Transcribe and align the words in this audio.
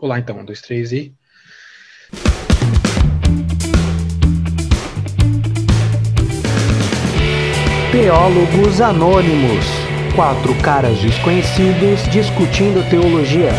Olá, 0.00 0.20
então, 0.20 0.38
um, 0.38 0.44
dois, 0.44 0.60
três 0.60 0.92
e. 0.92 1.12
Teólogos 7.90 8.80
Anônimos 8.80 9.64
quatro 10.14 10.54
caras 10.62 10.98
desconhecidos 11.00 12.02
discutindo 12.12 12.88
teologia. 12.88 13.50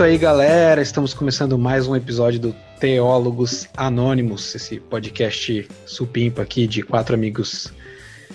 Isso 0.00 0.04
aí, 0.06 0.16
galera. 0.16 0.80
Estamos 0.80 1.12
começando 1.12 1.58
mais 1.58 1.86
um 1.86 1.94
episódio 1.94 2.40
do 2.40 2.56
Teólogos 2.78 3.68
Anônimos, 3.76 4.54
esse 4.54 4.80
podcast 4.80 5.68
supimpa 5.84 6.40
aqui 6.40 6.66
de 6.66 6.82
quatro 6.82 7.14
amigos 7.14 7.70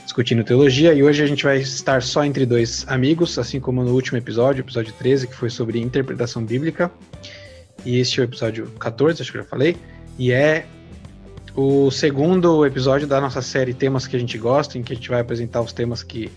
discutindo 0.03 0.43
teologia. 0.43 0.93
E 0.93 1.01
hoje 1.01 1.23
a 1.23 1.25
gente 1.25 1.43
vai 1.43 1.57
estar 1.57 2.03
só 2.03 2.23
entre 2.23 2.45
dois 2.45 2.85
amigos, 2.87 3.39
assim 3.39 3.59
como 3.59 3.83
no 3.83 3.95
último 3.95 4.15
episódio, 4.15 4.61
episódio 4.61 4.93
13, 4.93 5.25
que 5.25 5.33
foi 5.33 5.49
sobre 5.49 5.81
interpretação 5.81 6.45
bíblica. 6.45 6.91
E 7.83 7.97
este 7.97 8.19
é 8.19 8.23
o 8.23 8.25
episódio 8.25 8.67
14, 8.79 9.23
acho 9.23 9.31
que 9.31 9.39
já 9.39 9.43
falei. 9.43 9.75
E 10.19 10.31
é 10.31 10.67
o 11.55 11.89
segundo 11.89 12.63
episódio 12.63 13.07
da 13.07 13.19
nossa 13.19 13.41
série 13.41 13.73
Temas 13.73 14.05
que 14.05 14.15
a 14.15 14.19
gente 14.19 14.37
gosta, 14.37 14.77
em 14.77 14.83
que 14.83 14.93
a 14.93 14.95
gente 14.95 15.09
vai 15.09 15.19
apresentar 15.19 15.61
os 15.61 15.73
temas 15.73 16.03
que 16.03 16.31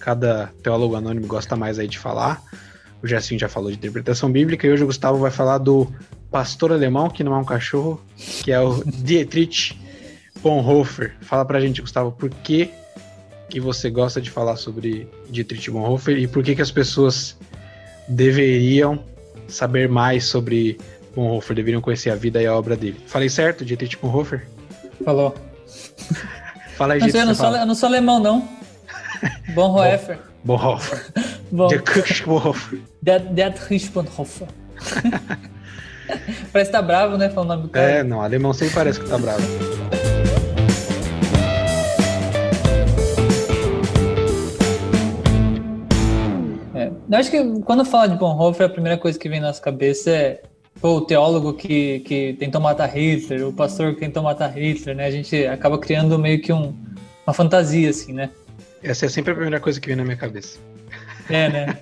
cada 0.00 0.52
teólogo 0.60 0.96
anônimo 0.96 1.28
gosta 1.28 1.54
mais 1.54 1.78
aí 1.78 1.86
de 1.86 2.00
falar. 2.00 2.42
O 3.02 3.06
Jacinho 3.06 3.38
já 3.38 3.48
falou 3.48 3.70
de 3.70 3.76
interpretação 3.76 4.30
bíblica 4.30 4.66
e 4.66 4.70
hoje 4.70 4.82
o 4.82 4.86
Gustavo 4.86 5.18
vai 5.18 5.30
falar 5.30 5.58
do 5.58 5.92
pastor 6.30 6.72
alemão, 6.72 7.08
que 7.08 7.22
não 7.22 7.34
é 7.34 7.38
um 7.38 7.44
cachorro, 7.44 8.00
que 8.42 8.50
é 8.50 8.60
o 8.60 8.82
Dietrich 8.84 9.78
Bonhoeffer. 10.42 11.14
Fala 11.20 11.44
pra 11.44 11.60
gente, 11.60 11.80
Gustavo, 11.80 12.12
por 12.12 12.30
que, 12.30 12.70
que 13.48 13.60
você 13.60 13.90
gosta 13.90 14.20
de 14.20 14.30
falar 14.30 14.56
sobre 14.56 15.08
Dietrich 15.30 15.70
Bonhoeffer 15.70 16.18
e 16.18 16.26
por 16.26 16.42
que, 16.42 16.54
que 16.54 16.62
as 16.62 16.70
pessoas 16.70 17.36
deveriam 18.08 19.02
saber 19.48 19.88
mais 19.88 20.24
sobre 20.24 20.78
Bonhoeffer, 21.14 21.56
deveriam 21.56 21.80
conhecer 21.80 22.10
a 22.10 22.14
vida 22.14 22.42
e 22.42 22.46
a 22.46 22.54
obra 22.54 22.76
dele. 22.76 23.00
Falei 23.06 23.28
certo, 23.28 23.64
Dietrich 23.64 23.96
Bonhoeffer? 23.96 24.46
Falou. 25.04 25.34
Fala 26.76 26.94
aí, 26.94 27.00
Mas 27.00 27.12
gente. 27.12 27.20
eu 27.20 27.26
não, 27.26 27.34
sou, 27.34 27.56
eu 27.56 27.66
não 27.66 27.74
sou 27.74 27.88
alemão, 27.88 28.20
não. 28.20 28.48
Bonhoeffer. 29.54 30.18
Bonhoeffer. 30.44 31.06
Bom, 31.50 31.68
Dietrich 31.68 32.24
Bonhoeffer. 32.24 32.80
Dietrich 33.02 33.90
Bonhoeffer. 33.94 34.48
Parece 36.52 36.70
que 36.70 36.76
tá 36.76 36.82
bravo, 36.82 37.16
né? 37.16 37.30
Falando 37.30 37.50
o 37.50 37.54
nome 37.54 37.62
do 37.64 37.68
cara. 37.68 37.86
É, 37.86 38.02
não, 38.02 38.20
alemão 38.20 38.52
sempre 38.52 38.74
parece 38.74 39.00
que 39.00 39.08
tá 39.08 39.18
bravo. 39.18 39.42
É. 46.74 46.90
Eu 47.10 47.18
acho 47.18 47.30
que 47.30 47.60
quando 47.62 47.84
fala 47.84 48.08
de 48.08 48.16
Bonhoeffer, 48.16 48.66
a 48.66 48.68
primeira 48.68 48.98
coisa 48.98 49.18
que 49.18 49.28
vem 49.28 49.40
na 49.40 49.48
nossa 49.48 49.62
cabeça 49.62 50.10
é 50.10 50.42
pô, 50.80 50.96
o 50.96 51.00
teólogo 51.00 51.54
que, 51.54 52.00
que 52.00 52.34
tentou 52.38 52.60
matar 52.60 52.86
Hitler, 52.86 53.46
o 53.46 53.52
pastor 53.52 53.94
que 53.94 54.00
tentou 54.00 54.22
matar 54.22 54.48
Hitler, 54.48 54.96
né? 54.96 55.06
A 55.06 55.10
gente 55.10 55.46
acaba 55.46 55.78
criando 55.78 56.18
meio 56.18 56.40
que 56.40 56.52
um, 56.52 56.74
uma 57.26 57.32
fantasia, 57.32 57.90
assim, 57.90 58.12
né? 58.12 58.30
Essa 58.82 59.06
é 59.06 59.08
sempre 59.08 59.32
a 59.32 59.34
primeira 59.34 59.60
coisa 59.60 59.80
que 59.80 59.88
vem 59.88 59.96
na 59.96 60.04
minha 60.04 60.16
cabeça. 60.16 60.58
É, 61.28 61.48
né? 61.48 61.78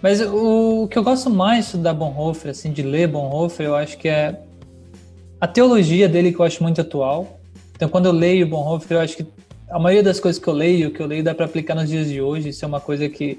Mas 0.00 0.20
o, 0.20 0.84
o 0.84 0.88
que 0.88 0.98
eu 0.98 1.02
gosto 1.02 1.28
mais 1.28 1.66
estudar 1.66 1.92
Bonhoeffer, 1.92 2.50
assim, 2.50 2.72
de 2.72 2.82
ler 2.82 3.08
Bonhoeffer, 3.08 3.66
eu 3.66 3.74
acho 3.74 3.98
que 3.98 4.08
é 4.08 4.40
a 5.40 5.46
teologia 5.46 6.08
dele 6.08 6.32
que 6.32 6.40
eu 6.40 6.44
acho 6.44 6.62
muito 6.62 6.80
atual. 6.80 7.40
Então, 7.74 7.88
quando 7.88 8.06
eu 8.06 8.12
leio 8.12 8.46
Bonhoeffer, 8.46 8.96
eu 8.96 9.00
acho 9.00 9.16
que 9.16 9.26
a 9.70 9.78
maioria 9.78 10.02
das 10.02 10.18
coisas 10.18 10.40
que 10.40 10.48
eu 10.48 10.54
leio, 10.54 10.90
que 10.90 11.00
eu 11.00 11.06
leio 11.06 11.22
dá 11.22 11.34
para 11.34 11.44
aplicar 11.46 11.74
nos 11.74 11.88
dias 11.88 12.08
de 12.08 12.20
hoje. 12.20 12.50
Isso 12.50 12.64
é 12.64 12.68
uma 12.68 12.80
coisa 12.80 13.08
que, 13.08 13.38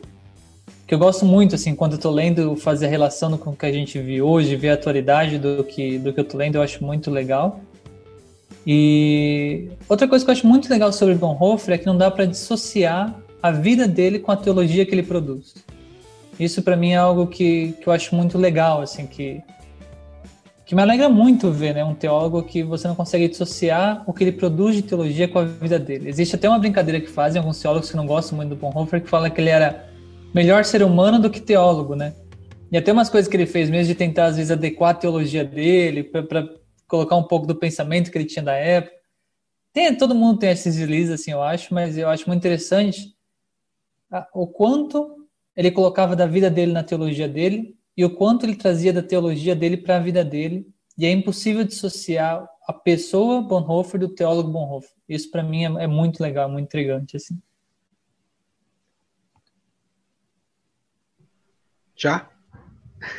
que 0.86 0.94
eu 0.94 1.00
gosto 1.00 1.25
muito, 1.25 1.56
assim, 1.56 1.74
quando 1.74 1.94
eu 1.94 2.00
tô 2.00 2.12
lendo, 2.12 2.56
fazer 2.56 2.88
relação 2.88 3.38
com 3.38 3.52
o 3.52 3.56
que 3.56 3.66
a 3.66 3.72
gente 3.72 3.98
vive 4.00 4.22
hoje, 4.22 4.56
ver 4.56 4.69
a 4.69 4.74
atualidade 4.74 5.38
do 5.38 5.64
que, 5.64 5.98
do 5.98 6.14
que 6.14 6.19
eu 6.19 6.25
tô 6.25 6.38
lendo, 6.38 6.56
eu 6.56 6.62
acho 6.62 6.84
muito 6.84 7.09
legal. 7.09 7.62
E 8.68 9.69
outra 9.88 10.08
coisa 10.08 10.24
que 10.24 10.30
eu 10.30 10.34
acho 10.34 10.46
muito 10.46 10.69
legal 10.69 10.92
sobre 10.92 11.16
Bonhoeffer 11.16 11.75
é 11.75 11.78
que 11.78 11.86
não 11.86 11.98
dá 11.98 12.12
para 12.12 12.25
dissociar 12.25 13.18
a 13.42 13.52
vida 13.52 13.88
dele 13.88 14.20
com 14.20 14.32
a 14.32 14.38
teologia 14.38 14.86
que 14.86 14.94
ele 14.94 15.04
produz. 15.04 15.56
Isso 16.40 16.62
para 16.62 16.76
mim 16.76 16.92
é 16.92 16.98
algo 16.98 17.28
que, 17.28 17.74
que 17.74 17.88
eu 17.88 17.94
acho 17.94 18.16
muito 18.16 18.38
legal, 18.38 18.82
assim, 18.82 19.06
que, 19.06 19.42
que 20.66 20.74
me 20.74 20.82
alegra 20.82 21.10
muito 21.10 21.52
ver, 21.52 21.74
né, 21.74 21.84
um 21.84 21.94
teólogo 21.94 22.44
que 22.44 22.64
você 22.64 22.88
não 22.88 22.96
consegue 22.96 23.28
dissociar 23.28 24.04
o 24.08 24.14
que 24.14 24.24
ele 24.24 24.32
produz 24.32 24.76
de 24.76 24.82
teologia 24.82 25.28
com 25.28 25.40
a 25.40 25.44
vida 25.44 25.78
dele. 25.78 26.08
Existe 26.08 26.36
até 26.36 26.48
uma 26.48 26.60
brincadeira 26.60 27.02
que 27.02 27.10
fazem 27.10 27.40
alguns 27.40 27.60
teólogos 27.60 27.90
que 27.90 27.98
não 27.98 28.06
gostam 28.06 28.38
muito 28.38 28.50
do 28.50 28.56
Bonhoeffer, 28.56 29.02
que 29.02 29.10
fala 29.10 29.30
que 29.30 29.42
ele 29.42 29.50
era 29.50 29.90
melhor 30.34 30.64
ser 30.64 30.82
humano 30.82 31.20
do 31.20 31.30
que 31.30 31.42
teólogo, 31.42 31.96
né? 31.96 32.14
E 32.72 32.78
até 32.78 32.92
umas 32.94 33.10
coisas 33.10 33.30
que 33.30 33.36
ele 33.36 33.48
fez 33.48 33.70
mesmo 33.70 33.88
de 33.88 33.96
tentar 33.96 34.26
às 34.26 34.38
vezes 34.38 34.52
adequar 34.52 34.92
a 34.92 34.94
teologia 34.94 35.44
dele 35.44 36.04
para 36.04 36.48
colocar 36.88 37.16
um 37.16 37.24
pouco 37.24 37.48
do 37.48 37.56
pensamento 37.56 38.12
que 38.12 38.18
ele 38.18 38.26
tinha 38.26 38.44
da 38.44 38.54
época. 38.54 38.96
Tem, 39.74 39.94
todo 39.96 40.16
mundo 40.16 40.40
tem 40.40 40.52
esses 40.52 40.76
deslizes, 40.76 41.20
assim, 41.20 41.32
eu 41.32 41.42
acho, 41.42 41.74
mas 41.74 41.98
eu 41.98 42.08
acho 42.08 42.28
muito 42.28 42.40
interessante 42.40 43.14
o 44.34 44.47
quanto 44.47 45.28
ele 45.56 45.72
colocava 45.72 46.16
da 46.16 46.25
vida 46.25 46.50
dele 46.50 46.72
na 46.72 46.84
teologia 46.84 47.28
dele 47.28 47.75
e 47.96 48.06
o 48.06 48.16
quanto 48.16 48.46
ele 48.46 48.56
trazia 48.56 48.94
da 48.94 49.03
teologia 49.03 49.56
dele 49.56 49.78
para 49.78 49.97
a 49.97 50.00
vida 50.00 50.24
dele. 50.24 50.68
E 50.97 51.06
é 51.06 51.12
impossível 51.12 51.64
dissociar 51.64 52.48
a 52.68 52.74
pessoa 52.74 53.42
Bonhoeffer 53.42 54.00
do 54.00 54.09
teólogo 54.09 54.52
Bonhoeffer. 54.52 54.92
Isso 55.08 55.30
para 55.31 55.44
mim 55.44 55.64
é, 55.64 55.84
é, 55.84 55.88
muito 55.88 56.22
legal, 56.22 56.50
muito 56.50 56.66
intrigante 56.66 57.18
assim. 57.18 57.38
Já? 61.96 62.30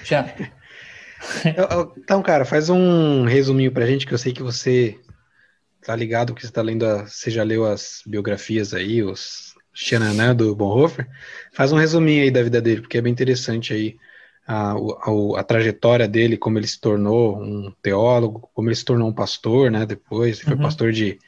Já. 0.04 0.24
então, 1.98 2.22
cara, 2.22 2.44
faz 2.44 2.70
um 2.70 3.24
resuminho 3.24 3.72
pra 3.72 3.86
gente, 3.86 4.06
que 4.06 4.14
eu 4.14 4.18
sei 4.18 4.32
que 4.32 4.42
você 4.42 4.98
tá 5.82 5.96
ligado 5.96 6.34
que 6.34 6.46
você 6.46 6.52
tá 6.52 6.62
lendo, 6.62 6.86
a, 6.86 7.06
você 7.06 7.30
já 7.30 7.42
leu 7.42 7.64
as 7.64 8.02
biografias 8.06 8.74
aí, 8.74 9.02
os 9.02 9.54
Xananã 9.72 10.34
do 10.34 10.54
Bonhoeffer. 10.54 11.06
Faz 11.52 11.72
um 11.72 11.76
resuminho 11.76 12.22
aí 12.22 12.30
da 12.30 12.42
vida 12.42 12.60
dele, 12.60 12.80
porque 12.80 12.98
é 12.98 13.02
bem 13.02 13.12
interessante 13.12 13.72
aí 13.72 13.96
a, 14.46 14.72
a, 14.72 15.40
a, 15.40 15.44
trajetória 15.44 16.08
dele, 16.08 16.36
como 16.36 16.58
ele 16.58 16.66
se 16.66 16.80
tornou 16.80 17.40
um 17.40 17.72
teólogo, 17.82 18.50
como 18.52 18.68
ele 18.68 18.76
se 18.76 18.84
tornou 18.84 19.08
um 19.08 19.14
pastor, 19.14 19.70
né, 19.70 19.86
depois, 19.86 20.38
ele 20.38 20.46
foi 20.46 20.56
Uhum. 20.56 20.62
pastor 20.62 20.92
de, 20.92 21.18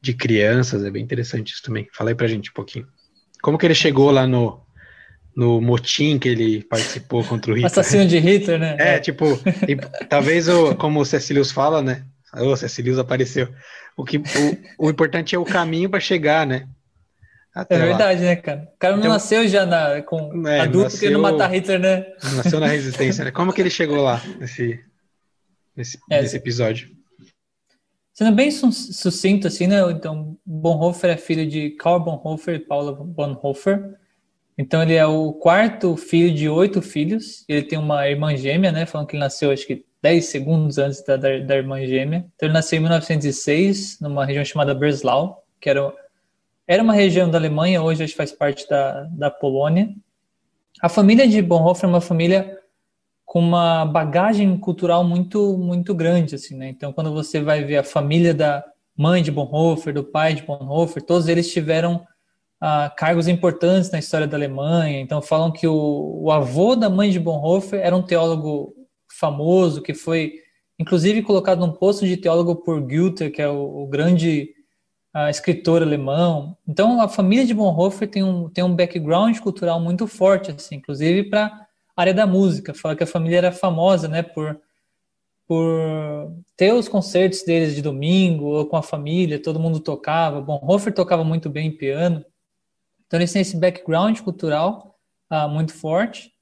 de 0.00 0.14
crianças, 0.14 0.84
é 0.84 0.90
bem 0.90 1.02
interessante 1.02 1.52
isso 1.52 1.62
também. 1.62 1.86
Fala 1.92 2.10
aí 2.10 2.14
pra 2.14 2.26
gente 2.26 2.50
um 2.50 2.54
pouquinho. 2.54 2.86
Como 3.42 3.58
que 3.58 3.66
ele 3.66 3.74
chegou 3.74 4.10
lá 4.10 4.26
no, 4.26 4.60
no 5.36 5.60
motim 5.60 6.18
que 6.18 6.28
ele 6.28 6.64
participou 6.64 7.24
contra 7.24 7.52
o 7.52 7.54
Hitler? 7.54 7.66
Assassino 7.72 8.06
de 8.06 8.18
Hitler, 8.18 8.58
né? 8.58 8.76
É, 8.78 8.98
tipo, 8.98 9.38
e 9.68 9.76
talvez 10.08 10.48
o, 10.48 10.74
como 10.74 11.00
o 11.00 11.04
Cecilius 11.04 11.50
fala, 11.50 11.82
né? 11.82 12.04
O 12.34 12.56
Cecilius 12.56 12.98
apareceu. 12.98 13.48
O, 13.96 14.04
que, 14.04 14.18
o, 14.18 14.86
o 14.86 14.90
importante 14.90 15.34
é 15.34 15.38
o 15.38 15.44
caminho 15.44 15.90
para 15.90 16.00
chegar, 16.00 16.46
né? 16.46 16.66
É 17.68 17.78
verdade, 17.78 18.20
né, 18.22 18.36
cara? 18.36 18.68
O 18.74 18.78
cara 18.78 18.92
não 18.94 19.00
Então- 19.00 19.12
nasceu 19.12 19.46
já 19.48 19.66
na, 19.66 20.00
com 20.02 20.46
É, 20.46 20.60
adulto 20.60 20.84
nasceu- 20.84 21.00
querendo 21.00 21.20
matar 21.20 21.48
Hitler, 21.52 21.80
né? 21.80 22.06
Nasceu 22.36 22.60
na 22.60 22.66
resistência, 22.68 23.24
né? 23.24 23.30
Como 23.32 23.52
que 23.52 23.60
ele 23.60 23.70
chegou 23.70 24.00
lá 24.02 24.22
nesse, 24.38 24.78
nesse, 25.76 25.98
É, 26.10 26.22
nesse 26.22 26.36
episódio? 26.36 26.88
Sendo 28.12 28.32
bem 28.36 28.50
su- 28.50 28.70
sucinto, 28.72 29.46
assim, 29.46 29.66
né? 29.66 29.80
Então, 29.90 30.36
Bonhoeffer 30.44 31.10
é 31.10 31.16
filho 31.16 31.46
de 31.46 31.70
Karl 31.70 31.98
Bonhoeffer 32.00 32.54
e 32.56 32.58
Paula 32.60 32.92
Bonhoeffer. 32.92 33.94
Então, 34.58 34.82
ele 34.82 34.94
é 34.94 35.06
o 35.06 35.32
quarto 35.32 35.96
filho 35.96 36.32
de 36.34 36.48
oito 36.48 36.82
filhos. 36.82 37.44
Ele 37.48 37.62
tem 37.62 37.78
uma 37.78 38.06
irmã 38.08 38.36
gêmea, 38.36 38.70
né? 38.70 38.84
Falando 38.84 39.06
que 39.06 39.16
ele 39.16 39.20
nasceu, 39.24 39.50
acho 39.50 39.66
que 39.66 39.84
10 40.02 40.26
segundos 40.26 40.76
antes 40.78 41.02
da, 41.04 41.16
da, 41.16 41.38
da 41.38 41.56
irmã 41.56 41.84
gêmea. 41.84 42.26
Então, 42.36 42.46
ele 42.46 42.52
nasceu 42.52 42.76
em 42.78 42.82
1906, 42.82 43.98
numa 44.00 44.24
região 44.24 44.44
chamada 44.44 44.74
Breslau, 44.74 45.44
que 45.60 45.70
era, 45.70 45.90
era 46.70 46.84
uma 46.84 46.92
região 46.92 47.28
da 47.28 47.36
Alemanha, 47.36 47.82
hoje 47.82 48.06
faz 48.06 48.30
parte 48.30 48.68
da, 48.68 49.02
da 49.10 49.28
Polônia. 49.28 49.92
A 50.80 50.88
família 50.88 51.26
de 51.26 51.42
Bonhoeffer 51.42 51.86
é 51.86 51.88
uma 51.88 52.00
família 52.00 52.60
com 53.26 53.40
uma 53.40 53.84
bagagem 53.84 54.56
cultural 54.56 55.02
muito 55.02 55.58
muito 55.58 55.92
grande 55.92 56.36
assim, 56.36 56.56
né? 56.56 56.68
Então, 56.68 56.92
quando 56.92 57.12
você 57.12 57.40
vai 57.40 57.64
ver 57.64 57.78
a 57.78 57.82
família 57.82 58.32
da 58.32 58.64
mãe 58.96 59.20
de 59.20 59.32
Bonhoeffer, 59.32 59.92
do 59.92 60.04
pai 60.04 60.34
de 60.34 60.44
Bonhoeffer, 60.44 61.02
todos 61.02 61.26
eles 61.26 61.52
tiveram 61.52 62.06
ah, 62.60 62.88
cargos 62.96 63.26
importantes 63.26 63.90
na 63.90 63.98
história 63.98 64.28
da 64.28 64.36
Alemanha. 64.36 65.00
Então, 65.00 65.20
falam 65.20 65.50
que 65.50 65.66
o, 65.66 66.20
o 66.22 66.30
avô 66.30 66.76
da 66.76 66.88
mãe 66.88 67.10
de 67.10 67.18
Bonhoeffer 67.18 67.80
era 67.80 67.96
um 67.96 68.02
teólogo 68.02 68.76
famoso 69.18 69.82
que 69.82 69.92
foi 69.92 70.34
inclusive 70.78 71.22
colocado 71.22 71.66
num 71.66 71.72
posto 71.72 72.06
de 72.06 72.16
teólogo 72.16 72.54
por 72.54 72.80
Goethe, 72.80 73.28
que 73.30 73.42
é 73.42 73.48
o, 73.48 73.82
o 73.82 73.88
grande 73.88 74.54
uh, 75.14 75.28
escritor 75.28 75.82
alemão. 75.82 76.56
Então, 76.66 77.00
a 77.00 77.08
família 77.08 77.44
de 77.44 77.54
Bonhoeffer 77.54 78.08
tem 78.08 78.22
um, 78.22 78.48
tem 78.48 78.64
um 78.64 78.74
background 78.74 79.38
cultural 79.38 79.80
muito 79.80 80.06
forte, 80.06 80.50
assim, 80.50 80.76
inclusive 80.76 81.28
para 81.28 81.46
a 81.96 82.00
área 82.00 82.14
da 82.14 82.26
música. 82.26 82.74
Fala 82.74 82.96
que 82.96 83.04
a 83.04 83.06
família 83.06 83.38
era 83.38 83.52
famosa, 83.52 84.08
né, 84.08 84.22
por, 84.22 84.60
por 85.46 86.32
ter 86.56 86.72
os 86.72 86.88
concertos 86.88 87.42
deles 87.42 87.74
de 87.74 87.82
domingo, 87.82 88.46
ou 88.46 88.66
com 88.66 88.76
a 88.76 88.82
família, 88.82 89.42
todo 89.42 89.60
mundo 89.60 89.80
tocava. 89.80 90.40
Bonhoeffer 90.40 90.94
tocava 90.94 91.24
muito 91.24 91.50
bem 91.50 91.70
piano. 91.70 92.24
Então, 93.06 93.18
eles 93.18 93.32
têm 93.32 93.42
esse 93.42 93.56
background 93.56 94.20
cultural 94.20 94.96
uh, 95.30 95.48
muito 95.48 95.72
forte. 95.74 96.32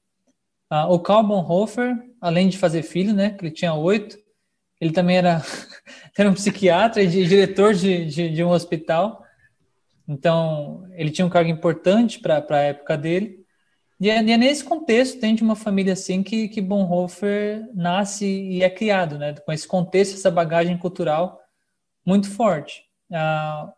Uh, 0.71 0.93
o 0.93 0.99
Karl 0.99 1.23
Bonhoeffer, 1.23 1.97
além 2.21 2.47
de 2.47 2.57
fazer 2.57 2.83
filho, 2.83 3.11
né, 3.11 3.31
que 3.31 3.43
ele 3.43 3.51
tinha 3.51 3.73
oito, 3.73 4.19
ele 4.79 4.91
também 4.91 5.17
era, 5.17 5.41
era 6.17 6.29
um 6.29 6.33
psiquiatra 6.33 7.01
e 7.01 7.07
diretor 7.07 7.73
de, 7.73 8.05
de, 8.05 8.29
de, 8.29 8.43
um 8.43 8.49
hospital. 8.49 9.23
Então, 10.07 10.87
ele 10.93 11.11
tinha 11.11 11.25
um 11.25 11.29
cargo 11.29 11.49
importante 11.49 12.19
para 12.19 12.43
a 12.49 12.59
época 12.59 12.97
dele. 12.97 13.45
E 13.99 14.09
é, 14.09 14.23
e 14.23 14.31
é, 14.31 14.37
nesse 14.37 14.63
contexto, 14.63 15.19
tem 15.19 15.35
de 15.35 15.43
uma 15.43 15.55
família 15.55 15.93
assim 15.93 16.23
que, 16.23 16.47
que 16.47 16.61
Bonhoeffer 16.61 17.69
nasce 17.73 18.25
e 18.25 18.63
é 18.63 18.69
criado, 18.69 19.17
né? 19.17 19.33
Com 19.33 19.51
esse 19.51 19.67
contexto, 19.67 20.15
essa 20.15 20.31
bagagem 20.31 20.77
cultural 20.77 21.39
muito 22.05 22.29
forte. 22.29 22.83
Ah, 23.11 23.73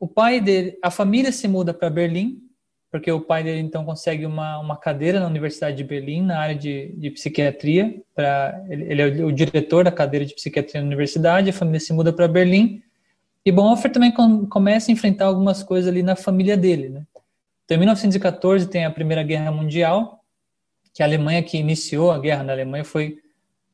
o 0.00 0.08
pai 0.08 0.40
dele, 0.40 0.78
a 0.82 0.90
família 0.90 1.30
se 1.30 1.46
muda 1.46 1.74
para 1.74 1.90
Berlim, 1.90 2.47
porque 2.90 3.10
o 3.12 3.20
pai 3.20 3.42
dele 3.42 3.60
então 3.60 3.84
consegue 3.84 4.24
uma, 4.24 4.58
uma 4.58 4.76
cadeira 4.76 5.20
na 5.20 5.26
Universidade 5.26 5.76
de 5.76 5.84
Berlim 5.84 6.22
na 6.22 6.38
área 6.38 6.54
de, 6.54 6.94
de 6.96 7.10
psiquiatria. 7.10 8.00
Pra, 8.14 8.64
ele, 8.68 8.84
ele, 8.84 9.02
é 9.02 9.24
o 9.24 9.30
diretor 9.30 9.84
da 9.84 9.92
cadeira 9.92 10.24
de 10.24 10.34
psiquiatria 10.34 10.80
na 10.80 10.86
universidade. 10.86 11.50
A 11.50 11.52
família 11.52 11.80
se 11.80 11.92
muda 11.92 12.12
para 12.12 12.26
Berlim 12.26 12.82
e 13.44 13.52
Bonhoeffer 13.52 13.92
também 13.92 14.10
com, 14.10 14.46
começa 14.46 14.90
a 14.90 14.92
enfrentar 14.92 15.26
algumas 15.26 15.62
coisas 15.62 15.90
ali 15.90 16.02
na 16.02 16.16
família 16.16 16.56
dele. 16.56 16.88
Né? 16.88 17.06
Então, 17.64 17.76
em 17.76 17.80
1914 17.80 18.66
tem 18.68 18.86
a 18.86 18.90
Primeira 18.90 19.22
Guerra 19.22 19.50
Mundial, 19.50 20.24
que 20.94 21.02
a 21.02 21.06
Alemanha 21.06 21.42
que 21.42 21.58
iniciou 21.58 22.10
a 22.10 22.18
guerra 22.18 22.42
na 22.42 22.52
Alemanha 22.52 22.84
foi 22.84 23.18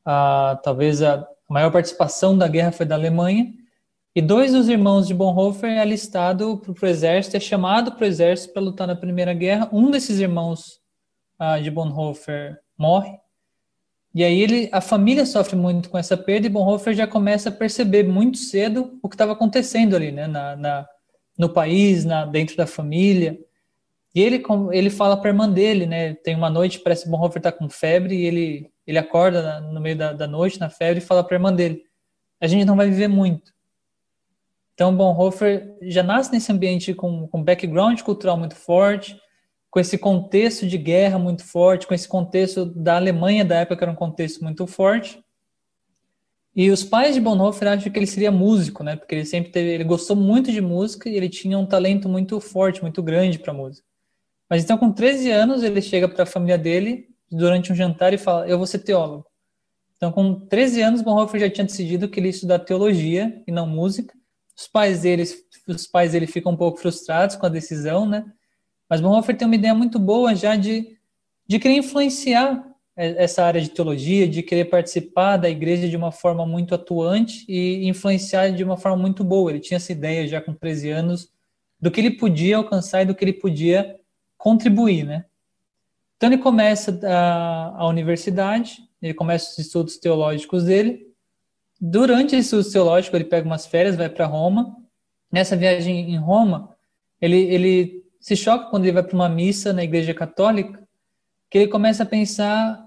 a, 0.05 0.59
talvez 0.61 1.01
a 1.01 1.25
maior 1.49 1.71
participação 1.71 2.37
da 2.37 2.47
guerra 2.47 2.71
foi 2.71 2.85
da 2.85 2.95
Alemanha. 2.95 3.53
E 4.15 4.21
dois 4.21 4.53
dos 4.53 4.69
irmãos 4.69 5.07
de 5.07 5.13
Bonhoeffer 5.13 5.71
é 5.71 5.81
alistado 5.81 6.57
para 6.57 6.85
o 6.87 6.89
exército, 6.89 7.35
é 7.35 7.39
chamado 7.39 7.91
para 7.91 8.05
o 8.05 8.07
exército 8.07 8.53
para 8.53 8.61
lutar 8.61 8.87
na 8.87 8.95
Primeira 8.95 9.33
Guerra. 9.33 9.69
Um 9.73 9.91
desses 9.91 10.21
irmãos 10.21 10.79
uh, 11.37 11.61
de 11.61 11.69
Bonhoeffer 11.69 12.57
morre. 12.77 13.19
E 14.13 14.23
aí 14.23 14.39
ele, 14.39 14.69
a 14.71 14.79
família 14.79 15.25
sofre 15.25 15.57
muito 15.57 15.89
com 15.89 15.97
essa 15.97 16.15
perda 16.15 16.47
e 16.47 16.49
Bonhoeffer 16.49 16.93
já 16.93 17.05
começa 17.05 17.49
a 17.49 17.51
perceber 17.51 18.03
muito 18.03 18.37
cedo 18.37 18.97
o 19.03 19.09
que 19.09 19.15
estava 19.15 19.33
acontecendo 19.33 19.97
ali, 19.97 20.13
né, 20.13 20.27
na, 20.27 20.55
na, 20.55 20.87
no 21.37 21.49
país, 21.49 22.05
na, 22.05 22.25
dentro 22.25 22.55
da 22.55 22.65
família. 22.65 23.37
E 24.15 24.21
ele, 24.21 24.41
ele 24.71 24.89
fala 24.89 25.17
para 25.17 25.29
a 25.29 25.33
irmã 25.33 25.49
dele, 25.49 25.85
né, 25.85 26.13
tem 26.13 26.33
uma 26.33 26.49
noite, 26.49 26.79
parece 26.79 27.03
que 27.03 27.09
Bonhoeffer 27.09 27.39
está 27.39 27.51
com 27.51 27.67
febre 27.67 28.15
e 28.15 28.25
ele, 28.25 28.71
ele 28.87 28.97
acorda 28.97 29.59
no 29.59 29.81
meio 29.81 29.97
da, 29.97 30.13
da 30.13 30.25
noite, 30.25 30.57
na 30.57 30.69
febre, 30.69 31.03
e 31.03 31.05
fala 31.05 31.21
para 31.21 31.35
a 31.35 31.37
irmã 31.37 31.53
dele, 31.53 31.83
a 32.39 32.47
gente 32.47 32.63
não 32.63 32.77
vai 32.77 32.89
viver 32.89 33.09
muito. 33.09 33.54
Então, 34.75 34.95
Bonhoeffer 34.95 35.73
já 35.81 36.03
nasce 36.03 36.31
nesse 36.31 36.51
ambiente 36.51 36.93
com, 36.93 37.27
com 37.29 37.41
background 37.41 38.01
cultural 38.01 38.37
muito 38.37 38.55
forte, 38.55 39.17
com 39.71 39.79
esse 39.79 39.97
contexto 39.97 40.67
de 40.67 40.77
guerra 40.77 41.17
muito 41.17 41.43
forte, 41.45 41.87
com 41.87 41.93
esse 41.93 42.07
contexto 42.07 42.65
da 42.65 42.97
Alemanha 42.97 43.43
da 43.43 43.55
época, 43.55 43.77
que 43.77 43.83
era 43.83 43.91
um 43.91 43.95
contexto 43.95 44.43
muito 44.43 44.67
forte. 44.67 45.23
E 46.53 46.69
os 46.69 46.83
pais 46.83 47.15
de 47.15 47.21
Bonhoeffer 47.21 47.69
acham 47.69 47.91
que 47.91 47.97
ele 47.97 48.07
seria 48.07 48.31
músico, 48.31 48.83
né? 48.83 48.95
Porque 48.97 49.15
ele 49.15 49.25
sempre 49.25 49.51
teve, 49.51 49.69
ele 49.69 49.83
gostou 49.83 50.15
muito 50.15 50.51
de 50.51 50.61
música 50.61 51.09
e 51.09 51.15
ele 51.15 51.29
tinha 51.29 51.57
um 51.57 51.65
talento 51.65 52.07
muito 52.07 52.39
forte, 52.39 52.81
muito 52.81 53.01
grande 53.01 53.39
para 53.39 53.53
música. 53.53 53.85
Mas 54.49 54.63
então, 54.63 54.77
com 54.77 54.91
13 54.91 55.31
anos, 55.31 55.63
ele 55.63 55.81
chega 55.81 56.07
para 56.07 56.23
a 56.23 56.27
família 56.27 56.57
dele 56.57 57.09
durante 57.31 57.71
um 57.71 57.75
jantar 57.75 58.13
e 58.13 58.17
fala: 58.17 58.47
Eu 58.47 58.57
vou 58.57 58.67
ser 58.67 58.79
teólogo. 58.79 59.25
Então, 59.97 60.11
com 60.11 60.35
13 60.47 60.81
anos, 60.81 61.01
Bonhoeffer 61.01 61.39
já 61.39 61.49
tinha 61.49 61.65
decidido 61.65 62.07
que 62.07 62.19
ele 62.19 62.27
ia 62.27 62.31
estudar 62.31 62.59
teologia 62.59 63.41
e 63.47 63.51
não 63.51 63.67
música. 63.67 64.13
Os 64.57 64.67
pais 64.67 65.01
deles, 65.01 65.43
os 65.67 65.87
pais 65.87 66.13
dele 66.13 66.27
ficam 66.27 66.53
um 66.53 66.57
pouco 66.57 66.79
frustrados 66.79 67.35
com 67.35 67.45
a 67.45 67.49
decisão, 67.49 68.05
né? 68.05 68.25
Mas 68.89 69.01
Bonhoeffer 69.01 69.37
tem 69.37 69.47
uma 69.47 69.55
ideia 69.55 69.73
muito 69.73 69.99
boa 69.99 70.35
já 70.35 70.55
de, 70.55 70.97
de 71.47 71.59
querer 71.59 71.75
influenciar 71.75 72.65
essa 72.95 73.43
área 73.43 73.59
de 73.59 73.69
teologia, 73.69 74.27
de 74.27 74.41
querer 74.41 74.65
participar 74.65 75.35
da 75.35 75.49
igreja 75.49 75.89
de 75.89 75.97
uma 75.97 76.11
forma 76.11 76.45
muito 76.45 76.73
atuante 76.73 77.45
e 77.47 77.85
influenciar 77.87 78.51
de 78.51 78.63
uma 78.63 78.77
forma 78.77 78.97
muito 78.97 79.21
boa. 79.21 79.51
Ele 79.51 79.59
tinha 79.59 79.75
essa 79.75 79.91
ideia 79.91 80.25
já 80.27 80.39
com 80.39 80.53
13 80.53 80.91
anos 80.91 81.29
do 81.79 81.91
que 81.91 81.99
ele 81.99 82.11
podia 82.11 82.55
alcançar 82.55 83.01
e 83.01 83.05
do 83.05 83.13
que 83.13 83.25
ele 83.25 83.33
podia 83.33 83.99
contribuir, 84.37 85.03
né? 85.03 85.25
Então 86.15 86.29
ele 86.29 86.41
começa 86.41 86.97
a, 87.03 87.81
a 87.81 87.87
universidade, 87.87 88.77
ele 89.01 89.13
começa 89.13 89.51
os 89.51 89.57
estudos 89.59 89.97
teológicos 89.97 90.63
dele, 90.63 91.04
Durante 91.87 92.35
esse 92.35 92.55
estudo 92.55 92.71
teológico, 92.71 93.15
ele 93.15 93.25
pega 93.25 93.45
umas 93.45 93.67
férias, 93.67 93.95
vai 93.95 94.09
para 94.09 94.25
Roma. 94.25 94.75
Nessa 95.31 95.55
viagem 95.55 96.11
em 96.11 96.17
Roma, 96.17 96.75
ele, 97.21 97.37
ele 97.37 98.03
se 98.19 98.35
choca 98.35 98.71
quando 98.71 98.85
ele 98.85 98.93
vai 98.93 99.03
para 99.03 99.13
uma 99.13 99.29
missa 99.29 99.71
na 99.71 99.83
Igreja 99.83 100.11
Católica, 100.11 100.81
que 101.47 101.59
ele 101.59 101.67
começa 101.67 102.01
a 102.01 102.05
pensar 102.07 102.83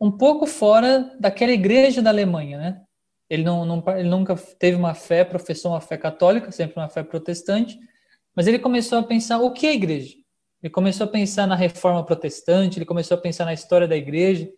um 0.00 0.10
pouco 0.10 0.46
fora 0.46 1.16
daquela 1.20 1.52
igreja 1.52 2.02
da 2.02 2.10
Alemanha, 2.10 2.58
né? 2.58 2.82
Ele, 3.30 3.44
não, 3.44 3.64
não, 3.64 3.84
ele 3.96 4.08
nunca 4.08 4.34
teve 4.58 4.76
uma 4.76 4.92
fé, 4.92 5.22
professou 5.22 5.70
uma 5.70 5.80
fé 5.80 5.96
católica, 5.96 6.50
sempre 6.50 6.80
uma 6.80 6.88
fé 6.88 7.04
protestante, 7.04 7.78
mas 8.34 8.48
ele 8.48 8.58
começou 8.58 8.98
a 8.98 9.02
pensar 9.04 9.38
o 9.38 9.52
que 9.52 9.64
é 9.64 9.72
igreja. 9.72 10.16
Ele 10.60 10.72
começou 10.72 11.04
a 11.04 11.08
pensar 11.08 11.46
na 11.46 11.54
reforma 11.54 12.04
protestante, 12.04 12.78
ele 12.78 12.84
começou 12.84 13.16
a 13.16 13.20
pensar 13.20 13.44
na 13.44 13.54
história 13.54 13.86
da 13.86 13.96
igreja, 13.96 14.50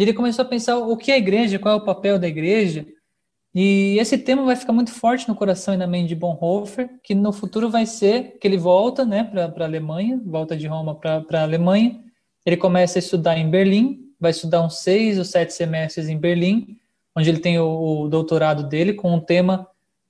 e 0.00 0.02
ele 0.02 0.14
começou 0.14 0.46
a 0.46 0.48
pensar 0.48 0.78
o 0.78 0.96
que 0.96 1.10
é 1.10 1.14
a 1.16 1.18
igreja, 1.18 1.58
qual 1.58 1.74
é 1.74 1.76
o 1.76 1.84
papel 1.84 2.18
da 2.18 2.26
igreja. 2.26 2.86
E 3.54 3.98
esse 3.98 4.16
tema 4.16 4.44
vai 4.44 4.56
ficar 4.56 4.72
muito 4.72 4.92
forte 4.92 5.28
no 5.28 5.34
coração 5.34 5.74
e 5.74 5.76
na 5.76 5.86
mente 5.86 6.08
de 6.08 6.14
Bonhoeffer, 6.14 6.88
que 7.02 7.14
no 7.14 7.34
futuro 7.34 7.68
vai 7.68 7.84
ser 7.84 8.38
que 8.40 8.48
ele 8.48 8.56
volta 8.56 9.04
né, 9.04 9.24
para 9.24 9.44
a 9.44 9.64
Alemanha, 9.68 10.18
volta 10.24 10.56
de 10.56 10.66
Roma 10.66 10.94
para 10.94 11.22
a 11.32 11.42
Alemanha. 11.42 12.00
Ele 12.46 12.56
começa 12.56 12.98
a 12.98 13.00
estudar 13.00 13.36
em 13.36 13.50
Berlim, 13.50 14.10
vai 14.18 14.30
estudar 14.30 14.62
uns 14.62 14.78
seis 14.78 15.18
ou 15.18 15.24
sete 15.24 15.52
semestres 15.52 16.08
em 16.08 16.16
Berlim, 16.16 16.78
onde 17.14 17.28
ele 17.28 17.40
tem 17.40 17.58
o, 17.58 18.04
o 18.04 18.08
doutorado 18.08 18.66
dele 18.70 18.94
com 18.94 19.14
o 19.14 19.20
tema 19.20 19.68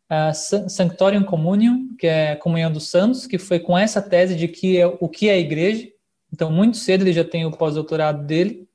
uh, 0.09 0.69
Sanctorium 0.71 1.25
Communion, 1.25 1.97
que 1.99 2.07
é 2.07 2.33
a 2.33 2.37
comunhão 2.37 2.71
dos 2.71 2.89
santos, 2.89 3.27
que 3.27 3.39
foi 3.39 3.59
com 3.59 3.77
essa 3.77 4.01
tese 4.01 4.37
de 4.37 4.47
que 4.47 4.79
é, 4.79 4.87
o 4.87 5.09
que 5.09 5.29
é 5.29 5.33
a 5.33 5.39
igreja. 5.39 5.89
Então, 6.33 6.49
muito 6.49 6.77
cedo 6.77 7.03
ele 7.03 7.13
já 7.13 7.25
tem 7.25 7.45
o 7.45 7.51
pós-doutorado 7.51 8.25
dele. 8.25 8.70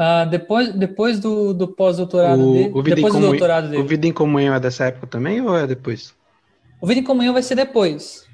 Uh, 0.00 0.26
depois, 0.30 0.72
depois 0.72 1.20
do, 1.20 1.52
do 1.52 1.68
pós-doutorado 1.68 2.54
dele. 2.54 2.70
O 2.72 2.82
depois 2.82 3.12
do 3.12 3.20
doutorado 3.20 3.68
dele. 3.68 3.82
O 3.82 3.86
Vida 3.86 4.06
em 4.06 4.12
Comunhão 4.12 4.54
é 4.54 4.60
dessa 4.60 4.86
época 4.86 5.06
também 5.06 5.42
ou 5.42 5.54
é 5.54 5.66
depois? 5.66 6.14
O 6.80 6.86
Vida 6.86 7.00
em 7.00 7.04
Comunhão 7.04 7.34
vai 7.34 7.42
ser 7.42 7.54
depois. 7.54 8.26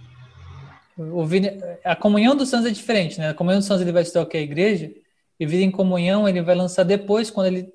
O 0.96 1.26
vida, 1.26 1.78
a 1.85 1.94
comunhão 1.94 2.35
dos 2.35 2.49
santos 2.49 2.66
é 2.66 2.70
diferente, 2.70 3.18
né? 3.18 3.28
A 3.28 3.35
comunhão 3.35 3.58
dos 3.58 3.66
santos 3.66 3.82
ele 3.82 3.92
vai 3.92 4.02
estudar 4.02 4.23
o 4.23 4.26
que 4.26 4.37
é 4.37 4.40
a 4.40 4.42
igreja, 4.42 4.90
e 5.38 5.44
Vida 5.44 5.62
em 5.62 5.70
Comunhão 5.70 6.26
ele 6.26 6.40
vai 6.40 6.54
lançar 6.54 6.85
depois, 6.85 7.30
quando 7.30 7.49
ele 7.49 7.68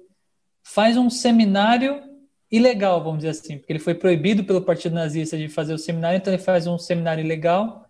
faz 0.64 0.98
um 0.98 1.08
seminário 1.08 2.02
ilegal, 2.50 3.04
vamos 3.04 3.20
dizer 3.20 3.30
assim, 3.30 3.58
porque 3.60 3.74
ele 3.74 3.80
foi 3.80 3.94
proibido 3.94 4.44
pelo 4.44 4.62
Partido 4.62 4.96
Nazista 4.96 5.38
de 5.38 5.48
fazer 5.48 5.74
o 5.74 5.78
seminário, 5.78 6.18
então 6.18 6.34
ele 6.34 6.42
faz 6.42 6.66
um 6.66 6.80
seminário 6.80 7.24
ilegal. 7.24 7.86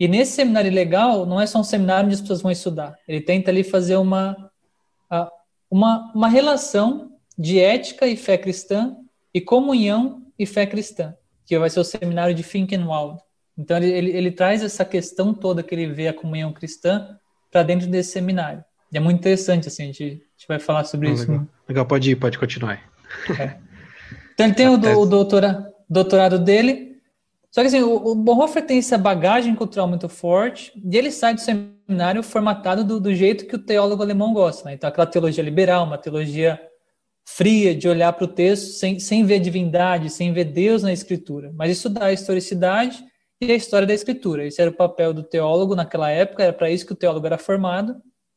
E 0.00 0.08
nesse 0.08 0.32
seminário 0.32 0.70
ilegal, 0.70 1.24
não 1.24 1.40
é 1.40 1.46
só 1.46 1.60
um 1.60 1.64
seminário 1.64 2.06
onde 2.06 2.14
as 2.14 2.20
pessoas 2.20 2.42
vão 2.42 2.50
estudar. 2.50 2.98
Ele 3.06 3.20
tenta 3.20 3.50
ali 3.50 3.62
fazer 3.62 3.96
uma 3.96 4.50
uma, 5.70 6.12
uma 6.14 6.28
relação 6.28 7.12
de 7.38 7.60
ética 7.60 8.06
e 8.06 8.16
fé 8.16 8.38
cristã 8.38 8.96
e 9.32 9.40
comunhão 9.40 10.22
e 10.38 10.46
fé 10.46 10.66
cristã, 10.66 11.14
que 11.44 11.58
vai 11.58 11.68
ser 11.70 11.80
o 11.80 11.84
seminário 11.84 12.34
de 12.34 12.42
Finkenwald. 12.42 13.20
Então, 13.58 13.76
ele, 13.76 13.90
ele, 13.90 14.10
ele 14.10 14.30
traz 14.30 14.62
essa 14.62 14.84
questão 14.84 15.32
toda 15.32 15.62
que 15.62 15.74
ele 15.74 15.86
vê 15.86 16.08
a 16.08 16.14
comunhão 16.14 16.52
cristã 16.52 17.18
para 17.50 17.62
dentro 17.62 17.86
desse 17.86 18.12
seminário. 18.12 18.62
E 18.92 18.96
é 18.96 19.00
muito 19.00 19.18
interessante, 19.18 19.68
assim, 19.68 19.84
a 19.84 19.86
gente, 19.86 20.04
a 20.04 20.08
gente 20.08 20.48
vai 20.48 20.58
falar 20.58 20.84
sobre 20.84 21.08
ah, 21.08 21.12
isso. 21.12 21.30
Legal. 21.30 21.46
legal, 21.68 21.86
pode 21.86 22.10
ir, 22.10 22.16
pode 22.16 22.38
continuar. 22.38 22.80
É. 23.40 23.56
Então, 24.34 24.46
ele 24.46 24.54
tem 24.54 24.68
o, 24.68 25.00
o 25.00 25.06
doutora, 25.06 25.72
doutorado 25.88 26.38
dele, 26.38 26.85
só 27.56 27.62
que 27.62 27.68
assim, 27.68 27.80
o, 27.80 28.08
o 28.08 28.14
Bonhoeffer 28.14 28.66
tem 28.66 28.76
essa 28.76 28.98
bagagem 28.98 29.54
cultural 29.54 29.88
muito 29.88 30.10
forte 30.10 30.70
e 30.84 30.94
ele 30.94 31.10
sai 31.10 31.32
do 31.32 31.40
seminário 31.40 32.22
formatado 32.22 32.84
do, 32.84 33.00
do 33.00 33.14
jeito 33.14 33.46
que 33.46 33.56
o 33.56 33.58
teólogo 33.58 34.02
alemão 34.02 34.34
gosta. 34.34 34.68
Né? 34.68 34.74
Então, 34.74 34.86
aquela 34.86 35.06
teologia 35.06 35.42
liberal, 35.42 35.86
uma 35.86 35.96
teologia 35.96 36.60
fria 37.26 37.74
de 37.74 37.88
olhar 37.88 38.12
para 38.12 38.26
o 38.26 38.28
texto 38.28 38.72
sem, 38.74 38.98
sem 38.98 39.24
ver 39.24 39.40
divindade, 39.40 40.10
sem 40.10 40.34
ver 40.34 40.44
Deus 40.44 40.82
na 40.82 40.92
escritura, 40.92 41.50
mas 41.54 41.70
estudar 41.70 42.04
a 42.04 42.12
historicidade 42.12 43.02
e 43.40 43.50
a 43.50 43.54
história 43.54 43.86
da 43.86 43.94
escritura. 43.94 44.44
Esse 44.44 44.60
era 44.60 44.70
o 44.70 44.76
papel 44.76 45.14
do 45.14 45.22
teólogo 45.22 45.74
naquela 45.74 46.10
época, 46.10 46.42
era 46.42 46.52
para 46.52 46.70
isso 46.70 46.84
que 46.84 46.92
o 46.92 46.96
teólogo 46.96 47.24
era 47.24 47.38
formado. 47.38 47.96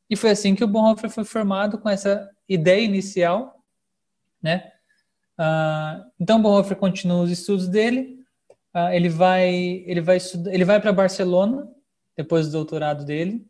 E 0.10 0.16
foi 0.16 0.30
assim 0.30 0.56
que 0.56 0.64
o 0.64 0.68
Bonhoeffer 0.68 1.10
foi 1.10 1.26
formado 1.26 1.78
com 1.78 1.90
essa 1.90 2.26
ideia 2.48 2.86
inicial, 2.86 3.54
né? 4.42 4.72
Uh, 5.38 6.10
então 6.18 6.42
Bonhoeffer 6.42 6.78
continua 6.78 7.24
os 7.24 7.32
estudos 7.32 7.68
dele. 7.68 8.19
Uh, 8.74 8.94
ele 8.94 9.10
vai 9.10 9.84
ele 9.88 10.02
vai 10.02 10.18
ele 10.48 10.66
vai 10.66 10.80
para 10.80 10.94
Barcelona 10.94 11.68
depois 12.16 12.48
do 12.48 12.54
doutorado 12.54 13.06
dele. 13.06 13.46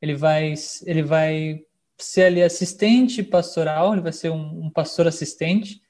Ele 0.00 0.14
vai 0.14 0.54
ele 0.84 1.02
vai 1.02 1.62
ser 1.98 2.24
ali 2.24 2.42
assistente 2.42 3.22
pastoral. 3.22 3.92
Ele 3.92 4.02
vai 4.02 4.12
ser 4.12 4.30
um, 4.30 4.66
um 4.66 4.70
pastor 4.70 5.06
assistente. 5.06 5.80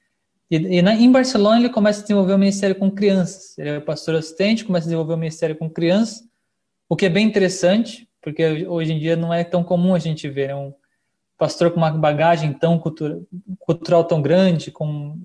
E, 0.49 0.55
e 0.55 0.81
na, 0.81 0.93
em 0.93 1.11
Barcelona 1.11 1.59
ele 1.59 1.69
começa 1.69 1.99
a 1.99 2.03
desenvolver 2.03 2.33
o 2.33 2.37
ministério 2.37 2.75
com 2.75 2.91
crianças. 2.91 3.57
Ele 3.57 3.69
é 3.69 3.79
pastor 3.79 4.15
assistente, 4.15 4.65
começa 4.65 4.85
a 4.85 4.89
desenvolver 4.89 5.13
o 5.13 5.17
ministério 5.17 5.55
com 5.55 5.69
crianças, 5.69 6.23
o 6.87 6.95
que 6.95 7.05
é 7.05 7.09
bem 7.09 7.25
interessante, 7.25 8.07
porque 8.21 8.67
hoje 8.67 8.93
em 8.93 8.99
dia 8.99 9.15
não 9.15 9.33
é 9.33 9.43
tão 9.43 9.63
comum 9.63 9.95
a 9.95 9.99
gente 9.99 10.29
ver 10.29 10.49
né? 10.49 10.55
um 10.55 10.73
pastor 11.37 11.71
com 11.71 11.77
uma 11.77 11.91
bagagem 11.91 12.53
tão 12.53 12.77
cultura, 12.77 13.19
cultural 13.59 14.03
tão 14.03 14.21
grande, 14.21 14.71
com 14.71 15.17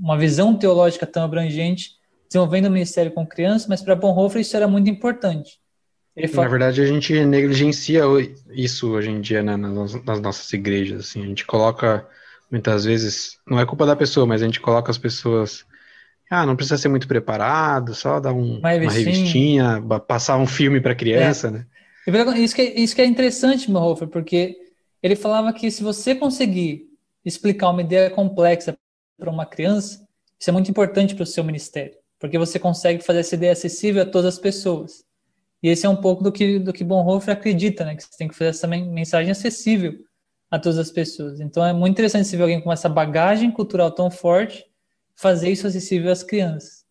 uma 0.00 0.16
visão 0.16 0.54
teológica 0.56 1.06
tão 1.06 1.24
abrangente, 1.24 1.95
desenvolvendo 2.26 2.66
o 2.66 2.70
ministério 2.70 3.12
com 3.12 3.26
crianças, 3.26 3.68
mas 3.68 3.82
para 3.82 3.94
Bonhoeffer 3.94 4.40
isso 4.40 4.56
era 4.56 4.68
muito 4.68 4.90
importante. 4.90 5.58
Fala... 6.28 6.44
Na 6.44 6.50
verdade, 6.50 6.80
a 6.80 6.86
gente 6.86 7.24
negligencia 7.24 8.02
isso 8.50 8.90
hoje 8.90 9.10
em 9.10 9.20
dia 9.20 9.42
né, 9.42 9.54
nas, 9.56 10.02
nas 10.04 10.20
nossas 10.20 10.50
igrejas. 10.52 11.00
Assim, 11.00 11.22
a 11.22 11.26
gente 11.26 11.44
coloca 11.44 12.06
muitas 12.50 12.84
vezes, 12.84 13.38
não 13.46 13.60
é 13.60 13.66
culpa 13.66 13.84
da 13.84 13.94
pessoa, 13.94 14.26
mas 14.26 14.42
a 14.42 14.46
gente 14.46 14.60
coloca 14.60 14.90
as 14.90 14.98
pessoas. 14.98 15.64
Ah, 16.30 16.46
não 16.46 16.56
precisa 16.56 16.78
ser 16.78 16.88
muito 16.88 17.06
preparado, 17.06 17.94
só 17.94 18.18
dar 18.18 18.32
um, 18.32 18.58
uma, 18.58 18.70
revistinha. 18.70 19.78
uma 19.78 20.00
passar 20.00 20.38
um 20.38 20.46
filme 20.46 20.80
para 20.80 20.94
criança, 20.94 21.48
é. 21.48 21.50
né? 21.50 21.66
Isso 22.38 22.54
que, 22.54 22.62
é, 22.62 22.80
isso 22.80 22.94
que 22.94 23.02
é 23.02 23.06
interessante, 23.06 23.70
Bonhoeffer, 23.70 24.08
porque 24.08 24.56
ele 25.02 25.16
falava 25.16 25.52
que 25.52 25.70
se 25.70 25.82
você 25.82 26.14
conseguir 26.14 26.86
explicar 27.24 27.70
uma 27.70 27.82
ideia 27.82 28.08
complexa 28.10 28.76
para 29.18 29.30
uma 29.30 29.44
criança, 29.44 30.06
isso 30.38 30.50
é 30.50 30.52
muito 30.52 30.70
importante 30.70 31.14
para 31.14 31.24
o 31.24 31.26
seu 31.26 31.42
ministério, 31.44 31.94
porque 32.18 32.38
você 32.38 32.58
consegue 32.58 33.04
fazer 33.04 33.20
essa 33.20 33.34
ideia 33.34 33.52
acessível 33.52 34.02
a 34.02 34.06
todas 34.06 34.34
as 34.34 34.40
pessoas. 34.40 35.04
E 35.62 35.68
esse 35.68 35.86
é 35.86 35.88
um 35.88 35.96
pouco 35.96 36.22
do 36.22 36.32
que, 36.32 36.58
do 36.58 36.72
que 36.72 36.84
Bonhoeffer 36.84 37.34
acredita, 37.34 37.84
né? 37.84 37.96
Que 37.96 38.02
você 38.02 38.16
tem 38.16 38.28
que 38.28 38.34
fazer 38.34 38.50
essa 38.50 38.66
mensagem 38.66 39.30
acessível 39.30 39.94
a 40.50 40.58
todas 40.58 40.78
as 40.78 40.90
pessoas. 40.90 41.40
Então 41.40 41.64
é 41.64 41.72
muito 41.72 41.94
interessante 41.94 42.28
se 42.28 42.36
ver 42.36 42.44
alguém 42.44 42.60
com 42.60 42.72
essa 42.72 42.88
bagagem 42.88 43.50
cultural 43.50 43.90
tão 43.90 44.10
forte 44.10 44.64
fazer 45.14 45.50
isso 45.50 45.66
acessível 45.66 46.12
às 46.12 46.22
crianças. 46.22 46.84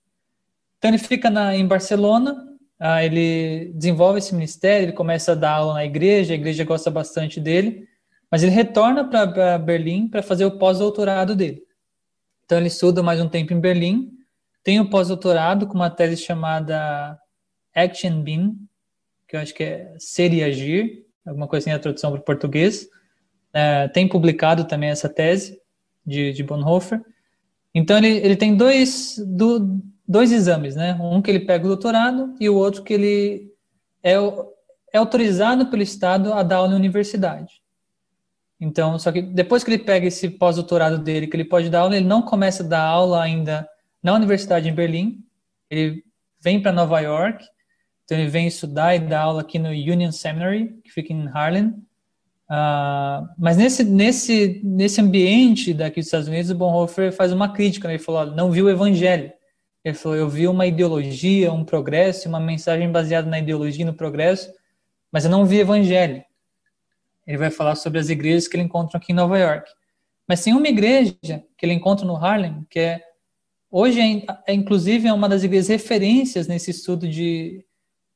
Então 0.77 0.91
ele 0.91 0.97
fica 0.97 1.29
na, 1.29 1.55
em 1.55 1.65
Barcelona, 1.65 2.35
ah, 2.79 3.03
ele 3.03 3.71
desenvolve 3.75 4.19
esse 4.19 4.33
ministério, 4.33 4.85
ele 4.85 4.93
começa 4.93 5.31
a 5.31 5.35
dar 5.35 5.51
aula 5.51 5.75
na 5.75 5.85
igreja, 5.85 6.33
a 6.33 6.35
igreja 6.35 6.63
gosta 6.63 6.91
bastante 6.91 7.39
dele, 7.39 7.87
mas 8.29 8.43
ele 8.43 8.51
retorna 8.51 9.07
para 9.07 9.57
Berlim 9.57 10.07
para 10.07 10.21
fazer 10.21 10.45
o 10.45 10.57
pós-doutorado 10.57 11.35
dele. 11.35 11.63
Então 12.43 12.57
ele 12.57 12.67
estuda 12.67 13.01
mais 13.01 13.21
um 13.21 13.29
tempo 13.29 13.53
em 13.53 13.59
Berlim, 13.59 14.11
tem 14.65 14.79
o 14.79 14.89
pós-doutorado 14.89 15.67
com 15.67 15.75
uma 15.75 15.91
tese 15.91 16.17
chamada 16.17 17.19
Action 17.73 18.23
Beam, 18.23 18.55
que 19.27 19.35
eu 19.35 19.39
acho 19.39 19.53
que 19.53 19.63
é 19.63 19.93
Ser 19.99 20.33
e 20.33 20.43
Agir, 20.43 21.05
alguma 21.23 21.47
coisa 21.47 21.65
assim 21.65 21.75
a 21.75 21.79
tradução 21.79 22.11
para 22.11 22.19
o 22.19 22.23
português. 22.23 22.89
É, 23.53 23.87
tem 23.89 24.09
publicado 24.09 24.63
também 24.65 24.89
essa 24.89 25.07
tese 25.07 25.61
de, 26.03 26.33
de 26.33 26.43
Bonhoeffer. 26.43 26.99
Então 27.75 27.95
ele, 27.95 28.07
ele 28.07 28.35
tem 28.35 28.57
dois, 28.57 29.23
do, 29.27 29.79
dois 30.07 30.31
exames, 30.31 30.75
né? 30.75 30.97
Um 30.99 31.21
que 31.21 31.29
ele 31.29 31.41
pega 31.41 31.63
o 31.63 31.67
doutorado 31.67 32.33
e 32.39 32.49
o 32.49 32.55
outro 32.55 32.81
que 32.81 32.95
ele 32.95 33.53
é, 34.01 34.15
é 34.91 34.97
autorizado 34.97 35.67
pelo 35.67 35.83
Estado 35.83 36.33
a 36.33 36.41
dar 36.41 36.55
aula 36.55 36.69
na 36.69 36.75
universidade. 36.75 37.61
Então, 38.59 38.97
só 38.97 39.11
que 39.11 39.21
depois 39.21 39.63
que 39.63 39.69
ele 39.69 39.83
pega 39.83 40.07
esse 40.07 40.27
pós-doutorado 40.27 40.97
dele, 40.97 41.27
que 41.27 41.35
ele 41.35 41.45
pode 41.45 41.69
dar 41.69 41.81
aula, 41.81 41.95
ele 41.95 42.07
não 42.07 42.23
começa 42.23 42.63
a 42.63 42.67
dar 42.67 42.81
aula 42.81 43.21
ainda 43.21 43.69
na 44.05 44.13
universidade 44.13 44.69
em 44.69 44.73
Berlim. 44.73 45.23
Ele 45.69 46.03
vem 46.41 46.61
para 46.61 46.71
Nova 46.71 46.99
York 47.01 47.43
então 48.05 48.19
ele 48.19 48.29
vem 48.29 48.45
estudar 48.45 48.95
e 48.95 48.99
dar 48.99 49.21
aula 49.21 49.41
aqui 49.41 49.57
no 49.57 49.69
Union 49.69 50.11
Seminary, 50.11 50.79
que 50.83 50.91
fica 50.91 51.11
em 51.11 51.27
Harlem. 51.27 51.69
Uh, 52.47 53.27
mas 53.35 53.57
nesse, 53.57 53.83
nesse, 53.83 54.61
nesse 54.63 55.01
ambiente 55.01 55.73
daqui 55.73 55.99
dos 55.99 56.05
Estados 56.05 56.27
Unidos, 56.27 56.51
o 56.51 56.55
Bonhoeffer 56.55 57.11
faz 57.11 57.33
uma 57.33 57.51
crítica. 57.51 57.87
Né? 57.87 57.95
Ele 57.95 58.03
falou: 58.03 58.27
não 58.27 58.51
viu 58.51 58.65
o 58.65 58.69
evangelho. 58.69 59.33
Ele 59.83 59.95
falou: 59.95 60.15
eu 60.15 60.29
vi 60.29 60.47
uma 60.47 60.67
ideologia, 60.67 61.51
um 61.51 61.65
progresso, 61.65 62.29
uma 62.29 62.39
mensagem 62.39 62.91
baseada 62.91 63.27
na 63.27 63.39
ideologia 63.39 63.81
e 63.81 63.85
no 63.85 63.95
progresso, 63.95 64.53
mas 65.11 65.25
eu 65.25 65.31
não 65.31 65.43
vi 65.43 65.59
evangelho. 65.59 66.23
Ele 67.25 67.39
vai 67.39 67.49
falar 67.49 67.73
sobre 67.73 67.99
as 67.99 68.09
igrejas 68.09 68.47
que 68.47 68.55
ele 68.55 68.63
encontra 68.63 68.99
aqui 68.99 69.13
em 69.13 69.15
Nova 69.15 69.39
York. 69.39 69.67
Mas 70.27 70.43
tem 70.43 70.53
uma 70.53 70.67
igreja 70.67 71.17
que 71.57 71.65
ele 71.65 71.73
encontra 71.73 72.05
no 72.05 72.15
Harlem, 72.15 72.63
que 72.69 72.79
é 72.79 73.01
hoje 73.69 73.99
é, 73.99 74.51
é 74.51 74.53
inclusive 74.53 75.07
é 75.07 75.13
uma 75.13 75.29
das 75.29 75.43
igrejas 75.43 75.69
referências 75.69 76.47
nesse 76.47 76.71
estudo 76.71 77.07
de 77.07 77.65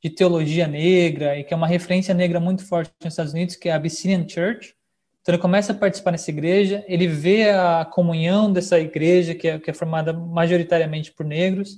de 0.02 0.10
teologia 0.10 0.68
negra 0.68 1.38
e 1.38 1.44
que 1.44 1.54
é 1.54 1.58
uma 1.58 1.68
referência 1.68 2.14
negra 2.14 2.40
muito 2.40 2.66
forte 2.66 2.92
nos 3.04 3.14
Estados 3.14 3.34
Unidos, 3.34 3.56
que 3.56 3.68
é 3.68 3.74
a 3.74 3.76
Abyssinian 3.76 4.28
Church. 4.28 4.74
Então 5.22 5.36
ele 5.36 5.42
começa 5.42 5.74
a 5.74 5.76
participar 5.76 6.12
nessa 6.12 6.32
igreja, 6.32 6.84
ele 6.88 7.06
vê 7.06 7.50
a 7.50 7.86
comunhão 7.86 8.52
dessa 8.52 8.80
igreja, 8.80 9.36
que 9.36 9.48
é, 9.48 9.60
que 9.60 9.70
é 9.70 9.74
formada 9.74 10.14
majoritariamente 10.14 11.12
por 11.12 11.26
negros, 11.26 11.74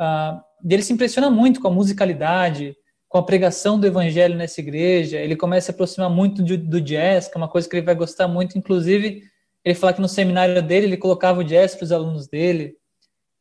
uh, 0.00 0.40
e 0.68 0.74
ele 0.74 0.82
se 0.82 0.92
impressiona 0.92 1.30
muito 1.30 1.60
com 1.60 1.68
a 1.68 1.70
musicalidade, 1.70 2.76
com 3.08 3.18
a 3.18 3.22
pregação 3.22 3.78
do 3.78 3.86
evangelho 3.86 4.36
nessa 4.36 4.60
igreja, 4.60 5.18
ele 5.18 5.36
começa 5.36 5.66
a 5.66 5.66
se 5.66 5.70
aproximar 5.70 6.10
muito 6.10 6.42
do, 6.42 6.58
do 6.58 6.80
jazz, 6.80 7.28
que 7.28 7.36
é 7.36 7.38
uma 7.38 7.48
coisa 7.48 7.68
que 7.68 7.76
ele 7.76 7.86
vai 7.86 7.94
gostar 7.94 8.26
muito, 8.26 8.58
inclusive 8.58 9.22
ele 9.64 9.74
fala 9.76 9.92
que 9.92 10.00
no 10.00 10.08
seminário 10.08 10.60
dele 10.60 10.86
ele 10.86 10.96
colocava 10.96 11.40
o 11.40 11.44
jazz 11.44 11.76
para 11.76 11.84
os 11.84 11.92
alunos 11.92 12.26
dele. 12.26 12.74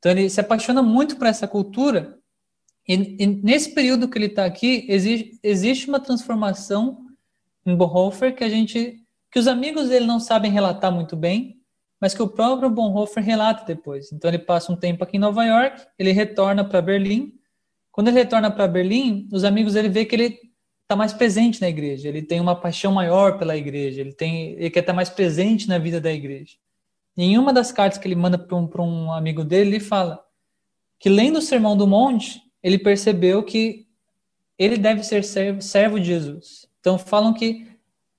Então 0.03 0.11
ele 0.11 0.29
se 0.29 0.41
apaixona 0.41 0.83
muito 0.83 1.15
por 1.15 1.27
essa 1.27 1.47
cultura 1.47 2.19
e, 2.85 3.23
e 3.23 3.25
nesse 3.25 3.73
período 3.73 4.09
que 4.09 4.17
ele 4.17 4.25
está 4.25 4.43
aqui, 4.43 4.85
existe, 4.89 5.87
uma 5.87 6.01
transformação 6.01 7.05
em 7.65 7.73
Bonhoeffer 7.73 8.35
que 8.35 8.43
a 8.43 8.49
gente, 8.49 9.01
que 9.31 9.39
os 9.39 9.47
amigos 9.47 9.87
dele 9.87 10.05
não 10.05 10.19
sabem 10.19 10.51
relatar 10.51 10.91
muito 10.91 11.15
bem, 11.15 11.57
mas 12.01 12.13
que 12.13 12.21
o 12.21 12.27
próprio 12.27 12.69
Bonhoeffer 12.69 13.23
relata 13.23 13.63
depois. 13.65 14.11
Então 14.11 14.29
ele 14.29 14.39
passa 14.39 14.73
um 14.73 14.75
tempo 14.75 15.05
aqui 15.05 15.15
em 15.15 15.21
Nova 15.21 15.45
York, 15.45 15.81
ele 15.97 16.11
retorna 16.11 16.65
para 16.65 16.81
Berlim. 16.81 17.33
Quando 17.89 18.09
ele 18.09 18.17
retorna 18.17 18.51
para 18.51 18.67
Berlim, 18.67 19.29
os 19.31 19.45
amigos 19.45 19.75
dele 19.75 19.87
vê 19.87 20.03
que 20.03 20.15
ele 20.15 20.37
está 20.81 20.97
mais 20.97 21.13
presente 21.13 21.61
na 21.61 21.69
igreja, 21.69 22.09
ele 22.09 22.21
tem 22.21 22.41
uma 22.41 22.59
paixão 22.59 22.91
maior 22.91 23.37
pela 23.37 23.55
igreja, 23.55 24.01
ele 24.01 24.11
tem, 24.11 24.51
ele 24.51 24.69
quer 24.69 24.81
estar 24.81 24.91
mais 24.91 25.09
presente 25.09 25.69
na 25.69 25.77
vida 25.77 26.01
da 26.01 26.11
igreja. 26.11 26.57
Em 27.15 27.37
uma 27.37 27.53
das 27.53 27.71
cartas 27.71 27.99
que 27.99 28.07
ele 28.07 28.15
manda 28.15 28.37
para 28.37 28.55
um, 28.55 29.05
um 29.05 29.13
amigo 29.13 29.43
dele, 29.43 29.71
ele 29.71 29.79
fala 29.79 30.23
que 30.99 31.09
lendo 31.09 31.37
o 31.37 31.41
Sermão 31.41 31.77
do 31.77 31.85
Monte, 31.85 32.41
ele 32.61 32.79
percebeu 32.79 33.43
que 33.43 33.85
ele 34.57 34.77
deve 34.77 35.03
ser 35.03 35.23
servo 35.23 35.99
de 35.99 36.05
Jesus. 36.05 36.67
Então 36.79 36.97
falam 36.97 37.33
que 37.33 37.67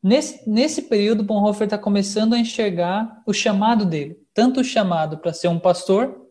nesse, 0.03 0.49
nesse 0.49 0.83
período 0.83 1.25
Bonhoeffer 1.25 1.65
está 1.65 1.79
começando 1.79 2.35
a 2.35 2.39
enxergar 2.39 3.23
o 3.27 3.33
chamado 3.33 3.85
dele, 3.85 4.19
tanto 4.33 4.61
o 4.61 4.65
chamado 4.65 5.19
para 5.19 5.33
ser 5.33 5.49
um 5.49 5.59
pastor, 5.59 6.25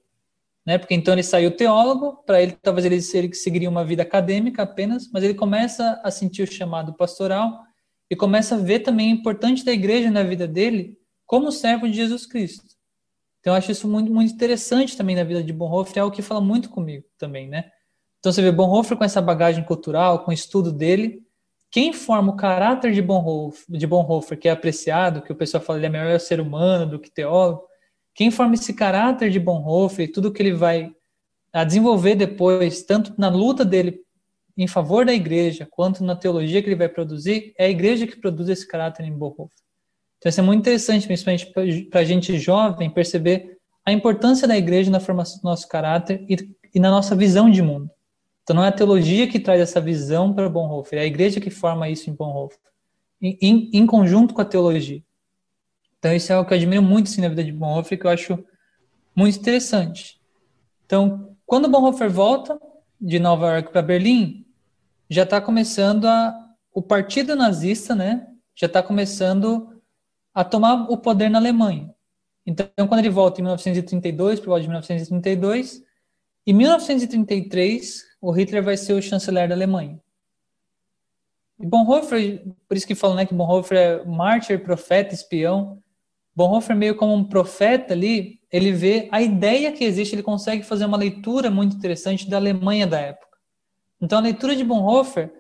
né? 0.66 0.78
Porque 0.78 0.94
então 0.94 1.14
ele 1.14 1.24
saiu 1.24 1.52
teólogo, 1.52 2.24
para 2.26 2.42
ele 2.42 2.54
talvez 2.62 2.86
ele, 2.86 3.00
ele 3.26 3.34
seguiria 3.34 3.70
uma 3.70 3.84
vida 3.84 4.04
acadêmica 4.04 4.64
apenas, 4.64 5.10
mas 5.12 5.24
ele 5.24 5.34
começa 5.34 6.00
a 6.04 6.12
sentir 6.12 6.44
o 6.44 6.52
chamado 6.52 6.94
pastoral 6.94 7.64
e 8.10 8.16
começa 8.16 8.56
a 8.56 8.60
ver 8.60 8.80
também 8.80 9.12
o 9.12 9.16
importante 9.18 9.66
da 9.66 9.74
igreja 9.74 10.10
na 10.10 10.24
vida 10.24 10.48
dele 10.48 10.98
como 11.34 11.52
servo 11.52 11.90
de 11.90 11.96
Jesus 11.96 12.28
Cristo. 12.28 12.64
Então 13.40 13.54
eu 13.54 13.58
acho 13.58 13.72
isso 13.72 13.88
muito, 13.88 14.14
muito 14.14 14.32
interessante 14.32 14.96
também 14.96 15.16
na 15.16 15.24
vida 15.24 15.44
de 15.44 15.52
Bonhoeffer, 15.52 15.98
é 15.98 16.02
algo 16.02 16.16
que 16.16 16.22
fala 16.22 16.40
muito 16.40 16.70
comigo 16.70 17.06
também, 17.18 17.48
né? 17.50 17.72
Então 18.20 18.32
você 18.32 18.40
vê 18.40 18.52
Bonhoeffer 18.52 18.96
com 18.96 19.04
essa 19.04 19.20
bagagem 19.20 19.64
cultural, 19.64 20.24
com 20.24 20.30
o 20.30 20.34
estudo 20.34 20.72
dele. 20.72 21.24
Quem 21.72 21.92
forma 21.92 22.34
o 22.34 22.36
caráter 22.36 22.92
de 22.92 23.02
Bonhoeffer, 23.02 23.66
de 23.68 23.88
Bonhoeffer 23.88 24.38
que 24.38 24.48
é 24.48 24.52
apreciado, 24.52 25.24
que 25.24 25.32
o 25.32 25.36
pessoal 25.36 25.64
fala 25.64 25.80
ele 25.80 25.88
é 25.88 25.90
melhor 25.90 26.20
ser 26.20 26.40
humano 26.40 26.86
do 26.86 27.00
que 27.00 27.10
teólogo, 27.10 27.64
quem 28.14 28.30
forma 28.30 28.54
esse 28.54 28.72
caráter 28.72 29.32
de 29.32 29.40
Bonhoeffer 29.40 30.06
e 30.06 30.12
tudo 30.12 30.32
que 30.32 30.40
ele 30.40 30.54
vai 30.54 30.92
a 31.52 31.64
desenvolver 31.64 32.14
depois, 32.14 32.84
tanto 32.84 33.12
na 33.18 33.30
luta 33.30 33.66
dele 33.66 34.02
em 34.56 34.68
favor 34.68 35.04
da 35.04 35.16
igreja, 35.16 35.68
quanto 35.68 36.04
na 36.04 36.16
teologia 36.16 36.62
que 36.62 36.70
ele 36.70 36.76
vai 36.76 36.90
produzir, 36.90 37.56
é 37.58 37.66
a 37.66 37.70
igreja 37.70 38.06
que 38.06 38.22
produz 38.22 38.50
esse 38.50 38.68
caráter 38.68 39.04
em 39.04 39.12
Bonhoeffer. 39.12 39.63
Então 40.24 40.30
isso 40.30 40.40
é 40.40 40.44
muito 40.44 40.62
interessante, 40.62 41.06
principalmente 41.06 41.52
para 41.90 42.00
a 42.00 42.04
gente 42.06 42.40
jovem, 42.40 42.90
perceber 42.90 43.58
a 43.86 43.92
importância 43.92 44.48
da 44.48 44.58
igreja 44.58 44.90
na 44.90 45.02
formação 45.02 45.42
do 45.42 45.44
nosso 45.44 45.68
caráter 45.68 46.26
e, 46.30 46.38
e 46.74 46.80
na 46.80 46.90
nossa 46.90 47.14
visão 47.14 47.52
de 47.52 47.62
mundo. 47.62 47.92
Então 48.42 48.56
não 48.56 48.64
é 48.64 48.70
a 48.70 48.72
teologia 48.72 49.28
que 49.28 49.38
traz 49.38 49.60
essa 49.60 49.82
visão 49.82 50.34
para 50.34 50.48
Bonhoeffer, 50.48 51.00
é 51.00 51.02
a 51.02 51.06
igreja 51.06 51.42
que 51.42 51.50
forma 51.50 51.90
isso 51.90 52.10
em 52.10 52.14
Bonhoeffer, 52.14 52.58
em, 53.22 53.70
em, 53.74 53.86
conjunto 53.86 54.34
com 54.34 54.40
a 54.40 54.46
teologia. 54.46 55.04
Então 56.00 56.14
isso 56.14 56.32
é 56.32 56.36
algo 56.36 56.48
que 56.48 56.54
eu 56.54 56.58
admiro 56.58 56.82
muito 56.82 57.08
assim, 57.08 57.20
na 57.20 57.28
vida 57.28 57.44
de 57.44 57.52
Bonhoeffer, 57.52 58.00
que 58.00 58.08
eu 58.08 58.12
acho 58.12 58.42
muito 59.14 59.38
interessante. 59.38 60.22
Então, 60.86 61.36
quando 61.46 61.68
Bonhoeffer 61.68 62.10
volta 62.10 62.58
de 63.00 63.20
Nova 63.20 63.56
York 63.56 63.74
para 63.74 63.82
Berlim, 63.82 64.46
já 65.10 65.24
está 65.24 65.42
começando 65.42 66.06
a, 66.06 66.34
o 66.74 66.82
partido 66.82 67.36
nazista, 67.36 67.94
né? 67.94 68.26
Já 68.56 68.68
está 68.68 68.82
começando 68.82 69.73
a 70.34 70.44
tomar 70.44 70.90
o 70.90 70.98
poder 70.98 71.30
na 71.30 71.40
Alemanha. 71.40 71.94
Então, 72.46 72.68
quando 72.88 73.00
ele 73.00 73.10
volta 73.10 73.40
em 73.40 73.44
1932, 73.44 74.40
por 74.40 74.48
volta 74.48 74.62
de 74.62 74.68
1932, 74.68 75.84
em 76.46 76.54
1933, 76.54 78.04
o 78.22 78.32
Hitler 78.32 78.64
vai 78.64 78.76
ser 78.76 78.94
o 78.94 79.02
chanceler 79.02 79.48
da 79.48 79.56
Alemanha. 79.56 80.00
E 81.60 81.66
Bonhoeffer, 81.66 82.44
por 82.68 82.76
isso 82.76 82.88
que 82.88 82.96
falam 82.96 83.16
né, 83.16 83.26
que 83.26 83.34
Bonhoeffer 83.34 83.78
é 83.78 84.06
mártir, 84.06 84.62
profeta, 84.62 85.14
espião. 85.14 85.82
Bonhoeffer 86.36 86.76
meio 86.76 86.96
como 86.96 87.14
um 87.14 87.24
profeta 87.24 87.94
ali, 87.94 88.42
ele 88.52 88.72
vê 88.72 89.08
a 89.12 89.22
ideia 89.22 89.72
que 89.72 89.84
existe, 89.84 90.16
ele 90.16 90.24
consegue 90.24 90.64
fazer 90.64 90.86
uma 90.86 90.98
leitura 90.98 91.50
muito 91.50 91.76
interessante 91.76 92.30
da 92.30 92.38
Alemanha 92.38 92.86
da 92.86 93.00
época. 93.00 93.38
Então 94.02 94.20
a 94.20 94.22
leitura 94.22 94.56
de 94.56 94.64
Bonhoeffer, 94.64 95.32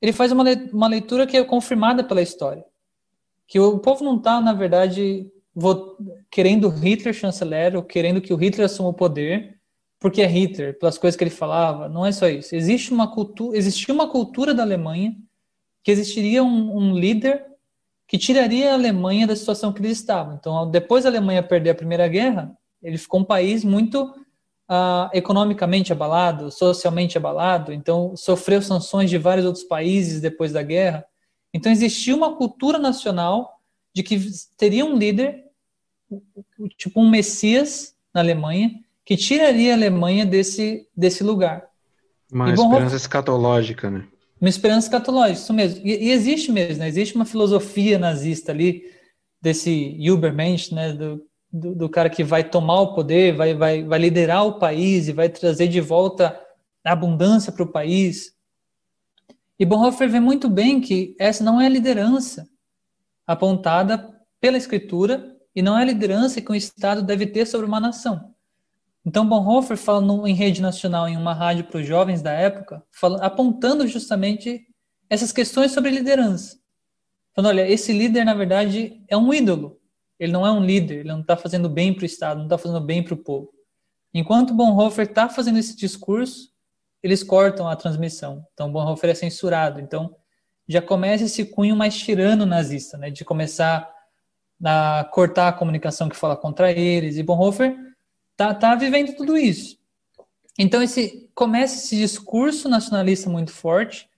ele 0.00 0.12
faz 0.12 0.30
uma, 0.30 0.88
leitura 0.88 1.26
que 1.26 1.36
é 1.36 1.44
confirmada 1.44 2.04
pela 2.04 2.22
história. 2.22 2.64
Que 3.46 3.60
o 3.60 3.78
povo 3.78 4.04
não 4.04 4.16
está, 4.16 4.40
na 4.40 4.52
verdade, 4.52 5.30
querendo 6.30 6.68
Hitler 6.68 7.14
chanceler 7.14 7.76
ou 7.76 7.82
querendo 7.82 8.20
que 8.20 8.32
o 8.32 8.36
Hitler 8.36 8.66
assuma 8.66 8.88
o 8.88 8.94
poder, 8.94 9.58
porque 10.00 10.22
é 10.22 10.26
Hitler, 10.26 10.78
pelas 10.78 10.98
coisas 10.98 11.16
que 11.16 11.24
ele 11.24 11.30
falava. 11.30 11.88
Não 11.88 12.04
é 12.04 12.12
só 12.12 12.28
isso. 12.28 12.54
Existe 12.54 12.92
uma 12.92 13.10
cultura, 13.10 13.56
existia 13.56 13.94
uma 13.94 14.08
cultura 14.08 14.52
da 14.54 14.62
Alemanha 14.62 15.16
que 15.82 15.90
existiria 15.90 16.42
um, 16.42 16.76
um 16.76 16.98
líder 16.98 17.44
que 18.06 18.18
tiraria 18.18 18.72
a 18.72 18.74
Alemanha 18.74 19.26
da 19.26 19.36
situação 19.36 19.72
que 19.72 19.80
eles 19.80 19.98
estavam. 19.98 20.34
Então, 20.34 20.70
depois 20.70 21.04
da 21.04 21.10
Alemanha 21.10 21.42
perder 21.42 21.70
a 21.70 21.74
Primeira 21.74 22.06
Guerra, 22.08 22.56
ele 22.82 22.98
ficou 22.98 23.20
um 23.20 23.24
país 23.24 23.64
muito 23.64 24.14
uh, 24.70 25.08
economicamente 25.12 25.92
abalado, 25.92 26.50
socialmente 26.50 27.16
abalado, 27.16 27.72
então 27.72 28.14
sofreu 28.16 28.60
sanções 28.60 29.08
de 29.08 29.18
vários 29.18 29.46
outros 29.46 29.64
países 29.64 30.20
depois 30.20 30.52
da 30.52 30.62
guerra. 30.62 31.04
Então, 31.54 31.70
existia 31.70 32.16
uma 32.16 32.34
cultura 32.34 32.78
nacional 32.78 33.60
de 33.94 34.02
que 34.02 34.20
teria 34.58 34.84
um 34.84 34.98
líder, 34.98 35.44
tipo 36.76 37.00
um 37.00 37.08
Messias 37.08 37.94
na 38.12 38.20
Alemanha, 38.20 38.80
que 39.04 39.16
tiraria 39.16 39.72
a 39.72 39.76
Alemanha 39.76 40.26
desse, 40.26 40.88
desse 40.96 41.22
lugar. 41.22 41.64
Uma 42.32 42.50
e 42.50 42.54
esperança 42.54 42.96
escatológica, 42.96 43.88
né? 43.88 44.04
Uma 44.40 44.48
esperança 44.48 44.88
escatológica, 44.88 45.40
isso 45.40 45.54
mesmo. 45.54 45.86
E, 45.86 46.08
e, 46.08 46.10
existe 46.10 46.50
mesmo, 46.50 46.80
né? 46.80 46.88
Existe 46.88 47.14
uma 47.14 47.24
filosofia 47.24 47.98
nazista 47.98 48.50
ali, 48.50 48.82
desse 49.40 49.96
Übermensch, 50.00 50.72
né? 50.72 50.92
Do, 50.92 51.24
do, 51.52 51.74
do, 51.74 51.88
cara 51.88 52.10
que 52.10 52.24
vai 52.24 52.42
tomar 52.42 52.80
o 52.80 52.94
poder, 52.94 53.36
vai, 53.36 53.54
vai, 53.54 53.84
vai 53.84 53.98
liderar 53.98 54.44
o 54.44 54.58
país 54.58 55.06
e 55.06 55.12
vai 55.12 55.28
trazer 55.28 55.68
de 55.68 55.80
volta 55.80 56.38
a 56.84 56.92
abundância 56.92 57.52
para 57.52 57.62
o 57.62 57.70
país. 57.70 58.33
E 59.64 59.66
Bonhoeffer 59.66 60.10
vê 60.10 60.20
muito 60.20 60.50
bem 60.50 60.78
que 60.78 61.16
essa 61.18 61.42
não 61.42 61.58
é 61.58 61.64
a 61.64 61.70
liderança 61.70 62.46
apontada 63.26 64.14
pela 64.38 64.58
Escritura 64.58 65.34
e 65.56 65.62
não 65.62 65.78
é 65.78 65.80
a 65.80 65.86
liderança 65.86 66.38
que 66.38 66.52
um 66.52 66.54
Estado 66.54 67.00
deve 67.00 67.26
ter 67.26 67.46
sobre 67.46 67.66
uma 67.66 67.80
nação. 67.80 68.34
Então, 69.06 69.26
Bonhoeffer 69.26 69.78
fala 69.78 70.02
no, 70.02 70.28
em 70.28 70.34
rede 70.34 70.60
nacional, 70.60 71.08
em 71.08 71.16
uma 71.16 71.32
rádio 71.32 71.64
para 71.64 71.80
os 71.80 71.86
jovens 71.86 72.20
da 72.20 72.30
época, 72.30 72.84
fala, 72.90 73.24
apontando 73.24 73.88
justamente 73.88 74.66
essas 75.08 75.32
questões 75.32 75.72
sobre 75.72 75.90
liderança. 75.90 76.58
Falando, 77.34 77.52
olha, 77.52 77.66
esse 77.66 77.90
líder, 77.90 78.26
na 78.26 78.34
verdade, 78.34 79.02
é 79.08 79.16
um 79.16 79.32
ídolo. 79.32 79.80
Ele 80.18 80.30
não 80.30 80.46
é 80.46 80.52
um 80.52 80.62
líder, 80.62 80.96
ele 80.96 81.08
não 81.08 81.22
está 81.22 81.38
fazendo 81.38 81.70
bem 81.70 81.94
para 81.94 82.02
o 82.02 82.06
Estado, 82.06 82.36
não 82.36 82.44
está 82.44 82.58
fazendo 82.58 82.82
bem 82.82 83.02
para 83.02 83.14
o 83.14 83.16
povo. 83.16 83.48
Enquanto 84.12 84.52
Bonhoeffer 84.52 85.06
está 85.06 85.26
fazendo 85.26 85.58
esse 85.58 85.74
discurso, 85.74 86.53
eles 87.04 87.22
cortam 87.22 87.68
a 87.68 87.76
transmissão. 87.76 88.46
Então, 88.54 88.72
Bonhoeffer 88.72 89.10
é 89.10 89.14
censurado. 89.14 89.78
Então, 89.78 90.16
já 90.66 90.80
começa 90.80 91.24
esse 91.24 91.44
cunho 91.44 91.76
mais 91.76 91.94
tirano 91.94 92.46
nazista, 92.46 92.96
né, 92.96 93.10
de 93.10 93.26
começar 93.26 93.92
a 94.64 95.04
cortar 95.12 95.48
a 95.48 95.52
comunicação 95.52 96.08
que 96.08 96.16
fala 96.16 96.34
contra 96.34 96.72
eles. 96.72 97.18
E 97.18 97.22
Bonhoeffer 97.22 97.76
tá, 98.34 98.54
tá 98.54 98.74
vivendo 98.74 99.14
tudo 99.14 99.36
isso. 99.36 99.78
Então 100.58 100.82
esse 100.82 101.28
começa 101.34 101.74
esse 101.74 101.96
discurso 101.96 102.68
nacionalista 102.68 103.28
muito 103.28 103.50
forte 103.50 104.08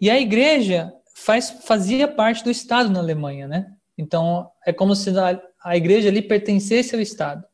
e 0.00 0.08
a 0.08 0.18
igreja 0.18 0.92
faz, 1.14 1.50
fazia 1.50 2.06
parte 2.08 2.42
do 2.42 2.50
Estado 2.50 2.88
na 2.88 3.00
Alemanha, 3.00 3.48
né? 3.48 3.72
Então 3.98 4.48
é 4.64 4.72
como 4.72 4.94
se 4.94 5.10
a, 5.18 5.42
a 5.62 5.76
igreja 5.76 6.08
ali 6.08 6.22
pertencesse 6.22 6.94
ao 6.94 7.00
Estado. 7.00 7.44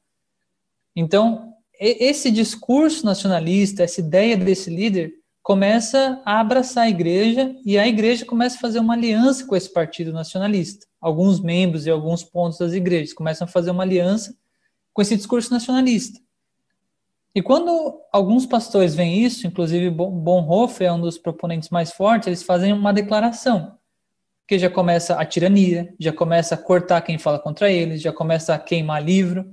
Então 0.94 1.54
esse 1.78 2.30
discurso 2.30 3.04
nacionalista, 3.04 3.84
essa 3.84 4.00
ideia 4.00 4.36
desse 4.36 4.68
líder 4.68 5.12
começa 5.42 6.20
a 6.24 6.40
abraçar 6.40 6.84
a 6.84 6.90
igreja 6.90 7.54
e 7.64 7.78
a 7.78 7.86
igreja 7.86 8.26
começa 8.26 8.56
a 8.56 8.60
fazer 8.60 8.80
uma 8.80 8.94
aliança 8.94 9.46
com 9.46 9.56
esse 9.56 9.72
partido 9.72 10.12
nacionalista. 10.12 10.86
Alguns 11.00 11.40
membros 11.40 11.86
e 11.86 11.90
alguns 11.90 12.22
pontos 12.22 12.58
das 12.58 12.72
igrejas 12.72 13.14
começam 13.14 13.46
a 13.46 13.48
fazer 13.48 13.70
uma 13.70 13.82
aliança 13.82 14.36
com 14.92 15.00
esse 15.00 15.16
discurso 15.16 15.50
nacionalista. 15.50 16.20
E 17.34 17.40
quando 17.40 18.00
alguns 18.12 18.44
pastores 18.46 18.94
veem 18.94 19.22
isso, 19.24 19.46
inclusive 19.46 19.90
Bonhoeffer 19.90 20.88
é 20.88 20.92
um 20.92 21.00
dos 21.00 21.16
proponentes 21.16 21.70
mais 21.70 21.92
fortes, 21.92 22.26
eles 22.26 22.42
fazem 22.42 22.72
uma 22.72 22.92
declaração, 22.92 23.78
que 24.46 24.58
já 24.58 24.68
começa 24.68 25.14
a 25.14 25.24
tirania, 25.24 25.94
já 26.00 26.12
começa 26.12 26.56
a 26.56 26.58
cortar 26.58 27.00
quem 27.02 27.16
fala 27.16 27.38
contra 27.38 27.70
eles, 27.70 28.02
já 28.02 28.12
começa 28.12 28.54
a 28.54 28.58
queimar 28.58 29.04
livro, 29.04 29.48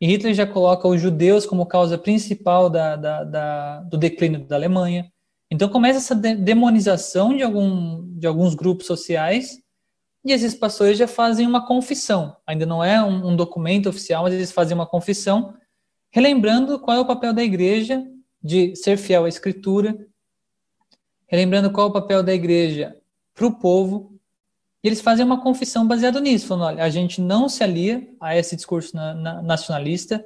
e 0.00 0.06
Hitler 0.06 0.34
já 0.34 0.46
coloca 0.46 0.86
os 0.86 1.00
judeus 1.00 1.46
como 1.46 1.66
causa 1.66 1.96
principal 1.96 2.68
da, 2.68 2.96
da, 2.96 3.24
da, 3.24 3.80
do 3.80 3.96
declínio 3.96 4.46
da 4.46 4.56
Alemanha. 4.56 5.10
Então 5.50 5.68
começa 5.68 5.98
essa 5.98 6.14
demonização 6.14 7.34
de, 7.34 7.42
algum, 7.42 8.04
de 8.18 8.26
alguns 8.26 8.54
grupos 8.54 8.86
sociais 8.86 9.58
e 10.24 10.32
esses 10.32 10.54
pastores 10.54 10.98
já 10.98 11.06
fazem 11.06 11.46
uma 11.46 11.64
confissão. 11.64 12.36
Ainda 12.46 12.66
não 12.66 12.82
é 12.82 13.02
um, 13.02 13.28
um 13.28 13.36
documento 13.36 13.88
oficial, 13.88 14.24
mas 14.24 14.34
eles 14.34 14.50
fazem 14.50 14.74
uma 14.74 14.86
confissão, 14.86 15.54
relembrando 16.10 16.80
qual 16.80 16.96
é 16.96 17.00
o 17.00 17.06
papel 17.06 17.32
da 17.32 17.44
igreja 17.44 18.04
de 18.42 18.74
ser 18.74 18.96
fiel 18.96 19.24
à 19.24 19.28
Escritura, 19.28 19.96
relembrando 21.28 21.70
qual 21.70 21.86
é 21.86 21.90
o 21.90 21.92
papel 21.92 22.24
da 22.24 22.34
igreja 22.34 22.96
para 23.32 23.46
o 23.46 23.56
povo. 23.56 24.15
E 24.86 24.88
eles 24.88 25.00
fazem 25.00 25.26
uma 25.26 25.40
confissão 25.40 25.84
baseada 25.84 26.20
nisso, 26.20 26.46
falando: 26.46 26.66
olha, 26.68 26.84
a 26.84 26.88
gente 26.88 27.20
não 27.20 27.48
se 27.48 27.64
alia 27.64 28.08
a 28.20 28.36
esse 28.36 28.54
discurso 28.54 28.94
na, 28.94 29.14
na, 29.14 29.42
nacionalista, 29.42 30.24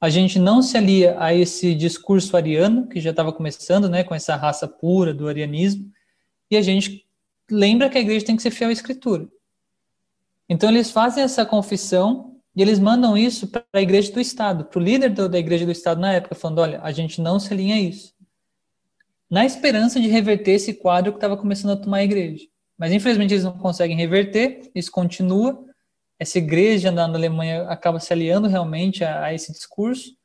a 0.00 0.08
gente 0.08 0.38
não 0.38 0.62
se 0.62 0.76
alia 0.76 1.16
a 1.18 1.34
esse 1.34 1.74
discurso 1.74 2.36
ariano, 2.36 2.86
que 2.86 3.00
já 3.00 3.10
estava 3.10 3.32
começando, 3.32 3.88
né, 3.88 4.04
com 4.04 4.14
essa 4.14 4.36
raça 4.36 4.68
pura 4.68 5.12
do 5.12 5.26
arianismo, 5.26 5.90
e 6.48 6.56
a 6.56 6.62
gente 6.62 7.04
lembra 7.50 7.90
que 7.90 7.98
a 7.98 8.00
igreja 8.00 8.24
tem 8.24 8.36
que 8.36 8.42
ser 8.42 8.52
fiel 8.52 8.70
à 8.70 8.72
escritura. 8.72 9.26
Então 10.48 10.70
eles 10.70 10.92
fazem 10.92 11.24
essa 11.24 11.44
confissão 11.44 12.36
e 12.54 12.62
eles 12.62 12.78
mandam 12.78 13.18
isso 13.18 13.48
para 13.48 13.64
a 13.72 13.82
igreja 13.82 14.12
do 14.12 14.20
Estado, 14.20 14.64
para 14.64 14.78
o 14.78 14.82
líder 14.82 15.08
do, 15.08 15.28
da 15.28 15.40
igreja 15.40 15.66
do 15.66 15.72
Estado 15.72 16.00
na 16.00 16.12
época, 16.12 16.36
falando: 16.36 16.60
olha, 16.60 16.80
a 16.84 16.92
gente 16.92 17.20
não 17.20 17.40
se 17.40 17.52
alinha 17.52 17.74
a 17.74 17.80
isso. 17.80 18.14
Na 19.28 19.44
esperança 19.44 19.98
de 19.98 20.06
reverter 20.06 20.52
esse 20.52 20.74
quadro 20.74 21.10
que 21.10 21.16
estava 21.16 21.36
começando 21.36 21.72
a 21.72 21.76
tomar 21.76 21.96
a 21.96 22.04
igreja. 22.04 22.46
Mas 22.78 22.92
infelizmente 22.92 23.34
eles 23.34 23.44
não 23.44 23.58
conseguem 23.58 23.96
reverter, 23.96 24.70
isso 24.74 24.90
continua. 24.90 25.64
Essa 26.18 26.38
igreja 26.38 26.92
na, 26.92 27.04
Alemanha 27.04 27.62
acaba 27.64 27.98
se 27.98 28.12
aliando 28.12 28.46
realmente 28.46 29.04
a, 29.04 29.24
a 29.24 29.34
esse 29.34 29.52
discurso. 29.52 30.16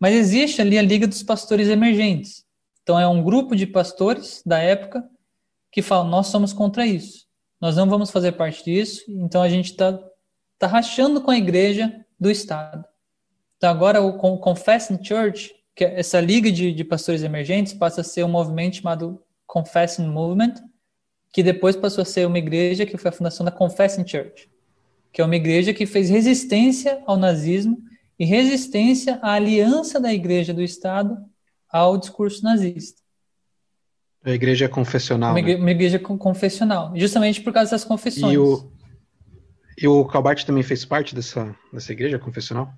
Mas 0.00 0.14
existe 0.14 0.60
ali 0.60 0.76
a 0.76 0.82
Liga 0.82 1.06
dos 1.06 1.22
Pastores 1.22 1.68
Emergentes. 1.68 2.44
Então 2.82 2.98
é 2.98 3.06
um 3.06 3.22
grupo 3.22 3.54
de 3.54 3.66
pastores 3.66 4.42
da 4.44 4.58
época 4.58 5.08
que 5.70 5.80
falam: 5.80 6.08
nós 6.10 6.26
somos 6.26 6.52
contra 6.52 6.84
isso, 6.84 7.26
nós 7.60 7.76
não 7.76 7.88
vamos 7.88 8.10
fazer 8.10 8.32
parte 8.32 8.64
disso, 8.64 9.04
então 9.08 9.40
a 9.40 9.48
gente 9.48 9.70
está 9.70 9.98
tá 10.58 10.66
rachando 10.66 11.20
com 11.20 11.30
a 11.30 11.38
igreja 11.38 12.04
do 12.20 12.30
Estado. 12.30 12.84
Então 13.56 13.70
agora 13.70 14.02
o 14.02 14.38
Confessing 14.38 15.02
Church, 15.02 15.54
que 15.74 15.84
é 15.84 15.98
essa 15.98 16.20
liga 16.20 16.52
de, 16.52 16.72
de 16.72 16.84
pastores 16.84 17.22
emergentes, 17.22 17.72
passa 17.72 18.02
a 18.02 18.04
ser 18.04 18.24
um 18.24 18.28
movimento 18.28 18.76
chamado 18.76 19.22
Confessing 19.46 20.06
Movement, 20.06 20.54
que 21.34 21.42
depois 21.42 21.74
passou 21.74 22.02
a 22.02 22.04
ser 22.04 22.28
uma 22.28 22.38
igreja 22.38 22.86
que 22.86 22.96
foi 22.96 23.08
a 23.08 23.12
fundação 23.12 23.44
da 23.44 23.50
Confessing 23.50 24.06
Church, 24.06 24.48
que 25.12 25.20
é 25.20 25.24
uma 25.24 25.34
igreja 25.34 25.74
que 25.74 25.84
fez 25.84 26.08
resistência 26.08 27.02
ao 27.04 27.16
nazismo 27.16 27.76
e 28.16 28.24
resistência 28.24 29.18
à 29.20 29.32
aliança 29.32 29.98
da 29.98 30.14
igreja 30.14 30.54
do 30.54 30.62
Estado 30.62 31.18
ao 31.68 31.98
discurso 31.98 32.44
nazista. 32.44 33.02
A 34.24 34.30
igreja 34.30 34.68
confessional. 34.68 35.32
Uma, 35.32 35.40
igreja, 35.40 35.58
né? 35.58 35.64
uma 35.64 35.70
igreja 35.72 35.98
confessional, 35.98 36.92
justamente 36.94 37.40
por 37.40 37.52
causa 37.52 37.72
dessas 37.72 37.84
confissões. 37.84 38.32
E 38.32 38.38
o, 38.38 38.70
e 39.76 39.88
o 39.88 40.04
Calbart 40.04 40.44
também 40.44 40.62
fez 40.62 40.84
parte 40.84 41.16
dessa, 41.16 41.52
dessa 41.72 41.90
igreja 41.90 42.16
confessional? 42.16 42.72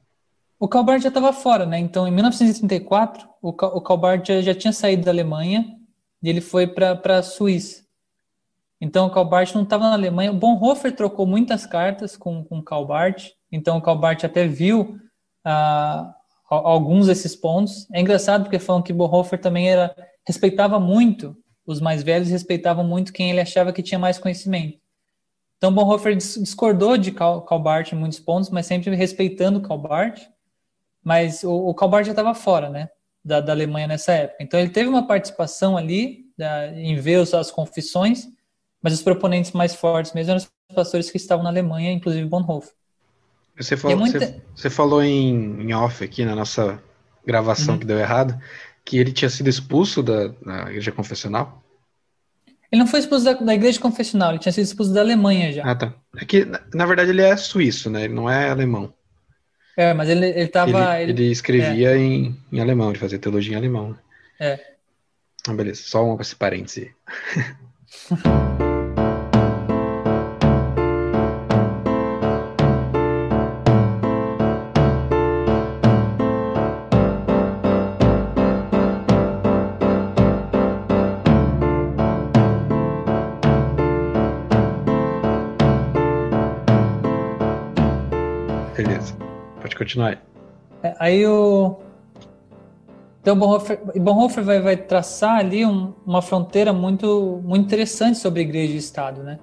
O 0.58 0.66
Calbart 0.66 1.02
já 1.02 1.08
estava 1.08 1.30
fora, 1.30 1.66
né? 1.66 1.78
Então, 1.78 2.08
em 2.08 2.10
1934, 2.10 3.28
o, 3.42 3.50
o 3.50 3.80
Calbart 3.82 4.26
já, 4.26 4.40
já 4.40 4.54
tinha 4.54 4.72
saído 4.72 5.04
da 5.04 5.10
Alemanha 5.10 5.76
e 6.22 6.30
ele 6.30 6.40
foi 6.40 6.66
para 6.66 7.18
a 7.18 7.22
Suíça. 7.22 7.85
Então, 8.86 9.08
o 9.08 9.10
Calbart 9.10 9.52
não 9.52 9.64
estava 9.64 9.88
na 9.88 9.94
Alemanha. 9.94 10.30
O 10.30 10.36
Bonhoeffer 10.36 10.94
trocou 10.94 11.26
muitas 11.26 11.66
cartas 11.66 12.16
com, 12.16 12.44
com 12.44 12.58
o 12.58 12.62
Calbart. 12.62 13.30
Então, 13.50 13.76
o 13.76 13.82
Calbart 13.82 14.22
até 14.22 14.46
viu 14.46 14.96
ah, 15.44 16.14
alguns 16.48 17.08
desses 17.08 17.34
pontos. 17.34 17.90
É 17.92 18.00
engraçado 18.00 18.44
porque 18.44 18.60
falam 18.60 18.82
que 18.82 18.92
Bonhoeffer 18.92 19.40
também 19.40 19.68
era 19.68 19.92
respeitava 20.24 20.78
muito 20.78 21.36
os 21.66 21.80
mais 21.80 22.04
velhos, 22.04 22.28
respeitavam 22.28 22.84
muito 22.84 23.12
quem 23.12 23.28
ele 23.28 23.40
achava 23.40 23.72
que 23.72 23.82
tinha 23.82 23.98
mais 23.98 24.18
conhecimento. 24.18 24.78
Então 25.56 25.74
Bonhoeffer 25.74 26.14
discordou 26.14 26.96
de 26.96 27.10
Calbart 27.10 27.92
em 27.92 27.96
muitos 27.96 28.20
pontos, 28.20 28.50
mas 28.50 28.66
sempre 28.66 28.94
respeitando 28.94 29.60
Calbart. 29.60 30.28
Mas 31.02 31.42
o, 31.42 31.50
o 31.50 31.74
Calbart 31.74 32.06
já 32.06 32.12
estava 32.12 32.34
fora, 32.34 32.70
né, 32.70 32.88
da, 33.24 33.40
da, 33.40 33.52
Alemanha 33.52 33.88
nessa 33.88 34.12
época. 34.12 34.44
Então 34.44 34.60
ele 34.60 34.70
teve 34.70 34.88
uma 34.88 35.08
participação 35.08 35.76
ali 35.76 36.26
da, 36.38 36.68
em 36.68 36.94
ver 36.96 37.20
as 37.34 37.50
confissões, 37.50 38.28
mas 38.86 38.92
os 38.92 39.02
proponentes 39.02 39.50
mais 39.50 39.74
fortes 39.74 40.12
mesmo 40.12 40.30
eram 40.30 40.38
os 40.38 40.48
pastores 40.72 41.10
que 41.10 41.16
estavam 41.16 41.42
na 41.42 41.50
Alemanha, 41.50 41.90
inclusive 41.90 42.24
Bonhoeffer. 42.24 42.72
Você 43.58 43.76
falou, 43.76 43.96
é 43.96 43.98
muita... 43.98 44.20
você, 44.20 44.42
você 44.54 44.70
falou 44.70 45.02
em, 45.02 45.60
em, 45.60 45.74
off 45.74 46.04
aqui 46.04 46.24
na 46.24 46.36
nossa 46.36 46.80
gravação 47.26 47.74
uhum. 47.74 47.80
que 47.80 47.84
deu 47.84 47.98
errado, 47.98 48.40
que 48.84 48.96
ele 48.96 49.10
tinha 49.10 49.28
sido 49.28 49.50
expulso 49.50 50.04
da, 50.04 50.28
da 50.28 50.70
igreja 50.70 50.92
confessional? 50.92 51.64
Ele 52.70 52.78
não 52.78 52.86
foi 52.86 53.00
expulso 53.00 53.24
da, 53.24 53.32
da, 53.32 53.54
igreja 53.56 53.80
confessional, 53.80 54.30
ele 54.30 54.38
tinha 54.38 54.52
sido 54.52 54.62
expulso 54.62 54.92
da 54.92 55.00
Alemanha 55.00 55.52
já. 55.52 55.64
Ah, 55.64 55.74
tá. 55.74 55.92
É 56.16 56.24
que, 56.24 56.44
na, 56.44 56.60
na 56.72 56.86
verdade, 56.86 57.10
ele 57.10 57.22
é 57.22 57.36
suíço, 57.36 57.90
né? 57.90 58.04
Ele 58.04 58.14
não 58.14 58.30
é 58.30 58.48
alemão. 58.50 58.94
É, 59.76 59.92
mas 59.94 60.08
ele, 60.08 60.26
ele 60.26 60.46
tava. 60.46 61.00
Ele, 61.00 61.10
ele, 61.10 61.22
ele 61.24 61.32
escrevia 61.32 61.90
é. 61.90 61.98
em, 61.98 62.40
em 62.52 62.60
alemão, 62.60 62.90
ele 62.90 63.00
fazia 63.00 63.18
teologia 63.18 63.54
em 63.54 63.56
alemão. 63.56 63.98
É. 64.38 64.60
Ah, 65.48 65.54
beleza, 65.54 65.82
só 65.82 66.04
um 66.04 66.20
esse 66.20 66.36
parêntese. 66.36 66.94
continuar. 89.86 90.20
É, 90.82 90.94
aí 90.98 91.26
o. 91.26 91.76
Então, 93.20 93.36
Bonhoeffer, 93.36 93.80
Bonhoeffer 94.00 94.44
vai, 94.44 94.60
vai 94.60 94.76
traçar 94.76 95.38
ali 95.38 95.64
um, 95.64 95.94
uma 96.04 96.22
fronteira 96.22 96.72
muito, 96.72 97.40
muito 97.44 97.64
interessante 97.64 98.18
sobre 98.18 98.42
igreja 98.42 98.74
e 98.74 98.76
Estado, 98.76 99.22
né? 99.22 99.38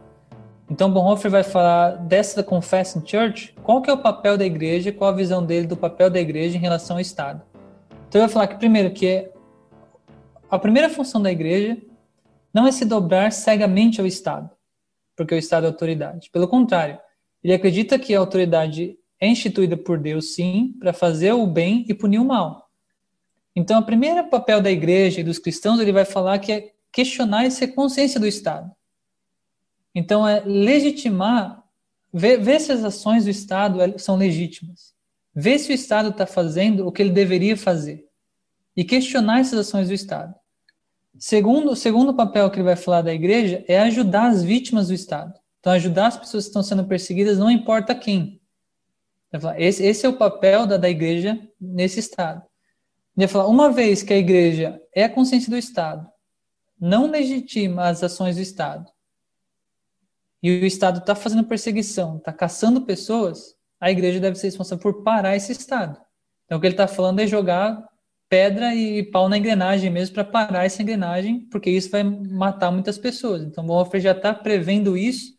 Então, 0.70 0.92
Bonhoeffer 0.92 1.30
vai 1.30 1.44
falar 1.44 1.98
dessa 1.98 2.42
Confessing 2.42 3.06
Church, 3.06 3.54
qual 3.62 3.82
que 3.82 3.90
é 3.90 3.94
o 3.94 3.98
papel 3.98 4.38
da 4.38 4.46
igreja, 4.46 4.92
qual 4.92 5.10
a 5.10 5.14
visão 5.14 5.46
dele 5.46 5.68
do 5.68 5.76
papel 5.76 6.10
da 6.10 6.20
igreja 6.20 6.58
em 6.58 6.62
relação 6.62 6.96
ao 6.96 7.02
Estado. 7.02 7.42
Então, 8.08 8.22
ele 8.22 8.28
vai 8.28 8.30
falar 8.30 8.48
que, 8.48 8.56
primeiro, 8.56 8.92
que 8.92 9.30
a 10.50 10.58
primeira 10.58 10.90
função 10.90 11.22
da 11.22 11.32
igreja 11.32 11.78
não 12.54 12.66
é 12.66 12.72
se 12.72 12.86
dobrar 12.86 13.34
cegamente 13.34 14.00
ao 14.00 14.08
Estado, 14.08 14.50
porque 15.18 15.36
o 15.36 15.38
Estado 15.38 15.66
é 15.66 15.68
autoridade. 15.68 16.30
Pelo 16.32 16.48
contrário, 16.48 16.98
ele 17.44 17.54
acredita 17.54 18.00
que 18.00 18.16
a 18.16 18.20
autoridade 18.20 18.98
é 19.24 19.28
instituída 19.28 19.78
por 19.78 19.98
Deus, 19.98 20.34
sim, 20.34 20.76
para 20.78 20.92
fazer 20.92 21.32
o 21.32 21.48
bem 21.48 21.86
e 21.88 21.94
punir 21.94 22.20
o 22.20 22.26
mal. 22.26 22.70
Então, 23.56 23.80
o 23.80 23.86
primeiro 23.86 24.28
papel 24.28 24.60
da 24.60 24.70
igreja 24.70 25.22
e 25.22 25.24
dos 25.24 25.40
cristãos, 25.40 25.80
ele 25.80 25.94
vai 25.94 26.04
falar 26.04 26.40
que 26.40 26.52
é 26.52 26.74
questionar 26.92 27.46
essa 27.46 27.66
consciência 27.66 28.20
do 28.20 28.28
Estado. 28.28 28.70
Então, 29.96 30.28
é 30.28 30.42
legitimar, 30.42 31.64
ver, 32.12 32.38
ver 32.38 32.60
se 32.60 32.74
as 32.74 32.84
ações 32.84 33.24
do 33.24 33.30
Estado 33.30 33.82
é, 33.82 33.98
são 33.98 34.18
legítimas. 34.18 34.94
Ver 35.34 35.58
se 35.58 35.72
o 35.72 35.74
Estado 35.74 36.10
está 36.10 36.26
fazendo 36.26 36.86
o 36.86 36.92
que 36.92 37.02
ele 37.02 37.12
deveria 37.12 37.56
fazer. 37.56 38.06
E 38.76 38.84
questionar 38.84 39.40
essas 39.40 39.58
ações 39.58 39.88
do 39.88 39.94
Estado. 39.94 40.36
Segundo, 41.18 41.72
o 41.72 41.76
segundo 41.78 42.14
papel 42.14 42.50
que 42.50 42.58
ele 42.58 42.66
vai 42.66 42.76
falar 42.76 43.02
da 43.02 43.14
igreja 43.14 43.64
é 43.70 43.80
ajudar 43.80 44.28
as 44.28 44.44
vítimas 44.44 44.90
do 44.90 44.94
Estado. 44.94 45.34
Então, 45.62 45.72
ajudar 45.72 46.08
as 46.08 46.18
pessoas 46.18 46.44
que 46.44 46.50
estão 46.50 46.62
sendo 46.62 46.84
perseguidas, 46.84 47.38
não 47.38 47.50
importa 47.50 47.96
quem. 47.96 48.43
Esse, 49.58 49.84
esse 49.84 50.06
é 50.06 50.10
o 50.10 50.18
papel 50.18 50.68
da, 50.68 50.78
da 50.78 50.90
igreja 50.90 51.40
nesse 51.60 52.00
Estado. 52.00 52.44
Ele 53.18 53.28
falar, 53.28 53.48
uma 53.48 53.72
vez 53.72 54.04
que 54.04 54.14
a 54.14 54.18
igreja 54.18 54.80
é 54.94 55.04
a 55.04 55.10
consciência 55.10 55.50
do 55.50 55.58
Estado, 55.58 56.08
não 56.80 57.10
legitima 57.10 57.88
as 57.88 58.04
ações 58.04 58.36
do 58.36 58.42
Estado, 58.42 58.92
e 60.42 60.52
o 60.52 60.66
Estado 60.66 61.00
está 61.00 61.16
fazendo 61.16 61.46
perseguição, 61.46 62.18
está 62.18 62.34
caçando 62.34 62.82
pessoas, 62.82 63.56
a 63.80 63.90
igreja 63.90 64.20
deve 64.20 64.38
ser 64.38 64.48
responsável 64.48 64.82
por 64.82 65.04
parar 65.04 65.36
esse 65.36 65.52
Estado. 65.52 65.98
Então, 66.46 66.58
o 66.58 66.62
que 66.62 66.68
ele 66.68 66.74
está 66.74 66.88
falando 66.88 67.20
é 67.20 67.28
jogar 67.28 67.88
pedra 68.28 68.74
e 68.74 69.04
pau 69.04 69.30
na 69.30 69.38
engrenagem 69.38 69.90
mesmo 69.90 70.16
para 70.16 70.24
parar 70.24 70.66
essa 70.66 70.82
engrenagem, 70.82 71.48
porque 71.52 71.70
isso 71.70 71.90
vai 71.90 72.04
matar 72.04 72.72
muitas 72.72 72.98
pessoas. 72.98 73.44
Então, 73.44 73.66
Bonhoeffer 73.66 74.02
já 74.02 74.12
está 74.12 74.34
prevendo 74.34 74.98
isso 74.98 75.34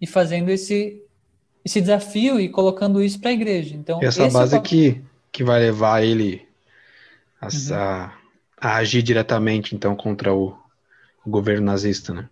e 0.00 0.06
fazendo 0.06 0.50
esse 0.50 1.03
esse 1.64 1.80
desafio 1.80 2.38
e 2.38 2.48
colocando 2.48 3.02
isso 3.02 3.18
para 3.18 3.30
a 3.30 3.32
igreja. 3.32 3.74
Então, 3.74 4.02
e 4.02 4.06
essa 4.06 4.28
base 4.28 4.54
é 4.54 4.60
que, 4.60 5.00
que 5.32 5.42
vai 5.42 5.58
levar 5.58 6.04
ele 6.04 6.46
a, 7.40 7.46
uhum. 7.46 7.74
a, 7.74 8.18
a, 8.60 8.76
agir 8.76 9.02
diretamente, 9.02 9.74
então, 9.74 9.96
contra 9.96 10.34
o, 10.34 10.56
o 11.24 11.30
governo 11.30 11.64
nazista, 11.64 12.12
né? 12.12 12.28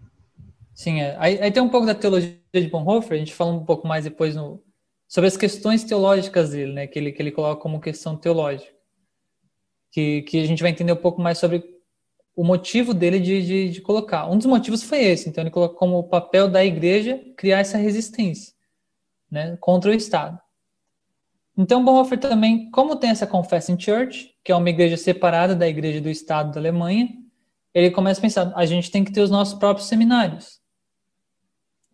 Sim, 0.75 1.01
é. 1.01 1.17
Aí, 1.19 1.41
aí, 1.41 1.51
tem 1.51 1.63
um 1.63 1.69
pouco 1.69 1.87
da 1.87 1.95
teologia 1.95 2.37
de 2.53 2.69
Bonhoeffer, 2.69 3.15
a 3.15 3.19
gente 3.19 3.35
fala 3.35 3.53
um 3.53 3.65
pouco 3.65 3.87
mais 3.87 4.05
depois 4.05 4.35
no, 4.35 4.63
sobre 5.09 5.29
as 5.29 5.37
questões 5.37 5.83
teológicas 5.83 6.51
dele, 6.51 6.73
né? 6.73 6.87
Que 6.87 6.99
ele, 6.99 7.13
que 7.13 7.23
ele 7.23 7.33
coloca 7.33 7.61
como 7.61 7.81
questão 7.81 8.17
teológica. 8.17 8.71
Que, 9.91 10.23
que 10.23 10.43
a 10.43 10.47
gente 10.47 10.63
vai 10.63 10.71
entender 10.71 10.93
um 10.93 10.97
pouco 10.97 11.21
mais 11.21 11.37
sobre 11.37 11.63
o 12.35 12.43
motivo 12.43 12.95
dele 12.95 13.21
de, 13.21 13.45
de, 13.45 13.71
de 13.71 13.81
colocar. 13.83 14.27
Um 14.31 14.39
dos 14.39 14.47
motivos 14.47 14.83
foi 14.83 15.03
esse, 15.03 15.29
então 15.29 15.43
ele 15.43 15.51
colocou 15.51 15.77
como 15.77 16.03
papel 16.05 16.49
da 16.49 16.65
igreja 16.65 17.21
criar 17.37 17.59
essa 17.59 17.77
resistência 17.77 18.55
né, 19.33 19.57
contra 19.59 19.91
o 19.91 19.95
Estado. 19.95 20.39
Então, 21.57 21.83
Bonhoeffer 21.83 22.21
também, 22.21 22.71
como 22.71 22.97
tem 22.97 23.11
essa 23.11 23.27
Confessing 23.27 23.81
Church, 23.81 24.31
que 24.45 24.53
é 24.53 24.55
uma 24.57 24.69
igreja 24.69 24.97
separada 24.97 25.55
da 25.55 25.67
igreja 25.67 26.01
do 26.01 26.11
Estado 26.11 26.53
da 26.53 26.61
Alemanha, 26.61 27.09
ele 27.75 27.91
começa 27.91 28.21
a 28.21 28.23
pensar, 28.23 28.53
a 28.55 28.67
gente 28.67 28.91
tem 28.91 29.03
que 29.03 29.11
ter 29.11 29.23
os 29.23 29.31
nossos 29.31 29.59
próprios 29.59 29.89
seminários. 29.89 30.61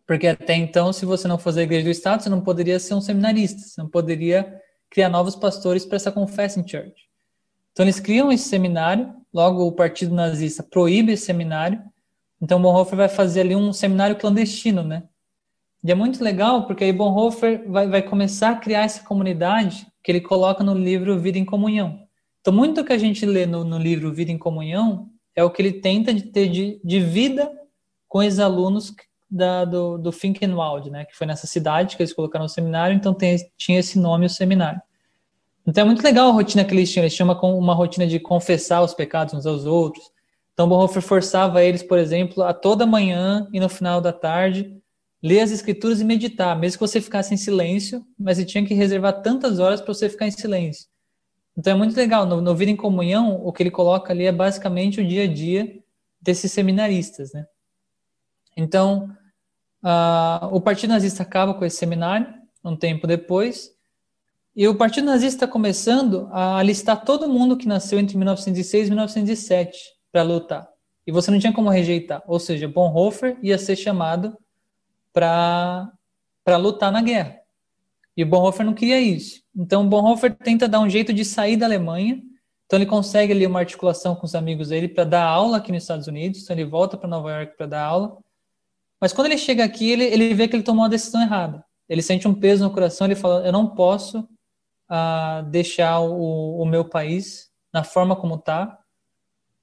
Porque 0.07 0.27
até 0.27 0.55
então, 0.55 0.93
se 0.93 1.07
você 1.07 1.29
não 1.29 1.39
fosse 1.39 1.61
a 1.61 1.63
igreja 1.63 1.85
do 1.85 1.91
Estado, 1.91 2.23
você 2.23 2.29
não 2.29 2.41
poderia 2.41 2.81
ser 2.81 2.95
um 2.95 3.01
seminarista, 3.01 3.61
você 3.61 3.81
não 3.81 3.89
poderia 3.89 4.61
criar 4.91 5.09
novos 5.09 5.37
pastores 5.37 5.85
para 5.85 5.97
essa 5.97 6.11
Confessing 6.11 6.67
Church. 6.67 7.09
Então, 7.73 7.85
eles 7.85 8.01
criam 8.01 8.33
esse 8.33 8.49
seminário, 8.49 9.15
logo 9.33 9.65
o 9.65 9.73
partido 9.73 10.15
nazista 10.15 10.63
proíbe 10.63 11.13
esse 11.13 11.27
seminário, 11.27 11.81
então 12.41 12.61
Bonhoeffer 12.61 12.97
vai 12.97 13.09
fazer 13.09 13.43
ali 13.43 13.55
um 13.55 13.73
seminário 13.73 14.17
clandestino, 14.17 14.83
né? 14.83 15.05
E 15.85 15.93
é 15.93 15.95
muito 15.95 16.23
legal 16.23 16.67
porque 16.67 16.85
aí 16.85 16.93
Bonhoeffer 16.93 17.65
vai, 17.71 17.89
vai 17.89 18.03
começar 18.03 18.51
a 18.51 18.57
criar 18.57 18.83
essa 18.83 19.05
comunidade 19.05 19.87
que 20.03 20.11
ele 20.11 20.21
coloca 20.21 20.65
no 20.65 20.75
livro 20.75 21.19
Vida 21.19 21.39
em 21.39 21.45
Comunhão. 21.45 22.01
Então, 22.41 22.53
muito 22.53 22.85
que 22.85 22.93
a 22.93 22.99
gente 22.99 23.25
lê 23.27 23.47
no, 23.47 23.65
no 23.65 23.79
livro 23.79 24.13
Vida 24.13 24.33
em 24.33 24.39
Comunhão 24.39 25.09
é 25.35 25.45
o 25.45 25.51
que 25.51 25.63
ele 25.63 25.73
tenta 25.73 26.13
de 26.13 26.23
ter 26.23 26.49
de, 26.49 26.81
de 26.83 27.01
vida 27.01 27.51
com 28.09 28.19
os 28.19 28.41
alunos 28.41 28.93
da, 29.31 29.65
do, 29.65 29.99
do 29.99 30.11
Finkenwald, 30.11 30.91
né, 30.91 31.05
que 31.05 31.17
foi 31.17 31.27
nessa 31.27 31.47
cidade 31.47 31.97
que 31.97 32.03
eles 32.03 32.15
colocaram 32.15 32.47
o 32.47 32.49
seminário, 32.49 32.97
então 32.97 33.13
tem, 33.13 33.37
tinha 33.57 33.79
esse 33.79 33.99
nome, 33.99 34.27
o 34.27 34.31
seminário. 34.31 34.81
Então 35.67 35.83
é 35.83 35.85
muito 35.85 36.03
legal 36.03 36.31
a 36.31 36.33
rotina 36.33 36.65
que 36.65 36.75
eles 36.75 36.91
tinham, 36.91 37.05
eles 37.05 37.15
chamam 37.15 37.37
com 37.37 37.57
uma 37.59 37.75
rotina 37.75 38.07
de 38.07 38.19
confessar 38.19 38.83
os 38.83 38.95
pecados 38.95 39.35
uns 39.35 39.45
aos 39.45 39.67
outros. 39.67 40.03
Então 40.55 40.67
Bonhoeffer 40.67 41.03
forçava 41.03 41.63
eles, 41.63 41.83
por 41.83 41.99
exemplo, 41.99 42.43
a 42.43 42.55
toda 42.55 42.87
manhã 42.87 43.47
e 43.53 43.61
no 43.61 43.69
final 43.69 44.01
da 44.01 44.13
tarde 44.13 44.75
ler 45.23 45.41
as 45.41 45.51
escrituras 45.51 46.01
e 46.01 46.05
meditar, 46.05 46.59
mesmo 46.59 46.79
que 46.79 46.87
você 46.87 47.01
ficasse 47.01 47.35
em 47.35 47.37
silêncio, 47.37 48.05
mas 48.19 48.37
você 48.37 48.45
tinha 48.45 48.65
que 48.65 48.75
reservar 48.75 49.21
tantas 49.23 49.59
horas 49.59 49.81
para 49.81 49.93
você 49.93 50.09
ficar 50.09 50.27
em 50.27 50.31
silêncio. 50.31 50.87
Então 51.57 51.73
é 51.73 51.77
muito 51.77 51.97
legal, 51.97 52.25
no, 52.25 52.41
no 52.41 52.55
Vida 52.55 52.71
em 52.71 52.77
Comunhão, 52.77 53.45
o 53.45 53.53
que 53.53 53.63
ele 53.63 53.71
coloca 53.71 54.13
ali 54.13 54.27
é 54.27 54.33
basicamente 54.33 55.01
o 55.01 55.07
dia 55.07 55.25
a 55.25 55.27
dia 55.27 55.83
desses 56.21 56.53
seminaristas, 56.53 57.33
né? 57.33 57.47
Então, 58.57 59.11
uh, 59.83 60.47
o 60.53 60.61
Partido 60.61 60.91
Nazista 60.91 61.23
acaba 61.23 61.55
com 61.55 61.65
esse 61.65 61.77
seminário, 61.77 62.33
um 62.65 62.77
tempo 62.77 63.07
depois, 63.07 63.73
e 64.55 64.67
o 64.67 64.75
Partido 64.75 65.05
Nazista 65.05 65.45
está 65.45 65.47
começando 65.47 66.29
a 66.33 66.61
listar 66.63 67.05
todo 67.05 67.29
mundo 67.29 67.57
que 67.57 67.69
nasceu 67.69 67.99
entre 67.99 68.17
1906 68.17 68.89
e 68.89 68.91
1907 68.91 69.79
para 70.11 70.23
lutar. 70.23 70.69
E 71.07 71.13
você 71.13 71.31
não 71.31 71.39
tinha 71.39 71.53
como 71.53 71.71
rejeitar. 71.71 72.23
Ou 72.27 72.41
seja, 72.41 72.67
Bonhoeffer 72.67 73.39
ia 73.41 73.57
ser 73.57 73.77
chamado 73.77 74.37
para 75.13 75.91
lutar 76.59 76.93
na 76.93 77.03
guerra. 77.03 77.39
E 78.17 78.25
Bonhoeffer 78.25 78.67
não 78.67 78.75
queria 78.75 79.01
isso. 79.01 79.43
Então 79.55 79.89
Bonhoeffer 79.89 80.37
tenta 80.37 80.67
dar 80.67 80.81
um 80.81 80.91
jeito 80.91 81.13
de 81.13 81.25
sair 81.25 81.57
da 81.57 81.67
Alemanha. 81.67 82.21
Então 82.67 82.77
ele 82.77 82.87
consegue 82.87 83.33
ali 83.33 83.47
uma 83.47 83.61
articulação 83.61 84.17
com 84.17 84.27
os 84.27 84.35
amigos 84.35 84.71
dele 84.71 84.89
para 84.89 85.05
dar 85.05 85.25
aula 85.25 85.59
aqui 85.59 85.71
nos 85.71 85.85
Estados 85.85 86.09
Unidos. 86.09 86.43
Então 86.43 86.57
ele 86.57 86.65
volta 86.65 86.97
para 86.97 87.09
Nova 87.09 87.31
York 87.31 87.57
para 87.57 87.67
dar 87.67 87.85
aula. 87.85 88.19
Mas 89.01 89.13
quando 89.13 89.27
ele 89.27 89.39
chega 89.39 89.65
aqui, 89.65 89.91
ele, 89.91 90.05
ele 90.05 90.35
vê 90.35 90.49
que 90.49 90.57
ele 90.57 90.65
tomou 90.65 90.83
uma 90.83 90.89
decisão 90.89 91.23
errada. 91.23 91.65
Ele 91.89 92.03
sente 92.03 92.27
um 92.27 92.35
peso 92.35 92.65
no 92.65 92.73
coração. 92.73 93.07
Ele 93.07 93.15
fala: 93.15 93.47
Eu 93.47 93.53
não 93.53 93.75
posso 93.75 94.21
uh, 94.21 95.43
deixar 95.49 96.01
o, 96.01 96.61
o 96.61 96.67
meu 96.67 96.85
país 96.85 97.51
na 97.73 97.85
forma 97.85 98.17
como 98.17 98.35
está 98.35 98.79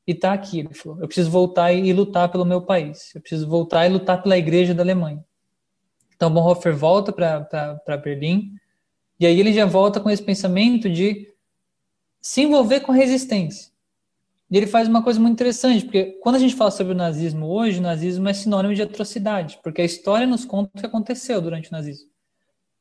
e 0.08 0.13
está 0.13 0.31
aqui. 0.31 0.60
Ele 0.60 0.73
falou: 0.73 1.01
Eu 1.01 1.08
preciso 1.08 1.29
voltar 1.29 1.73
e 1.73 1.91
lutar 1.91 2.31
pelo 2.31 2.45
meu 2.45 2.62
país. 2.62 3.13
Eu 3.13 3.21
preciso 3.21 3.47
voltar 3.47 3.86
e 3.86 3.89
lutar 3.89 4.23
pela 4.23 4.38
igreja 4.38 4.73
da 4.73 4.81
Alemanha. 4.81 5.23
Então 6.15 6.32
Bonhoeffer 6.32 6.75
volta 6.75 7.12
para 7.12 7.97
Berlim 7.97 8.54
e 9.19 9.25
aí 9.25 9.39
ele 9.39 9.54
já 9.54 9.65
volta 9.65 9.99
com 9.99 10.10
esse 10.10 10.23
pensamento 10.23 10.89
de 10.89 11.34
se 12.21 12.41
envolver 12.41 12.82
com 12.82 12.91
a 12.91 12.95
resistência. 12.95 13.71
E 14.49 14.58
ele 14.58 14.67
faz 14.67 14.88
uma 14.88 15.04
coisa 15.04 15.19
muito 15.19 15.34
interessante, 15.34 15.86
porque 15.86 16.19
quando 16.21 16.36
a 16.36 16.39
gente 16.39 16.56
fala 16.56 16.71
sobre 16.71 16.93
o 16.93 16.95
nazismo 16.95 17.47
hoje, 17.47 17.80
o 17.80 17.84
nazismo 17.84 18.28
é 18.30 18.34
sinônimo 18.34 18.75
de 18.75 18.82
atrocidade, 18.82 19.60
porque 19.63 19.82
a 19.82 19.86
história 19.86 20.28
nos 20.28 20.45
conta 20.45 20.69
o 20.73 20.80
que 20.80 20.86
aconteceu 20.86 21.41
durante 21.41 21.69
o 21.69 21.71
nazismo. 21.71 22.10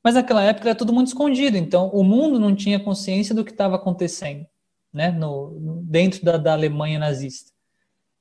Mas 0.02 0.14
naquela 0.14 0.42
época 0.42 0.68
era 0.68 0.78
tudo 0.78 0.92
muito 0.92 1.08
escondido, 1.08 1.56
então 1.56 1.88
o 1.88 2.04
mundo 2.04 2.38
não 2.38 2.54
tinha 2.54 2.78
consciência 2.78 3.34
do 3.34 3.44
que 3.44 3.50
estava 3.50 3.76
acontecendo, 3.76 4.46
né, 4.92 5.10
no, 5.10 5.82
dentro 5.84 6.22
da, 6.22 6.36
da 6.36 6.52
Alemanha 6.52 6.98
nazista. 6.98 7.53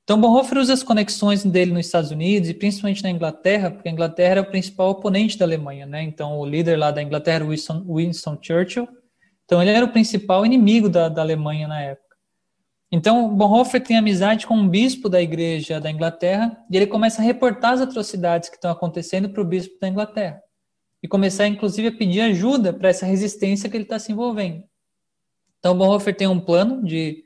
Então 0.04 0.20
Bonhoeffer 0.20 0.58
usa 0.58 0.74
as 0.74 0.82
conexões 0.82 1.44
dele 1.44 1.72
nos 1.72 1.86
Estados 1.86 2.10
Unidos 2.10 2.48
e 2.48 2.54
principalmente 2.54 3.02
na 3.02 3.10
Inglaterra, 3.10 3.70
porque 3.70 3.88
a 3.88 3.92
Inglaterra 3.92 4.30
era 4.30 4.42
o 4.42 4.50
principal 4.50 4.90
oponente 4.90 5.38
da 5.38 5.46
Alemanha, 5.46 5.86
né? 5.86 6.02
Então 6.02 6.38
o 6.38 6.44
líder 6.44 6.76
lá 6.76 6.90
da 6.90 7.02
Inglaterra, 7.02 7.44
Winston, 7.44 7.84
Winston 7.88 8.38
Churchill, 8.40 8.86
então 9.44 9.62
ele 9.62 9.70
era 9.70 9.84
o 9.84 9.92
principal 9.92 10.44
inimigo 10.44 10.88
da, 10.88 11.08
da 11.08 11.22
Alemanha 11.22 11.66
na 11.66 11.80
época. 11.80 12.04
Então, 12.94 13.34
Bonhoeffer 13.34 13.82
tem 13.82 13.96
amizade 13.96 14.46
com 14.46 14.54
um 14.54 14.68
bispo 14.68 15.08
da 15.08 15.20
igreja 15.20 15.80
da 15.80 15.90
Inglaterra 15.90 16.56
e 16.70 16.76
ele 16.76 16.86
começa 16.86 17.20
a 17.20 17.24
reportar 17.24 17.72
as 17.72 17.80
atrocidades 17.80 18.48
que 18.48 18.54
estão 18.54 18.70
acontecendo 18.70 19.28
para 19.28 19.42
o 19.42 19.44
bispo 19.44 19.74
da 19.80 19.88
Inglaterra. 19.88 20.40
E 21.02 21.08
começar, 21.08 21.48
inclusive, 21.48 21.88
a 21.88 21.92
pedir 21.92 22.20
ajuda 22.20 22.72
para 22.72 22.88
essa 22.88 23.04
resistência 23.04 23.68
que 23.68 23.76
ele 23.76 23.82
está 23.82 23.98
se 23.98 24.12
envolvendo. 24.12 24.62
Então, 25.58 25.76
Bonhoeffer 25.76 26.16
tem 26.16 26.28
um 26.28 26.38
plano 26.38 26.84
de 26.84 27.24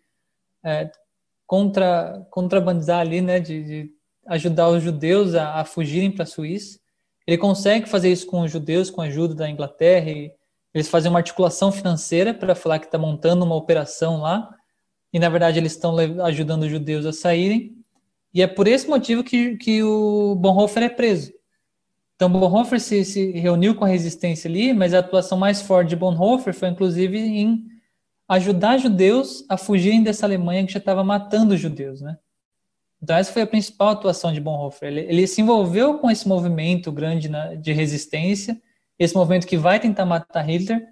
é, 0.65 0.91
contra, 1.49 2.25
contrabandizar 2.31 3.01
ali, 3.01 3.21
né, 3.21 3.41
de, 3.41 3.65
de 3.65 3.91
ajudar 4.29 4.69
os 4.69 4.85
judeus 4.85 5.35
a, 5.35 5.55
a 5.55 5.65
fugirem 5.65 6.13
para 6.13 6.23
a 6.23 6.27
Suíça. 6.27 6.79
Ele 7.27 7.39
consegue 7.39 7.89
fazer 7.89 8.13
isso 8.13 8.27
com 8.27 8.43
os 8.43 8.53
judeus, 8.53 8.89
com 8.89 9.01
a 9.01 9.07
ajuda 9.07 9.35
da 9.35 9.51
Inglaterra. 9.51 10.11
Eles 10.73 10.89
fazem 10.89 11.11
uma 11.11 11.19
articulação 11.19 11.73
financeira 11.73 12.33
para 12.33 12.55
falar 12.55 12.79
que 12.79 12.87
está 12.87 12.99
montando 12.99 13.45
uma 13.45 13.57
operação 13.57 14.21
lá 14.21 14.55
e 15.13 15.19
na 15.19 15.29
verdade 15.29 15.59
eles 15.59 15.73
estão 15.73 15.97
ajudando 16.25 16.63
os 16.65 16.71
judeus 16.71 17.07
a 17.07 17.13
saírem, 17.13 17.77
e 18.33 18.43
é 18.43 18.47
por 18.47 18.69
esse 18.69 18.89
motivo 18.89 19.25
que, 19.25 19.57
que 19.57 19.83
o 19.83 20.35
Bonhoeffer 20.35 20.83
é 20.83 20.89
preso. 20.89 21.33
Então 22.15 22.31
Bonhoeffer 22.31 22.81
se, 22.81 23.05
se 23.05 23.31
reuniu 23.33 23.75
com 23.75 23.85
a 23.85 23.89
resistência 23.89 24.49
ali, 24.49 24.73
mas 24.73 24.93
a 24.93 24.99
atuação 24.99 25.39
mais 25.39 25.63
forte 25.63 25.91
de 25.91 25.97
Bonhoeffer 25.97 26.53
foi 26.53 26.69
inclusive 26.69 27.19
em 27.19 27.67
ajudar 28.29 28.79
judeus 28.79 29.45
a 29.49 29.57
fugirem 29.57 30.03
dessa 30.03 30.27
Alemanha 30.27 30.67
que 30.67 30.73
já 30.73 30.79
estava 30.79 31.03
matando 31.03 31.55
os 31.55 31.61
judeus, 31.61 32.01
né? 32.01 32.19
Então 33.03 33.17
essa 33.17 33.33
foi 33.33 33.43
a 33.43 33.47
principal 33.47 33.91
atuação 33.91 34.33
de 34.33 34.41
Bonhoeffer. 34.41 34.89
Ele, 34.89 35.01
ele 35.01 35.27
se 35.27 35.41
envolveu 35.41 35.99
com 35.99 36.11
esse 36.11 36.29
movimento 36.29 36.93
grande 36.93 37.29
na, 37.29 37.55
de 37.55 37.73
resistência, 37.73 38.61
esse 38.99 39.15
movimento 39.15 39.47
que 39.47 39.57
vai 39.57 39.81
tentar 39.81 40.05
matar 40.05 40.43
Hitler, 40.43 40.85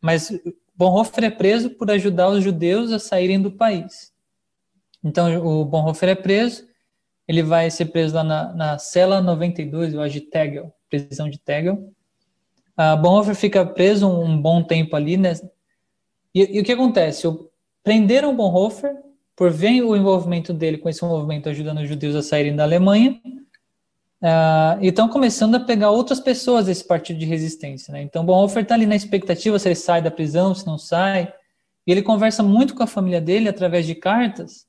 mas 0.00 0.30
Bonhoeffer 0.74 1.24
é 1.24 1.30
preso 1.30 1.70
por 1.70 1.90
ajudar 1.90 2.28
os 2.28 2.42
judeus 2.42 2.90
a 2.90 2.98
saírem 2.98 3.40
do 3.40 3.52
país. 3.52 4.12
Então, 5.04 5.44
o 5.44 5.64
Bonhoeffer 5.64 6.10
é 6.10 6.14
preso, 6.14 6.66
ele 7.26 7.42
vai 7.42 7.70
ser 7.70 7.86
preso 7.86 8.14
lá 8.14 8.24
na, 8.24 8.52
na 8.52 8.78
cela 8.78 9.20
92, 9.20 9.94
eu 9.94 10.02
acho, 10.02 10.14
de 10.14 10.20
Tegel, 10.22 10.72
prisão 10.90 11.28
de 11.28 11.38
Tegel. 11.38 11.92
Uh, 12.78 13.00
Bonhoeffer 13.00 13.34
fica 13.34 13.64
preso 13.64 14.08
um, 14.08 14.24
um 14.24 14.42
bom 14.42 14.62
tempo 14.62 14.96
ali, 14.96 15.16
né? 15.16 15.32
E, 16.34 16.58
e 16.58 16.60
o 16.60 16.64
que 16.64 16.72
acontece? 16.72 17.26
O, 17.26 17.50
prenderam 17.82 18.34
Bonhoeffer 18.34 18.94
por 19.36 19.50
ver 19.50 19.82
o 19.82 19.96
envolvimento 19.96 20.52
dele 20.52 20.78
com 20.78 20.88
esse 20.88 21.04
movimento 21.04 21.48
ajudando 21.48 21.80
os 21.80 21.88
judeus 21.88 22.14
a 22.14 22.22
saírem 22.22 22.54
da 22.54 22.62
Alemanha, 22.62 23.20
Uh, 24.22 24.78
e 24.80 24.86
estão 24.86 25.08
começando 25.08 25.56
a 25.56 25.60
pegar 25.60 25.90
outras 25.90 26.20
pessoas 26.20 26.66
desse 26.66 26.86
partido 26.86 27.18
de 27.18 27.26
resistência. 27.26 27.92
Né? 27.92 28.02
Então, 28.02 28.24
Bonhoeffer 28.24 28.62
está 28.62 28.76
ali 28.76 28.86
na 28.86 28.94
expectativa 28.94 29.58
se 29.58 29.66
ele 29.66 29.74
sai 29.74 30.00
da 30.00 30.12
prisão, 30.12 30.54
se 30.54 30.64
não 30.64 30.78
sai. 30.78 31.32
E 31.84 31.90
ele 31.90 32.02
conversa 32.02 32.40
muito 32.40 32.72
com 32.72 32.84
a 32.84 32.86
família 32.86 33.20
dele 33.20 33.48
através 33.48 33.84
de 33.84 33.96
cartas. 33.96 34.64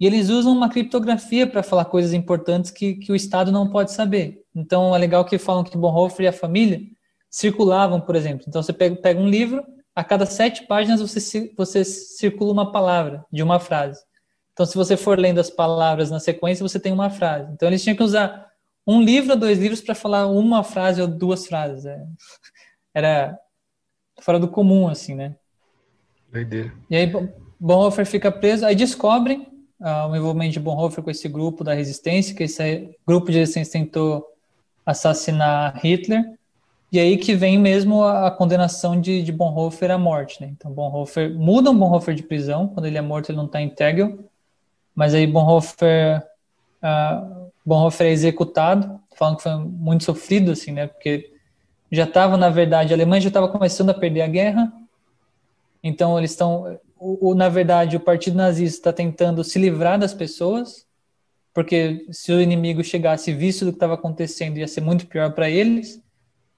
E 0.00 0.06
eles 0.06 0.30
usam 0.30 0.52
uma 0.52 0.70
criptografia 0.70 1.46
para 1.46 1.62
falar 1.62 1.84
coisas 1.84 2.14
importantes 2.14 2.70
que, 2.70 2.94
que 2.94 3.12
o 3.12 3.14
Estado 3.14 3.52
não 3.52 3.68
pode 3.68 3.92
saber. 3.92 4.42
Então, 4.54 4.96
é 4.96 4.98
legal 4.98 5.22
que 5.22 5.36
falam 5.36 5.64
que 5.64 5.76
Bonhoeffer 5.76 6.24
e 6.24 6.28
a 6.28 6.32
família 6.32 6.80
circulavam, 7.28 8.00
por 8.00 8.16
exemplo. 8.16 8.46
Então, 8.48 8.62
você 8.62 8.72
pega, 8.72 8.96
pega 8.96 9.20
um 9.20 9.28
livro, 9.28 9.62
a 9.98 10.04
cada 10.04 10.26
sete 10.26 10.64
páginas 10.64 11.00
você, 11.00 11.52
você 11.56 11.84
circula 11.84 12.52
uma 12.52 12.70
palavra 12.70 13.24
de 13.32 13.42
uma 13.42 13.58
frase. 13.58 14.00
Então, 14.52 14.64
se 14.64 14.76
você 14.76 14.96
for 14.96 15.18
lendo 15.18 15.40
as 15.40 15.50
palavras 15.50 16.08
na 16.08 16.20
sequência, 16.20 16.62
você 16.62 16.78
tem 16.78 16.92
uma 16.92 17.10
frase. 17.10 17.50
Então, 17.52 17.66
eles 17.66 17.82
tinham 17.82 17.96
que 17.96 18.02
usar 18.04 18.48
um 18.86 19.02
livro 19.02 19.32
ou 19.32 19.36
dois 19.36 19.58
livros 19.58 19.80
para 19.80 19.96
falar 19.96 20.28
uma 20.28 20.62
frase 20.62 21.02
ou 21.02 21.08
duas 21.08 21.48
frases. 21.48 21.84
É. 21.84 22.00
Era 22.94 23.36
fora 24.20 24.38
do 24.38 24.46
comum, 24.46 24.86
assim, 24.86 25.16
né? 25.16 25.34
Doideira. 26.30 26.72
E 26.88 26.94
aí 26.94 27.12
Bonhoeffer 27.58 28.06
fica 28.06 28.30
preso, 28.30 28.64
aí 28.64 28.76
descobrem 28.76 29.48
uh, 29.80 30.06
o 30.08 30.14
envolvimento 30.14 30.52
de 30.52 30.60
Bonhoeffer 30.60 31.02
com 31.02 31.10
esse 31.10 31.28
grupo 31.28 31.64
da 31.64 31.74
resistência, 31.74 32.36
que 32.36 32.44
esse 32.44 32.96
grupo 33.04 33.32
de 33.32 33.38
resistência 33.38 33.80
tentou 33.80 34.24
assassinar 34.86 35.76
Hitler, 35.84 36.37
e 36.90 36.98
aí 36.98 37.16
que 37.18 37.34
vem 37.34 37.58
mesmo 37.58 38.02
a, 38.02 38.28
a 38.28 38.30
condenação 38.30 39.00
de, 39.00 39.22
de, 39.22 39.30
Bonhoeffer 39.30 39.90
à 39.90 39.98
morte, 39.98 40.40
né? 40.40 40.48
Então 40.56 40.70
Bonhoeffer, 40.72 41.34
mudam 41.34 41.78
Bonhoeffer 41.78 42.14
de 42.14 42.22
prisão, 42.22 42.68
quando 42.68 42.86
ele 42.86 42.96
é 42.96 43.02
morto 43.02 43.30
ele 43.30 43.38
não 43.38 43.46
está 43.46 43.60
em 43.60 43.68
Tegel, 43.68 44.18
mas 44.94 45.14
aí 45.14 45.26
Bonhoeffer 45.26 46.22
uh, 46.82 47.50
Bonhoeffer 47.64 48.06
é 48.06 48.10
executado, 48.10 48.98
falando 49.14 49.36
que 49.36 49.42
foi 49.42 49.56
muito 49.56 50.04
sofrido, 50.04 50.52
assim, 50.52 50.72
né? 50.72 50.86
Porque 50.86 51.30
já 51.92 52.04
estava, 52.04 52.36
na 52.36 52.48
verdade, 52.48 52.92
a 52.92 52.96
Alemanha 52.96 53.20
já 53.20 53.28
estava 53.28 53.48
começando 53.48 53.90
a 53.90 53.94
perder 53.94 54.22
a 54.22 54.26
guerra, 54.26 54.72
então 55.82 56.18
eles 56.18 56.30
estão, 56.30 56.78
na 57.36 57.48
verdade, 57.48 57.96
o 57.96 58.00
partido 58.00 58.36
nazista 58.36 58.78
está 58.78 58.92
tentando 58.92 59.44
se 59.44 59.58
livrar 59.58 59.98
das 59.98 60.14
pessoas, 60.14 60.86
porque 61.52 62.06
se 62.10 62.32
o 62.32 62.40
inimigo 62.40 62.82
chegasse 62.82 63.32
visto 63.32 63.64
do 63.64 63.72
que 63.72 63.76
estava 63.76 63.94
acontecendo, 63.94 64.58
ia 64.58 64.68
ser 64.68 64.80
muito 64.80 65.06
pior 65.06 65.32
para 65.32 65.50
eles. 65.50 66.00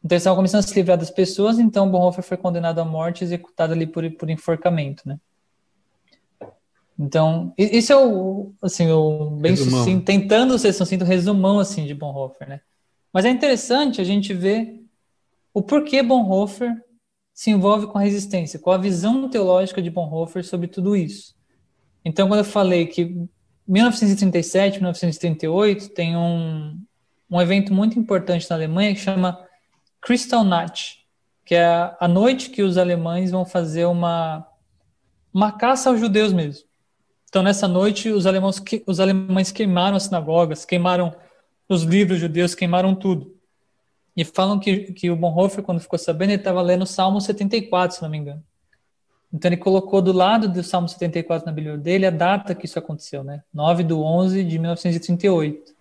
Então 0.03 0.15
eles 0.15 0.23
estavam 0.23 0.37
começando 0.37 0.61
a 0.61 0.67
se 0.67 0.75
livrar 0.75 0.97
das 0.97 1.11
pessoas, 1.11 1.59
então 1.59 1.91
Bonhoeffer 1.91 2.25
foi 2.25 2.37
condenado 2.37 2.79
à 2.79 2.85
morte, 2.85 3.23
executado 3.23 3.73
ali 3.73 3.87
por, 3.87 4.11
por 4.13 4.31
enforcamento, 4.31 5.07
né? 5.07 5.19
Então, 6.99 7.55
isso 7.57 7.93
é 7.95 7.97
o, 7.97 8.53
assim, 8.61 8.91
o 8.91 9.31
bem 9.31 9.57
sucinto, 9.57 10.05
tentando 10.05 10.59
ser 10.59 10.71
sucinto, 10.75 11.03
resumão, 11.03 11.59
assim, 11.59 11.87
de 11.87 11.95
Bonhoeffer, 11.95 12.47
né? 12.47 12.61
Mas 13.11 13.25
é 13.25 13.31
interessante 13.31 14.03
a 14.03 14.05
gente 14.05 14.35
ver 14.35 14.79
o 15.55 15.63
porquê 15.63 16.03
Bonhoeffer 16.03 16.77
se 17.33 17.51
envolve 17.51 17.87
com 17.87 17.97
a 17.97 18.03
resistência, 18.03 18.59
qual 18.59 18.75
a 18.75 18.79
visão 18.79 19.31
teológica 19.31 19.81
de 19.81 19.91
Bonhoeffer 19.91 20.45
sobre 20.45 20.69
tudo 20.69 20.95
isso. 20.95 21.35
Então, 22.05 22.29
quando 22.29 22.41
eu 22.41 22.45
falei 22.45 22.87
que 22.87 23.17
1937, 23.67 24.79
1938 24.79 25.89
tem 25.95 26.15
um, 26.15 26.79
um 27.31 27.41
evento 27.41 27.73
muito 27.73 27.99
importante 27.99 28.49
na 28.51 28.57
Alemanha 28.57 28.93
que 28.93 29.01
chama 29.01 29.43
Kristallnacht, 30.01 31.01
que 31.45 31.55
é 31.55 31.97
a, 31.99 32.09
noite 32.09 32.51
que 32.51 32.63
os 32.63 32.79
alemães 32.79 33.31
vão 33.31 33.45
fazer 33.45 33.85
uma, 33.85 34.47
uma 35.33 35.53
caça 35.53 35.91
aos 35.91 36.01
judeus 36.01 36.33
mesmo. 36.33 36.65
Então, 37.29 37.43
nessa 37.43 37.69
noite, 37.69 38.09
os 38.09 38.27
alemães, 38.27 38.63
os 38.87 39.01
alemães 39.01 39.53
queimaram 39.53 39.97
as 39.97 40.05
sinagogas, 40.05 40.65
queimaram 40.65 41.15
os 41.69 41.83
livros 41.83 42.19
judeus, 42.19 42.55
queimaram 42.55 42.95
tudo. 42.95 43.37
E 44.17 44.25
falam 44.25 44.59
que, 44.59 44.93
que 44.93 45.11
o 45.11 45.17
Bonhoeffer, 45.17 45.63
quando 45.63 45.81
ficou 45.81 45.99
sabendo, 45.99 46.31
ele 46.31 46.41
estava 46.41 46.61
lendo 46.61 46.83
o 46.83 46.87
Salmo 46.87 47.21
74, 47.21 47.97
se 47.97 48.03
não 48.03 48.11
me 48.11 48.19
engano. 48.19 48.43
Então, 49.33 49.49
ele 49.49 49.57
colocou 49.57 50.03
do 50.03 50.13
lado 50.13 50.49
do 50.49 50.63
Salmo 50.63 50.89
74 50.89 51.47
na 51.47 51.53
Bíblia 51.53 51.77
dele 51.77 52.07
a 52.07 52.11
data 52.11 52.55
que 52.55 52.67
isso 52.67 52.79
aconteceu, 52.79 53.23
né? 53.23 53.43
9 53.55 53.85
de 53.85 53.93
11 53.93 54.45
de 54.45 54.59
1938. 54.59 55.73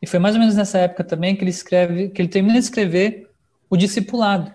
E 0.00 0.06
foi 0.06 0.18
mais 0.18 0.34
ou 0.34 0.40
menos 0.40 0.54
nessa 0.54 0.78
época 0.78 1.02
também 1.02 1.34
que 1.34 1.42
ele 1.42 1.50
escreve, 1.50 2.08
que 2.10 2.20
ele 2.20 2.28
termina 2.28 2.54
de 2.54 2.60
escrever 2.60 3.27
o 3.70 3.76
Discipulado. 3.76 4.52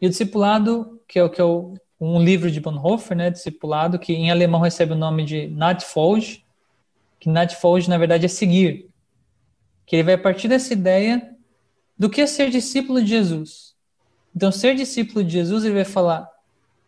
E 0.00 0.06
o 0.06 0.10
Discipulado, 0.10 1.00
que 1.08 1.18
é 1.18 1.24
o 1.24 1.30
que 1.30 1.40
é 1.40 1.44
o 1.44 1.74
um 2.00 2.22
livro 2.22 2.50
de 2.50 2.60
Bonhoeffer, 2.60 3.16
né, 3.16 3.30
discipulado, 3.30 3.98
que 3.98 4.12
em 4.12 4.30
alemão 4.30 4.60
recebe 4.60 4.92
o 4.92 4.96
nome 4.96 5.24
de 5.24 5.48
Natfolge, 5.48 6.44
que 7.18 7.28
Natfolge, 7.28 7.88
na 7.88 7.96
verdade, 7.96 8.26
é 8.26 8.28
seguir. 8.28 8.90
Que 9.86 9.96
ele 9.96 10.02
vai 10.02 10.18
partir 10.18 10.48
dessa 10.48 10.72
ideia 10.72 11.34
do 11.98 12.10
que 12.10 12.20
é 12.20 12.26
ser 12.26 12.50
discípulo 12.50 13.00
de 13.00 13.08
Jesus. 13.08 13.74
Então, 14.34 14.50
ser 14.50 14.74
discípulo 14.74 15.24
de 15.24 15.32
Jesus, 15.32 15.64
ele 15.64 15.74
vai 15.74 15.84
falar 15.84 16.28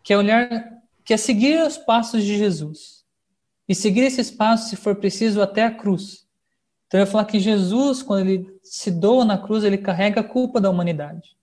que 0.03 0.13
é 0.13 0.19
olhar, 0.19 0.49
que 1.05 1.15
é 1.15 1.17
seguir 1.17 1.65
os 1.65 1.79
passos 1.79 2.23
de 2.23 2.37
Jesus. 2.37 3.05
E 3.69 3.75
seguir 3.75 4.03
esses 4.03 4.31
passos, 4.31 4.69
se 4.69 4.77
for 4.77 4.97
preciso, 4.97 5.41
até 5.41 5.65
a 5.65 5.71
cruz. 5.71 6.27
Então, 6.87 6.99
ele 6.99 7.05
vai 7.05 7.13
falar 7.13 7.25
que 7.25 7.41
Jesus, 7.41 8.03
quando 8.03 8.29
ele 8.29 8.59
se 8.63 8.91
doa 8.91 9.25
na 9.25 9.39
cruz, 9.39 9.65
ele 9.65 9.79
carrega 9.79 10.21
a 10.21 10.25
culpa 10.25 10.61
da 10.61 10.71
humanidade. 10.71 11.37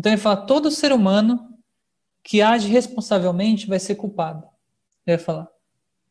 Então, 0.00 0.12
ele 0.12 0.20
fala, 0.20 0.38
todo 0.38 0.70
ser 0.70 0.94
humano 0.94 1.46
que 2.24 2.40
age 2.40 2.66
responsavelmente 2.68 3.66
vai 3.66 3.78
ser 3.78 3.96
culpado. 3.96 4.46
Ele 5.06 5.18
vai 5.18 5.18
falar. 5.18 5.48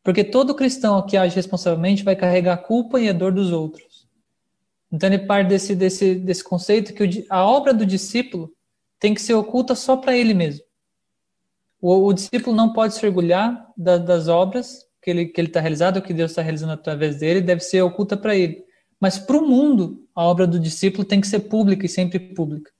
Porque 0.00 0.22
todo 0.22 0.54
cristão 0.54 1.04
que 1.04 1.16
age 1.16 1.34
responsavelmente 1.34 2.04
vai 2.04 2.14
carregar 2.14 2.54
a 2.54 2.56
culpa 2.56 3.00
e 3.00 3.08
a 3.08 3.12
dor 3.12 3.32
dos 3.32 3.50
outros. 3.50 4.06
Então 4.92 5.08
ele 5.08 5.26
parte 5.26 5.48
desse, 5.48 5.74
desse, 5.74 6.14
desse 6.14 6.44
conceito 6.44 6.94
que 6.94 7.02
o, 7.02 7.26
a 7.28 7.44
obra 7.44 7.74
do 7.74 7.84
discípulo 7.84 8.52
tem 9.00 9.12
que 9.12 9.20
ser 9.20 9.34
oculta 9.34 9.74
só 9.74 9.96
para 9.96 10.16
ele 10.16 10.34
mesmo. 10.34 10.64
O, 11.82 12.06
o, 12.06 12.12
discípulo 12.12 12.54
não 12.54 12.72
pode 12.72 12.94
se 12.94 13.04
orgulhar 13.04 13.72
da, 13.76 13.98
das 13.98 14.28
obras 14.28 14.86
que 15.02 15.10
ele 15.10 15.26
que 15.26 15.40
ele 15.40 15.48
está 15.48 15.58
realizando, 15.58 16.00
que 16.00 16.14
Deus 16.14 16.30
está 16.30 16.42
realizando 16.42 16.74
através 16.74 17.18
dele, 17.18 17.40
deve 17.40 17.60
ser 17.60 17.82
oculta 17.82 18.16
para 18.16 18.36
ele. 18.36 18.64
Mas 19.00 19.18
para 19.18 19.36
o 19.36 19.48
mundo, 19.48 20.06
a 20.14 20.24
obra 20.24 20.46
do 20.46 20.60
discípulo 20.60 21.04
tem 21.04 21.20
que 21.20 21.26
ser 21.26 21.40
pública 21.40 21.86
e 21.86 21.88
sempre 21.88 22.20
pública. 22.20 22.70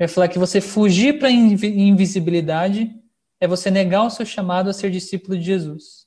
Vai 0.00 0.08
falar 0.08 0.28
que 0.28 0.38
você 0.38 0.62
fugir 0.62 1.18
para 1.18 1.28
a 1.28 1.30
invisibilidade 1.30 2.90
é 3.38 3.46
você 3.46 3.70
negar 3.70 4.06
o 4.06 4.08
seu 4.08 4.24
chamado 4.24 4.70
a 4.70 4.72
ser 4.72 4.90
discípulo 4.90 5.36
de 5.36 5.44
Jesus. 5.44 6.06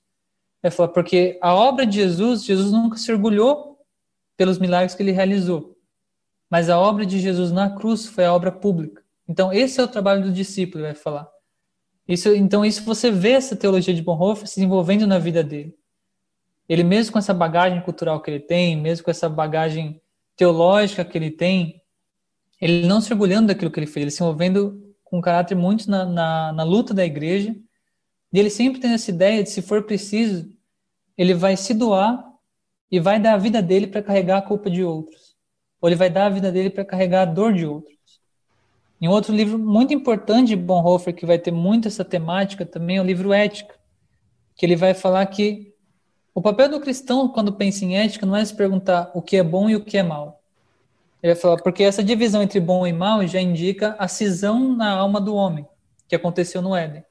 Vai 0.64 0.72
falar 0.72 0.90
porque 0.90 1.38
a 1.40 1.54
obra 1.54 1.86
de 1.86 1.98
Jesus, 1.98 2.44
Jesus 2.44 2.72
nunca 2.72 2.98
se 2.98 3.12
orgulhou 3.12 3.86
pelos 4.36 4.58
milagres 4.58 4.96
que 4.96 5.04
ele 5.04 5.12
realizou. 5.12 5.78
Mas 6.50 6.72
a 6.72 6.80
obra 6.80 7.06
de 7.06 7.20
Jesus 7.20 7.52
na 7.52 7.70
cruz 7.70 8.08
foi 8.08 8.26
a 8.26 8.34
obra 8.34 8.52
pública. 8.52 9.04
Então 9.30 9.54
esse 9.54 9.80
é 9.80 9.84
o 9.84 9.88
trabalho 9.88 10.24
do 10.24 10.32
discípulo, 10.32 10.86
vai 10.86 10.96
falar. 10.96 11.30
Isso, 12.08 12.30
então 12.30 12.66
isso 12.66 12.84
você 12.84 13.12
vê 13.12 13.34
essa 13.34 13.56
teologia 13.56 13.94
de 13.94 14.02
Bonhoeffer 14.02 14.48
se 14.48 14.56
desenvolvendo 14.56 15.06
na 15.06 15.20
vida 15.20 15.44
dele. 15.44 15.78
Ele 16.68 16.84
mesmo 16.84 17.14
com 17.14 17.20
essa 17.20 17.32
bagagem 17.32 17.80
cultural 17.82 18.20
que 18.24 18.32
ele 18.32 18.40
tem, 18.40 18.76
mesmo 18.76 19.06
com 19.06 19.12
essa 19.12 19.30
bagagem 19.30 20.02
teológica 20.36 21.06
que 21.06 21.16
ele 21.16 21.30
tem, 21.30 21.83
ele 22.64 22.88
não 22.88 23.02
se 23.02 23.12
orgulhando 23.12 23.48
daquilo 23.48 23.70
que 23.70 23.78
ele 23.78 23.86
fez, 23.86 24.04
ele 24.04 24.12
se 24.12 24.24
envolvendo 24.24 24.82
com 25.04 25.20
caráter 25.20 25.54
muito 25.54 25.92
na, 25.92 26.06
na, 26.06 26.54
na 26.54 26.64
luta 26.64 26.94
da 26.94 27.04
igreja, 27.04 27.54
e 28.32 28.40
ele 28.40 28.50
sempre 28.50 28.80
tem 28.80 28.94
essa 28.94 29.12
ideia 29.12 29.44
de, 29.44 29.50
se 29.50 29.62
for 29.62 29.84
preciso, 29.84 30.50
ele 31.18 31.34
vai 31.34 31.58
se 31.58 31.74
doar 31.74 32.24
e 32.90 33.02
vai 33.02 33.20
dar 33.20 33.34
a 33.34 33.38
vida 33.38 33.62
dele 33.62 33.86
para 33.86 34.02
carregar 34.02 34.38
a 34.38 34.42
culpa 34.42 34.70
de 34.70 34.82
outros. 34.82 35.36
Ou 35.82 35.90
ele 35.90 35.98
vai 35.98 36.10
dar 36.10 36.28
a 36.28 36.30
vida 36.30 36.54
dele 36.54 36.70
para 36.70 36.86
carregar 36.86 37.24
a 37.24 37.26
dor 37.26 37.52
de 37.52 37.66
outros. 37.66 37.98
Em 39.02 39.10
outro 39.10 39.36
livro 39.36 39.60
muito 39.60 39.94
importante 39.94 40.48
de 40.48 40.56
Bonhoeffer, 40.56 41.14
que 41.14 41.26
vai 41.26 41.38
ter 41.38 41.52
muito 41.52 41.90
essa 41.90 42.06
temática 42.06 42.66
também, 42.66 42.96
é 42.96 43.02
o 43.02 43.06
livro 43.06 43.34
Ética, 43.34 43.76
que 44.56 44.66
ele 44.66 44.78
vai 44.78 44.94
falar 44.94 45.26
que 45.26 45.74
o 46.34 46.42
papel 46.42 46.70
do 46.70 46.80
cristão, 46.80 47.28
quando 47.28 47.52
pensa 47.52 47.84
em 47.84 47.98
ética, 47.98 48.26
não 48.26 48.38
é 48.38 48.46
se 48.46 48.56
perguntar 48.56 49.12
o 49.14 49.22
que 49.22 49.36
é 49.36 49.44
bom 49.44 49.70
e 49.70 49.76
o 49.76 49.84
que 49.84 49.98
é 49.98 50.04
mal. 50.04 50.43
Ele 51.24 51.34
vai 51.34 51.42
falar, 51.42 51.58
porque 51.62 51.84
essa 51.84 52.04
divisão 52.04 52.44
entre 52.44 52.60
bom 52.60 52.86
e 52.86 52.92
mal 52.92 53.26
já 53.26 53.40
indica 53.40 53.96
a 53.98 54.10
cisão 54.10 54.76
na 54.76 54.92
alma 54.92 55.22
do 55.22 55.34
homem, 55.34 55.66
que 56.06 56.18
aconteceu 56.18 56.62
no 56.62 56.76
Éden. 56.76 57.06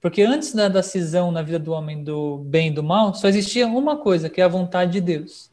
Porque 0.00 0.22
antes 0.22 0.52
da, 0.52 0.68
da 0.68 0.82
cisão 0.82 1.30
na 1.30 1.42
vida 1.42 1.60
do 1.60 1.70
homem 1.70 2.02
do 2.02 2.38
bem 2.38 2.68
e 2.68 2.70
do 2.72 2.82
mal, 2.82 3.14
só 3.14 3.28
existia 3.28 3.68
uma 3.68 3.98
coisa, 3.98 4.28
que 4.28 4.40
é 4.40 4.44
a 4.44 4.48
vontade 4.48 4.92
de 4.92 5.00
Deus. 5.00 5.48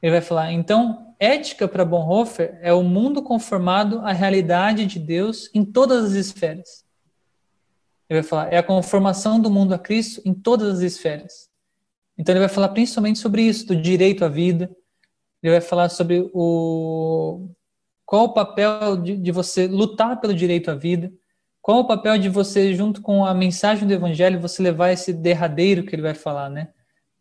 Ele 0.00 0.12
vai 0.12 0.22
falar, 0.22 0.52
então, 0.52 1.14
ética 1.20 1.68
para 1.68 1.84
Bonhoeffer 1.84 2.58
é 2.62 2.72
o 2.72 2.82
mundo 2.82 3.22
conformado 3.22 4.00
à 4.00 4.12
realidade 4.12 4.86
de 4.86 4.98
Deus 4.98 5.50
em 5.54 5.66
todas 5.66 6.06
as 6.06 6.12
esferas. 6.12 6.82
Ele 8.08 8.20
vai 8.20 8.28
falar, 8.28 8.52
é 8.52 8.56
a 8.56 8.62
conformação 8.62 9.38
do 9.38 9.50
mundo 9.50 9.74
a 9.74 9.78
Cristo 9.78 10.22
em 10.24 10.32
todas 10.32 10.78
as 10.78 10.80
esferas. 10.80 11.50
Então 12.16 12.32
ele 12.32 12.40
vai 12.40 12.48
falar 12.48 12.70
principalmente 12.70 13.18
sobre 13.18 13.42
isso, 13.42 13.66
do 13.66 13.76
direito 13.76 14.24
à 14.24 14.28
vida, 14.28 14.74
ele 15.42 15.52
vai 15.52 15.60
falar 15.60 15.88
sobre 15.88 16.30
o 16.32 17.48
qual 18.04 18.24
o 18.24 18.34
papel 18.34 18.96
de, 18.96 19.16
de 19.16 19.32
você 19.32 19.66
lutar 19.66 20.20
pelo 20.20 20.34
direito 20.34 20.70
à 20.70 20.74
vida, 20.74 21.10
qual 21.62 21.78
o 21.78 21.86
papel 21.86 22.18
de 22.18 22.28
você, 22.28 22.74
junto 22.74 23.00
com 23.00 23.24
a 23.24 23.32
mensagem 23.32 23.86
do 23.86 23.94
Evangelho, 23.94 24.40
você 24.40 24.62
levar 24.62 24.90
esse 24.90 25.12
derradeiro 25.12 25.84
que 25.84 25.94
ele 25.94 26.02
vai 26.02 26.12
falar, 26.12 26.50
né? 26.50 26.68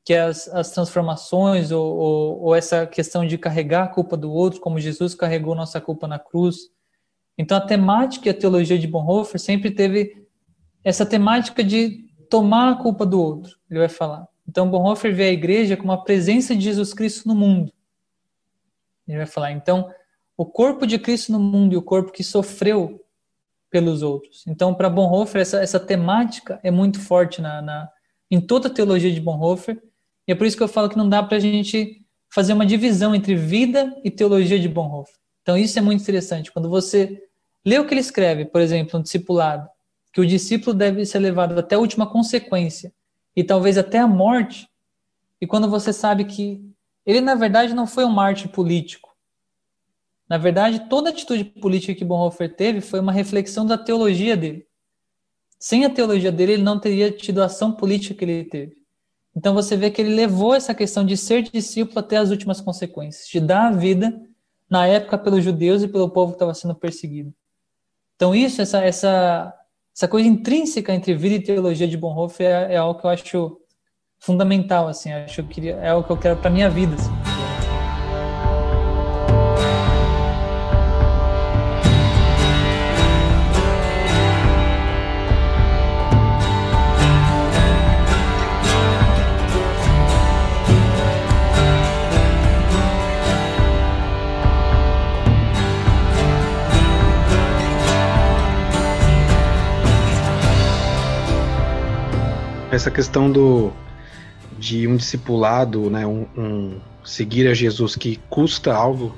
Que 0.04 0.14
é 0.14 0.22
as, 0.22 0.48
as 0.48 0.72
transformações 0.72 1.72
ou, 1.72 1.96
ou, 1.96 2.42
ou, 2.42 2.56
essa 2.56 2.88
questão 2.88 3.26
de 3.26 3.38
carregar 3.38 3.84
a 3.84 3.88
culpa 3.88 4.18
do 4.18 4.32
outro, 4.32 4.60
como 4.60 4.80
Jesus 4.80 5.14
carregou 5.14 5.54
nossa 5.54 5.80
culpa 5.80 6.08
na 6.08 6.18
cruz. 6.18 6.72
Então, 7.38 7.56
a 7.56 7.62
temática 7.62 8.28
e 8.28 8.32
a 8.32 8.34
teologia 8.34 8.80
de 8.80 8.88
Bonhoeffer 8.88 9.40
sempre 9.40 9.70
teve 9.72 10.26
essa 10.84 11.06
temática 11.06 11.64
de 11.64 12.06
tomar 12.30 12.72
a 12.72 12.76
culpa 12.76 13.06
do 13.06 13.22
outro, 13.22 13.58
ele 13.70 13.80
vai 13.80 13.90
falar. 13.90 14.28
Então, 14.48 14.70
Bonhoeffer 14.70 15.16
vê 15.16 15.26
a 15.26 15.32
igreja 15.32 15.78
como 15.78 15.92
a 15.92 16.04
presença 16.04 16.56
de 16.56 16.62
Jesus 16.62 16.94
Cristo 16.94 17.28
no 17.28 17.36
mundo. 17.36 17.72
Ele 19.12 19.18
vai 19.18 19.28
falar, 19.28 19.52
então, 19.52 19.90
o 20.38 20.46
corpo 20.46 20.88
de 20.88 20.98
Cristo 20.98 21.32
no 21.32 21.40
mundo 21.40 21.74
e 21.74 21.78
o 21.78 21.82
corpo 21.82 22.12
que 22.12 22.24
sofreu 22.24 23.00
pelos 23.70 24.02
outros. 24.02 24.44
Então, 24.48 24.74
para 24.74 24.90
Bonhoeffer, 24.90 25.42
essa, 25.42 25.62
essa 25.62 25.80
temática 25.80 26.60
é 26.64 26.70
muito 26.70 27.00
forte 27.00 27.42
na, 27.42 27.62
na, 27.62 27.90
em 28.30 28.42
toda 28.42 28.68
a 28.68 28.74
teologia 28.74 29.12
de 29.12 29.22
Bonhoeffer, 29.22 29.82
e 30.28 30.32
é 30.32 30.36
por 30.36 30.46
isso 30.46 30.58
que 30.58 30.64
eu 30.64 30.68
falo 30.68 30.90
que 30.90 30.98
não 30.98 31.08
dá 31.08 31.24
para 31.24 31.38
a 31.38 31.40
gente 31.40 32.06
fazer 32.34 32.54
uma 32.54 32.66
divisão 32.66 33.14
entre 33.14 33.36
vida 33.36 33.96
e 34.04 34.12
teologia 34.12 34.60
de 34.60 34.68
Bonhoeffer. 34.68 35.16
Então, 35.42 35.58
isso 35.58 35.78
é 35.80 35.82
muito 35.82 36.02
interessante. 36.02 36.52
Quando 36.52 36.70
você 36.70 37.22
lê 37.66 37.80
o 37.80 37.86
que 37.86 37.94
ele 37.94 38.02
escreve, 38.02 38.46
por 38.46 38.62
exemplo, 38.62 38.98
no 38.98 39.04
discipulado, 39.04 39.68
que 40.14 40.22
o 40.22 40.26
discípulo 40.26 40.76
deve 40.76 41.06
ser 41.06 41.20
levado 41.20 41.58
até 41.58 41.76
a 41.76 41.80
última 41.80 42.06
consequência, 42.06 42.94
e 43.36 43.44
talvez 43.44 43.78
até 43.78 44.00
a 44.00 44.08
morte, 44.08 44.68
e 45.40 45.48
quando 45.48 45.70
você 45.70 45.94
sabe 45.94 46.26
que 46.26 46.62
ele, 47.06 47.22
na 47.22 47.36
verdade, 47.36 47.74
não 47.74 47.88
foi 47.88 48.06
um 48.06 48.12
mártir 48.12 48.50
político. 48.50 49.16
Na 50.30 50.38
verdade, 50.38 50.88
toda 50.90 51.10
atitude 51.10 51.44
política 51.44 51.94
que 51.94 52.06
Bonhoeffer 52.06 52.56
teve 52.56 52.80
foi 52.80 53.00
uma 53.00 53.12
reflexão 53.12 53.66
da 53.66 53.78
teologia 53.78 54.38
dele. 54.38 54.66
Sem 55.60 55.84
a 55.86 55.90
teologia 55.90 56.32
dele, 56.32 56.54
ele 56.54 56.64
não 56.64 56.80
teria 56.80 57.12
tido 57.12 57.42
a 57.42 57.46
ação 57.46 57.72
política 57.72 58.16
que 58.16 58.24
ele 58.24 58.46
teve. 58.46 58.82
Então 59.36 59.54
você 59.54 59.78
vê 59.78 59.90
que 59.90 60.02
ele 60.02 60.14
levou 60.14 60.54
essa 60.54 60.74
questão 60.74 61.06
de 61.06 61.16
ser 61.16 61.44
discípulo 61.44 62.00
até 62.00 62.18
as 62.18 62.30
últimas 62.30 62.60
consequências, 62.60 63.28
de 63.28 63.40
dar 63.40 63.68
a 63.68 63.72
vida 63.72 64.22
na 64.70 64.88
época 64.88 65.18
pelos 65.18 65.44
judeus 65.44 65.84
e 65.84 65.88
pelo 65.88 66.10
povo 66.10 66.32
que 66.32 66.36
estava 66.36 66.54
sendo 66.54 66.76
perseguido. 66.76 67.34
Então 68.16 68.36
isso, 68.36 68.62
essa, 68.62 68.82
essa, 68.84 69.54
essa 69.96 70.08
coisa 70.08 70.28
intrínseca 70.28 70.94
entre 70.94 71.14
vida 71.14 71.36
e 71.36 71.44
teologia 71.44 71.88
de 71.88 71.98
Bonhoeffer 71.98 72.48
é, 72.48 72.74
é 72.74 72.78
algo 72.78 73.00
que 73.00 73.06
eu 73.06 73.10
acho 73.10 73.61
fundamental, 74.22 74.88
assim, 74.88 75.12
acho 75.12 75.44
que 75.44 75.70
é 75.70 75.94
o 75.94 76.04
que 76.04 76.12
eu 76.12 76.18
quero 76.18 76.38
para 76.38 76.50
minha 76.50 76.70
vida. 76.70 76.96
Assim. 76.96 77.12
essa 102.72 102.90
questão 102.90 103.30
do 103.30 103.72
de 104.62 104.88
um 104.88 104.96
discipulado, 104.96 105.90
né, 105.90 106.06
um, 106.06 106.28
um 106.38 106.80
seguir 107.04 107.48
a 107.48 107.54
Jesus 107.54 107.96
que 107.96 108.20
custa 108.30 108.72
algo 108.72 109.16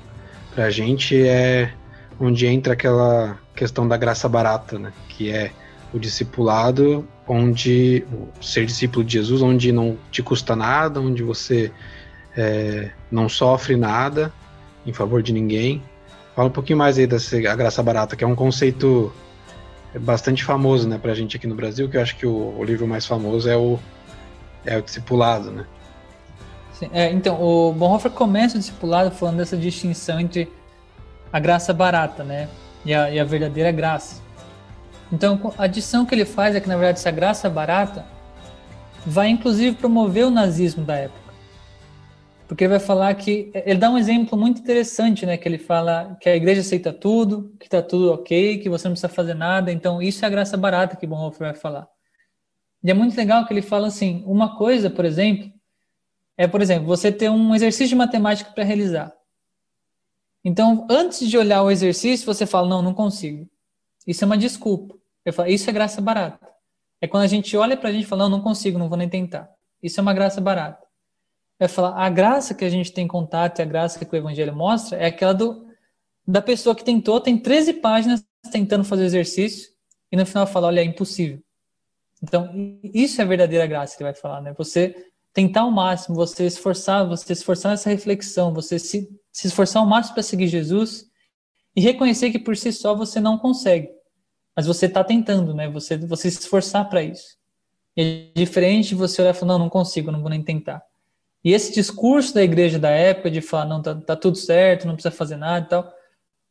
para 0.55 0.65
a 0.65 0.69
gente 0.69 1.21
é 1.21 1.73
onde 2.17 2.47
entra 2.47 2.71
aquela 2.71 3.37
questão 3.53 3.85
da 3.85 3.97
graça 3.97 4.29
barata, 4.29 4.79
né, 4.79 4.93
que 5.09 5.29
é 5.29 5.51
o 5.93 5.99
discipulado 5.99 7.05
onde 7.27 8.05
ser 8.39 8.65
discípulo 8.65 9.03
de 9.03 9.13
Jesus, 9.13 9.41
onde 9.41 9.73
não 9.73 9.97
te 10.09 10.23
custa 10.23 10.55
nada, 10.55 11.01
onde 11.01 11.21
você 11.21 11.69
é, 12.37 12.91
não 13.11 13.27
sofre 13.27 13.75
nada 13.75 14.31
em 14.85 14.93
favor 14.93 15.21
de 15.21 15.33
ninguém. 15.33 15.83
Fala 16.37 16.47
um 16.47 16.51
pouquinho 16.51 16.79
mais 16.79 16.97
aí 16.97 17.05
dessa 17.05 17.35
a 17.35 17.55
graça 17.55 17.83
barata, 17.83 18.15
que 18.15 18.23
é 18.23 18.27
um 18.27 18.35
conceito 18.35 19.11
bastante 19.99 20.41
famoso, 20.41 20.87
né, 20.87 20.97
pra 20.97 21.13
gente 21.13 21.35
aqui 21.35 21.47
no 21.47 21.55
Brasil, 21.55 21.89
que 21.89 21.97
eu 21.97 22.01
acho 22.01 22.15
que 22.15 22.25
o, 22.25 22.55
o 22.57 22.63
livro 22.63 22.87
mais 22.87 23.05
famoso 23.05 23.49
é 23.49 23.57
o 23.57 23.77
é 24.65 24.77
o 24.77 24.81
discipulado, 24.81 25.51
né? 25.51 25.65
Sim, 26.73 26.89
é, 26.91 27.11
então, 27.11 27.41
o 27.41 27.71
Bonhoeffer 27.73 28.11
começa 28.11 28.55
o 28.55 28.59
discipulado 28.59 29.11
falando 29.11 29.37
dessa 29.37 29.55
distinção 29.55 30.19
entre 30.19 30.51
a 31.31 31.39
graça 31.39 31.73
barata, 31.73 32.23
né, 32.23 32.49
e 32.85 32.93
a, 32.93 33.09
e 33.09 33.19
a 33.19 33.23
verdadeira 33.23 33.71
graça. 33.71 34.21
Então, 35.11 35.53
a 35.57 35.63
adição 35.63 36.05
que 36.05 36.15
ele 36.15 36.25
faz 36.25 36.55
é 36.55 36.59
que, 36.59 36.67
na 36.67 36.75
verdade, 36.75 36.99
essa 36.99 37.11
graça 37.11 37.49
barata 37.49 38.05
vai, 39.05 39.29
inclusive, 39.29 39.75
promover 39.75 40.25
o 40.25 40.31
nazismo 40.31 40.83
da 40.83 40.95
época. 40.95 41.23
Porque 42.47 42.63
ele 42.63 42.71
vai 42.71 42.79
falar 42.79 43.13
que. 43.15 43.51
Ele 43.53 43.79
dá 43.79 43.89
um 43.89 43.97
exemplo 43.97 44.37
muito 44.37 44.61
interessante, 44.61 45.25
né? 45.25 45.37
Que 45.37 45.47
ele 45.47 45.57
fala 45.57 46.17
que 46.19 46.29
a 46.29 46.35
igreja 46.35 46.61
aceita 46.61 46.91
tudo, 46.91 47.51
que 47.59 47.65
está 47.65 47.81
tudo 47.81 48.11
ok, 48.11 48.57
que 48.57 48.69
você 48.69 48.87
não 48.87 48.93
precisa 48.93 49.09
fazer 49.09 49.33
nada. 49.33 49.71
Então, 49.71 50.01
isso 50.01 50.23
é 50.23 50.27
a 50.27 50.31
graça 50.31 50.57
barata 50.57 50.95
que 50.95 51.07
Bonhoeffer 51.07 51.47
vai 51.47 51.55
falar. 51.55 51.87
E 52.83 52.91
é 52.91 52.93
muito 52.93 53.15
legal 53.15 53.45
que 53.45 53.53
ele 53.53 53.61
fala 53.61 53.87
assim: 53.87 54.23
uma 54.25 54.57
coisa, 54.57 54.89
por 54.89 55.05
exemplo, 55.05 55.51
é, 56.37 56.47
por 56.47 56.61
exemplo, 56.61 56.87
você 56.87 57.11
ter 57.11 57.29
um 57.29 57.55
exercício 57.55 57.89
de 57.89 57.95
matemática 57.95 58.51
para 58.51 58.63
realizar. 58.63 59.13
Então, 60.43 60.85
antes 60.89 61.27
de 61.27 61.37
olhar 61.37 61.63
o 61.63 61.71
exercício, 61.71 62.25
você 62.25 62.45
fala: 62.45 62.67
não, 62.67 62.81
não 62.81 62.93
consigo. 62.93 63.49
Isso 64.05 64.23
é 64.23 64.27
uma 64.27 64.37
desculpa. 64.37 64.95
Eu 65.23 65.31
falo, 65.31 65.49
isso 65.49 65.69
é 65.69 65.73
graça 65.73 66.01
barata. 66.01 66.51
É 66.99 67.07
quando 67.07 67.23
a 67.23 67.27
gente 67.27 67.55
olha 67.55 67.77
para 67.77 67.89
a 67.89 67.91
gente 67.91 68.03
e 68.03 68.07
fala: 68.07 68.23
não, 68.23 68.37
não 68.37 68.41
consigo, 68.41 68.77
não 68.77 68.89
vou 68.89 68.97
nem 68.97 69.07
tentar. 69.07 69.49
Isso 69.81 69.99
é 69.99 70.01
uma 70.01 70.13
graça 70.13 70.41
barata. 70.41 70.85
vai 71.59 71.69
falar 71.69 71.95
a 71.95 72.09
graça 72.09 72.53
que 72.53 72.65
a 72.65 72.69
gente 72.69 72.91
tem 72.91 73.07
contato 73.07 73.59
e 73.59 73.61
a 73.61 73.65
graça 73.65 74.03
que 74.03 74.13
o 74.13 74.17
evangelho 74.17 74.55
mostra 74.55 74.97
é 74.97 75.05
aquela 75.05 75.33
do, 75.33 75.67
da 76.27 76.41
pessoa 76.41 76.75
que 76.75 76.83
tentou, 76.83 77.19
tem 77.19 77.37
13 77.37 77.73
páginas 77.75 78.25
tentando 78.51 78.83
fazer 78.83 79.05
exercício 79.05 79.71
e 80.11 80.15
no 80.15 80.25
final 80.25 80.47
fala, 80.47 80.67
olha, 80.67 80.81
é 80.81 80.83
impossível. 80.83 81.41
Então, 82.23 82.49
isso 82.93 83.19
é 83.19 83.25
a 83.25 83.27
verdadeira 83.27 83.67
graça 83.67 83.97
que 83.97 84.01
ele 84.01 84.13
vai 84.13 84.19
falar, 84.19 84.41
né? 84.41 84.53
Você 84.57 84.95
tentar 85.33 85.61
ao 85.61 85.71
máximo, 85.71 86.15
você 86.15 86.45
esforçar, 86.45 87.05
você 87.05 87.33
esforçar 87.33 87.71
nessa 87.71 87.89
reflexão, 87.89 88.53
você 88.53 88.79
se, 88.79 89.09
se 89.29 89.47
esforçar 89.47 89.81
ao 89.81 89.89
máximo 89.89 90.13
para 90.13 90.23
seguir 90.23 90.47
Jesus 90.47 91.05
e 91.75 91.81
reconhecer 91.81 92.31
que 92.31 92.39
por 92.39 92.55
si 92.55 92.71
só 92.71 92.95
você 92.95 93.19
não 93.19 93.37
consegue, 93.37 93.89
mas 94.55 94.67
você 94.67 94.85
está 94.85 95.03
tentando, 95.03 95.53
né? 95.53 95.67
Você, 95.69 95.97
você 95.97 96.31
se 96.31 96.39
esforçar 96.39 96.87
para 96.89 97.03
isso. 97.03 97.35
E 97.97 98.31
é 98.33 98.39
diferente 98.39 98.95
você 98.95 99.21
olhar 99.21 99.31
e 99.31 99.37
falar, 99.37 99.53
não, 99.53 99.59
não 99.65 99.69
consigo, 99.69 100.09
não 100.09 100.21
vou 100.21 100.29
nem 100.29 100.41
tentar. 100.41 100.81
E 101.43 101.51
esse 101.51 101.73
discurso 101.73 102.33
da 102.33 102.41
igreja 102.41 102.79
da 102.79 102.89
época 102.89 103.29
de 103.29 103.41
falar, 103.41 103.65
não, 103.65 103.81
tá, 103.81 103.95
tá 103.95 104.15
tudo 104.15 104.37
certo, 104.37 104.87
não 104.87 104.93
precisa 104.93 105.13
fazer 105.13 105.35
nada 105.35 105.65
e 105.65 105.69
tal, 105.69 105.93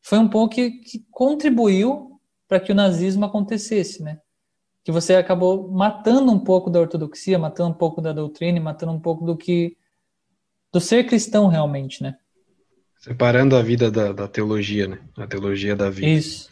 foi 0.02 0.18
um 0.18 0.28
pouco 0.28 0.54
que, 0.54 0.70
que 0.70 1.06
contribuiu 1.10 2.20
para 2.46 2.60
que 2.60 2.72
o 2.72 2.74
nazismo 2.74 3.24
acontecesse, 3.24 4.02
né? 4.02 4.20
Que 4.84 4.90
você 4.90 5.14
acabou 5.14 5.70
matando 5.70 6.32
um 6.32 6.38
pouco 6.38 6.68
da 6.68 6.80
ortodoxia, 6.80 7.38
matando 7.38 7.70
um 7.70 7.74
pouco 7.74 8.00
da 8.00 8.12
doutrina, 8.12 8.60
matando 8.60 8.92
um 8.92 9.00
pouco 9.00 9.24
do 9.24 9.36
que 9.36 9.76
do 10.72 10.80
ser 10.80 11.04
cristão 11.04 11.46
realmente, 11.48 12.02
né? 12.02 12.16
Separando 12.98 13.56
a 13.56 13.62
vida 13.62 13.90
da, 13.90 14.12
da 14.12 14.28
teologia, 14.28 14.88
né? 14.88 14.98
A 15.16 15.26
teologia 15.26 15.76
da 15.76 15.90
vida. 15.90 16.06
Isso. 16.06 16.50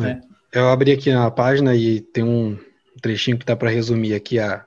É. 0.00 0.10
É. 0.10 0.20
Eu 0.52 0.68
abri 0.68 0.92
aqui 0.92 1.12
na 1.12 1.30
página 1.30 1.74
e 1.74 2.00
tem 2.00 2.24
um 2.24 2.58
trechinho 3.02 3.38
que 3.38 3.44
dá 3.44 3.56
para 3.56 3.70
resumir 3.70 4.14
aqui 4.14 4.38
a, 4.38 4.66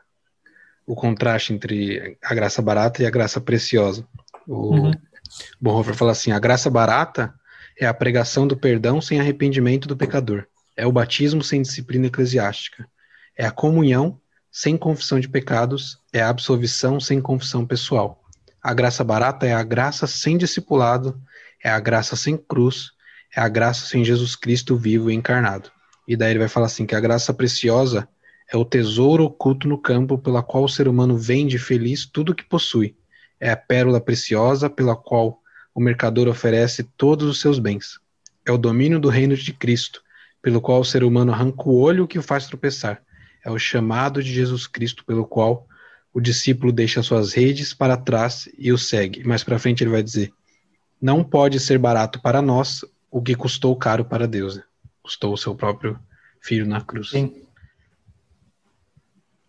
o 0.86 0.96
contraste 0.96 1.54
entre 1.54 2.18
a 2.24 2.34
graça 2.34 2.62
barata 2.62 3.02
e 3.02 3.06
a 3.06 3.10
graça 3.10 3.40
preciosa. 3.40 4.08
O 4.48 4.76
uhum. 4.76 4.92
Bonhoeffer 5.60 5.96
fala 5.96 6.12
assim: 6.12 6.32
a 6.32 6.40
graça 6.40 6.70
barata 6.70 7.34
é 7.80 7.86
a 7.86 7.94
pregação 7.94 8.48
do 8.48 8.58
perdão 8.58 9.00
sem 9.00 9.20
arrependimento 9.20 9.88
do 9.88 9.96
pecador. 9.96 10.46
É 10.80 10.88
o 10.88 10.94
batismo 10.94 11.44
sem 11.44 11.62
disciplina 11.62 12.08
eclesiástica. 12.08 12.88
É 13.38 13.46
a 13.46 13.52
comunhão 13.52 14.18
sem 14.50 14.78
confissão 14.78 15.20
de 15.20 15.28
pecados. 15.28 16.00
É 16.14 16.22
a 16.22 16.30
absolvição 16.30 17.02
sem 17.02 17.20
confissão 17.20 17.66
pessoal. 17.66 18.24
A 18.64 18.74
graça 18.74 19.04
barata 19.04 19.46
é 19.46 19.52
a 19.52 19.62
graça 19.62 20.08
sem 20.08 20.38
discipulado. 20.38 21.22
É 21.62 21.70
a 21.70 21.82
graça 21.82 22.16
sem 22.16 22.38
cruz. 22.38 22.92
É 23.36 23.42
a 23.42 23.50
graça 23.50 23.88
sem 23.88 24.06
Jesus 24.06 24.38
Cristo 24.38 24.78
vivo 24.78 25.12
e 25.12 25.14
encarnado. 25.14 25.70
E 26.08 26.16
daí 26.16 26.32
ele 26.32 26.40
vai 26.40 26.48
falar 26.48 26.68
assim: 26.68 26.86
que 26.86 26.96
a 26.96 27.00
graça 27.02 27.34
preciosa 27.34 28.08
é 28.50 28.56
o 28.56 28.64
tesouro 28.64 29.26
oculto 29.26 29.68
no 29.68 29.78
campo 29.78 30.18
pela 30.18 30.42
qual 30.42 30.64
o 30.64 30.70
ser 30.70 30.88
humano 30.88 31.18
vende 31.18 31.60
feliz 31.60 32.06
tudo 32.06 32.32
o 32.32 32.36
que 32.36 32.46
possui. 32.46 32.96
É 33.38 33.52
a 33.52 33.58
pérola 33.58 34.00
preciosa 34.00 34.70
pela 34.70 34.96
qual 34.96 35.42
o 35.76 35.82
mercador 35.82 36.30
oferece 36.30 36.86
todos 36.96 37.28
os 37.28 37.42
seus 37.42 37.60
bens. 37.60 38.00
É 38.46 38.52
o 38.54 38.58
domínio 38.58 38.98
do 38.98 39.10
reino 39.10 39.36
de 39.36 39.52
Cristo, 39.52 40.02
pelo 40.42 40.62
qual 40.62 40.80
o 40.80 40.86
ser 40.86 41.04
humano 41.04 41.32
arranca 41.32 41.64
o 41.68 41.80
olho 41.80 42.08
que 42.08 42.20
o 42.20 42.24
faz 42.24 42.48
tropeçar. 42.48 43.02
É 43.44 43.52
o 43.52 43.60
chamado 43.60 44.22
de 44.24 44.34
Jesus 44.34 44.68
Cristo, 44.68 45.06
pelo 45.06 45.26
qual 45.26 45.68
o 46.14 46.20
discípulo 46.20 46.72
deixa 46.72 47.04
suas 47.04 47.34
redes 47.34 47.74
para 47.74 47.98
trás 47.98 48.50
e 48.58 48.72
o 48.72 48.78
segue. 48.78 49.24
Mais 49.24 49.44
para 49.44 49.60
frente 49.60 49.84
ele 49.84 49.92
vai 49.92 50.04
dizer: 50.04 50.32
Não 51.02 51.24
pode 51.24 51.60
ser 51.60 51.78
barato 51.78 52.22
para 52.22 52.42
nós 52.42 52.84
o 53.12 53.22
que 53.22 53.36
custou 53.36 53.76
caro 53.76 54.06
para 54.06 54.28
Deus. 54.28 54.60
Custou 55.02 55.34
o 55.34 55.38
seu 55.38 55.56
próprio 55.56 56.00
filho 56.42 56.66
na 56.66 56.82
cruz. 56.82 57.12
Sim. 57.12 57.34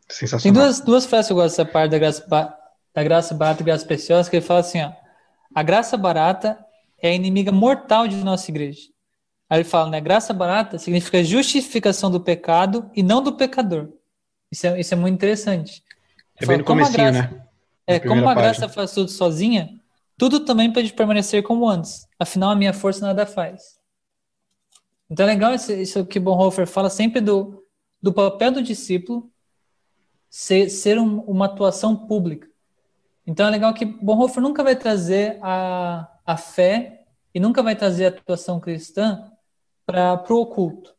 Sensacional. 0.08 0.42
Tem 0.42 0.52
duas, 0.52 0.80
duas 0.80 1.06
frases 1.06 1.26
que 1.28 1.32
eu 1.32 1.36
gosto 1.36 1.56
dessa 1.56 1.64
parte 1.64 1.90
da 1.92 1.98
graça, 1.98 2.26
da 2.94 3.04
graça 3.04 3.34
barata 3.34 3.62
e 3.62 3.64
graça 3.64 3.86
preciosa, 3.86 4.28
que 4.28 4.36
ele 4.36 4.44
fala 4.44 4.60
assim, 4.60 4.82
ó, 4.82 4.92
a 5.54 5.62
graça 5.62 5.96
barata 5.96 6.58
é 7.00 7.10
a 7.10 7.14
inimiga 7.14 7.52
mortal 7.52 8.08
de 8.08 8.16
nossa 8.16 8.50
igreja. 8.50 8.89
Aí 9.50 9.58
ele 9.58 9.68
fala, 9.68 9.90
né? 9.90 10.00
Graça 10.00 10.32
barata 10.32 10.78
significa 10.78 11.24
justificação 11.24 12.08
do 12.08 12.20
pecado 12.20 12.88
e 12.94 13.02
não 13.02 13.20
do 13.20 13.32
pecador. 13.32 13.88
Isso 14.50 14.64
é, 14.68 14.78
isso 14.78 14.94
é 14.94 14.96
muito 14.96 15.16
interessante. 15.16 15.82
É 16.36 16.46
bem 16.46 16.58
no 16.58 16.64
comecinho, 16.64 16.96
graça, 16.96 17.22
né? 17.22 17.46
É, 17.84 17.98
como 17.98 18.28
a 18.28 18.34
graça 18.34 18.68
faz 18.68 18.92
tudo 18.92 19.10
sozinha, 19.10 19.80
tudo 20.16 20.40
também 20.40 20.72
pode 20.72 20.92
permanecer 20.92 21.42
como 21.42 21.68
antes. 21.68 22.06
Afinal, 22.16 22.50
a 22.50 22.54
minha 22.54 22.72
força 22.72 23.04
nada 23.04 23.26
faz. 23.26 23.80
Então 25.10 25.26
é 25.26 25.30
legal 25.30 25.52
isso, 25.52 25.72
isso 25.72 26.06
que 26.06 26.20
Bonhoeffer 26.20 26.68
fala 26.68 26.88
sempre 26.88 27.20
do, 27.20 27.64
do 28.00 28.12
papel 28.12 28.52
do 28.52 28.62
discípulo 28.62 29.28
ser, 30.28 30.70
ser 30.70 30.96
um, 30.96 31.22
uma 31.22 31.46
atuação 31.46 31.96
pública. 31.96 32.48
Então 33.26 33.48
é 33.48 33.50
legal 33.50 33.74
que 33.74 33.84
Bonhoeffer 33.84 34.40
nunca 34.40 34.62
vai 34.62 34.76
trazer 34.76 35.40
a, 35.42 36.08
a 36.24 36.36
fé 36.36 37.02
e 37.34 37.40
nunca 37.40 37.64
vai 37.64 37.74
trazer 37.74 38.04
a 38.04 38.08
atuação 38.10 38.60
cristã 38.60 39.28
para 39.92 40.34
o 40.34 40.40
oculto. 40.40 40.94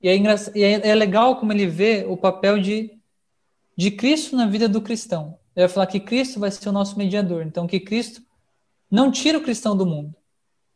E, 0.00 0.08
é, 0.08 0.16
e 0.16 0.62
é, 0.62 0.88
é, 0.88 0.94
legal 0.94 1.36
como 1.36 1.52
ele 1.52 1.66
vê 1.66 2.04
o 2.08 2.16
papel 2.16 2.60
de, 2.60 2.98
de 3.76 3.90
Cristo 3.90 4.36
na 4.36 4.46
vida 4.46 4.68
do 4.68 4.80
cristão. 4.80 5.38
Ele 5.56 5.66
vai 5.66 5.68
falar 5.68 5.86
que 5.86 6.00
Cristo 6.00 6.40
vai 6.40 6.50
ser 6.50 6.68
o 6.68 6.72
nosso 6.72 6.98
mediador. 6.98 7.42
Então, 7.42 7.66
que 7.66 7.80
Cristo 7.80 8.22
não 8.90 9.10
tira 9.10 9.38
o 9.38 9.42
cristão 9.42 9.76
do 9.76 9.86
mundo. 9.86 10.14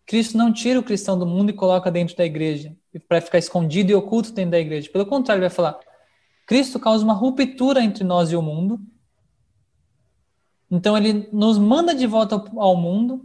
Cristo 0.07 0.39
não 0.39 0.53
tira 0.53 0.81
o 0.81 0.83
cristão 0.83 1.19
do 1.19 1.27
mundo 1.27 1.51
e 1.51 1.53
coloca 1.53 1.91
dentro 1.91 2.17
da 2.17 2.25
igreja, 2.25 2.75
para 3.07 3.21
ficar 3.21 3.39
escondido 3.39 3.91
e 3.91 3.95
oculto 3.95 4.33
dentro 4.33 4.53
da 4.53 4.59
igreja. 4.59 4.89
Pelo 4.91 5.05
contrário, 5.05 5.41
ele 5.41 5.49
vai 5.49 5.55
falar: 5.55 5.79
Cristo 6.47 6.81
causa 6.81 7.05
uma 7.05 7.13
ruptura 7.13 7.83
entre 7.83 8.05
nós 8.05 8.33
e 8.33 8.37
o 8.37 8.41
mundo 8.41 8.81
então 10.71 10.97
ele 10.97 11.29
nos 11.33 11.59
manda 11.59 11.95
de 11.95 12.07
volta 12.07 12.43
ao 12.57 12.77
mundo 12.77 13.25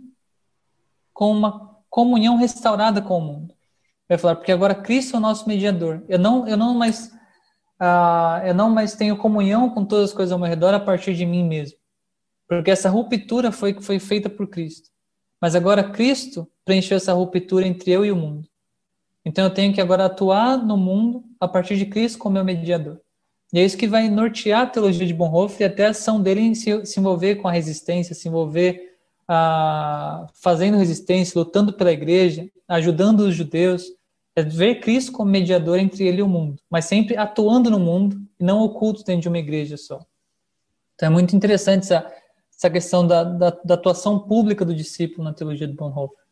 com 1.13 1.31
uma 1.31 1.77
comunhão 1.89 2.37
restaurada 2.37 3.01
com 3.01 3.17
o 3.17 3.21
mundo. 3.21 3.52
Vai 4.13 4.17
falar 4.19 4.35
porque 4.35 4.51
agora 4.51 4.75
Cristo 4.75 5.15
é 5.15 5.17
o 5.17 5.21
nosso 5.21 5.49
mediador. 5.49 6.03
Eu 6.07 6.19
não, 6.19 6.47
eu 6.47 6.55
não 6.55 6.75
mais, 6.75 7.07
uh, 7.81 8.45
eu 8.45 8.53
não 8.53 8.69
mais 8.69 8.93
tenho 8.93 9.17
comunhão 9.17 9.71
com 9.71 9.83
todas 9.83 10.11
as 10.11 10.13
coisas 10.15 10.31
ao 10.31 10.37
meu 10.37 10.47
redor 10.47 10.71
a 10.71 10.79
partir 10.79 11.15
de 11.15 11.25
mim 11.25 11.43
mesmo, 11.43 11.79
porque 12.47 12.69
essa 12.69 12.91
ruptura 12.91 13.51
foi 13.51 13.73
foi 13.81 13.97
feita 13.97 14.29
por 14.29 14.47
Cristo. 14.47 14.91
Mas 15.41 15.55
agora 15.55 15.83
Cristo 15.83 16.47
preencheu 16.63 16.95
essa 16.95 17.11
ruptura 17.11 17.65
entre 17.65 17.89
eu 17.89 18.05
e 18.05 18.11
o 18.11 18.15
mundo. 18.15 18.47
Então 19.25 19.45
eu 19.45 19.49
tenho 19.49 19.73
que 19.73 19.81
agora 19.81 20.05
atuar 20.05 20.63
no 20.63 20.77
mundo 20.77 21.23
a 21.39 21.47
partir 21.47 21.75
de 21.75 21.87
Cristo 21.87 22.19
como 22.19 22.35
meu 22.35 22.45
mediador. 22.45 23.01
E 23.51 23.59
é 23.59 23.65
isso 23.65 23.75
que 23.75 23.87
vai 23.87 24.09
nortear 24.09 24.61
a 24.61 24.67
teologia 24.67 25.07
de 25.07 25.13
Bonhoeffer 25.13 25.61
e 25.61 25.63
até 25.71 25.87
a 25.87 25.89
ação 25.89 26.21
dele 26.21 26.41
em 26.41 26.53
se, 26.53 26.85
se 26.85 26.99
envolver 26.99 27.37
com 27.37 27.47
a 27.47 27.51
resistência, 27.51 28.13
se 28.13 28.27
envolver 28.27 28.79
ah, 29.27 30.27
fazendo 30.35 30.77
resistência, 30.77 31.39
lutando 31.39 31.73
pela 31.73 31.91
igreja, 31.91 32.47
ajudando 32.67 33.21
os 33.21 33.33
judeus. 33.33 33.87
É 34.35 34.41
ver 34.41 34.79
Cristo 34.79 35.11
como 35.11 35.29
mediador 35.29 35.77
entre 35.77 36.07
ele 36.07 36.19
e 36.19 36.23
o 36.23 36.27
mundo, 36.27 36.59
mas 36.69 36.85
sempre 36.85 37.15
atuando 37.15 37.69
no 37.69 37.79
mundo 37.79 38.19
e 38.39 38.43
não 38.43 38.61
oculto 38.61 39.03
dentro 39.03 39.21
de 39.21 39.27
uma 39.27 39.37
igreja 39.37 39.77
só. 39.77 39.99
Então 40.95 41.07
é 41.07 41.09
muito 41.11 41.35
interessante 41.35 41.83
essa, 41.83 42.11
essa 42.55 42.69
questão 42.69 43.05
da, 43.05 43.23
da, 43.23 43.49
da 43.63 43.73
atuação 43.75 44.19
pública 44.19 44.65
do 44.65 44.75
discípulo 44.75 45.23
na 45.23 45.33
teologia 45.33 45.67
de 45.67 45.75
Bonhoeffer. 45.75 46.23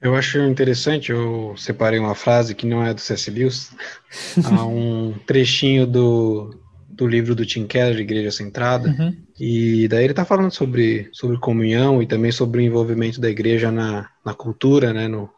Eu 0.00 0.14
acho 0.14 0.38
interessante, 0.40 1.10
eu 1.10 1.54
separei 1.56 1.98
uma 1.98 2.14
frase 2.14 2.54
que 2.54 2.66
não 2.66 2.84
é 2.84 2.92
do 2.92 3.00
C.S. 3.00 3.30
Lewis, 3.30 3.74
há 4.44 4.64
um 4.64 5.14
trechinho 5.26 5.86
do, 5.86 6.54
do 6.88 7.06
livro 7.06 7.34
do 7.34 7.46
Tim 7.46 7.66
Keller, 7.66 7.98
Igreja 7.98 8.30
Centrada, 8.30 8.88
uhum. 8.88 9.16
e 9.40 9.88
daí 9.88 10.04
ele 10.04 10.12
está 10.12 10.24
falando 10.24 10.52
sobre, 10.52 11.08
sobre 11.12 11.38
comunhão 11.38 12.02
e 12.02 12.06
também 12.06 12.30
sobre 12.30 12.60
o 12.60 12.64
envolvimento 12.64 13.20
da 13.20 13.30
igreja 13.30 13.72
na, 13.72 14.08
na 14.24 14.34
cultura, 14.34 14.92
né, 14.92 15.08
no, 15.08 15.30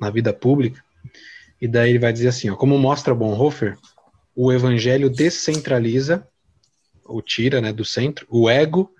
na 0.00 0.10
vida 0.10 0.32
pública, 0.32 0.82
e 1.60 1.66
daí 1.66 1.90
ele 1.90 1.98
vai 1.98 2.12
dizer 2.12 2.28
assim, 2.28 2.50
ó, 2.50 2.56
como 2.56 2.78
mostra 2.78 3.14
Bonhoeffer, 3.14 3.78
o 4.34 4.52
evangelho 4.52 5.08
descentraliza, 5.08 6.26
ou 7.04 7.22
tira 7.22 7.60
né, 7.60 7.72
do 7.72 7.84
centro, 7.84 8.26
o 8.28 8.50
ego 8.50 8.90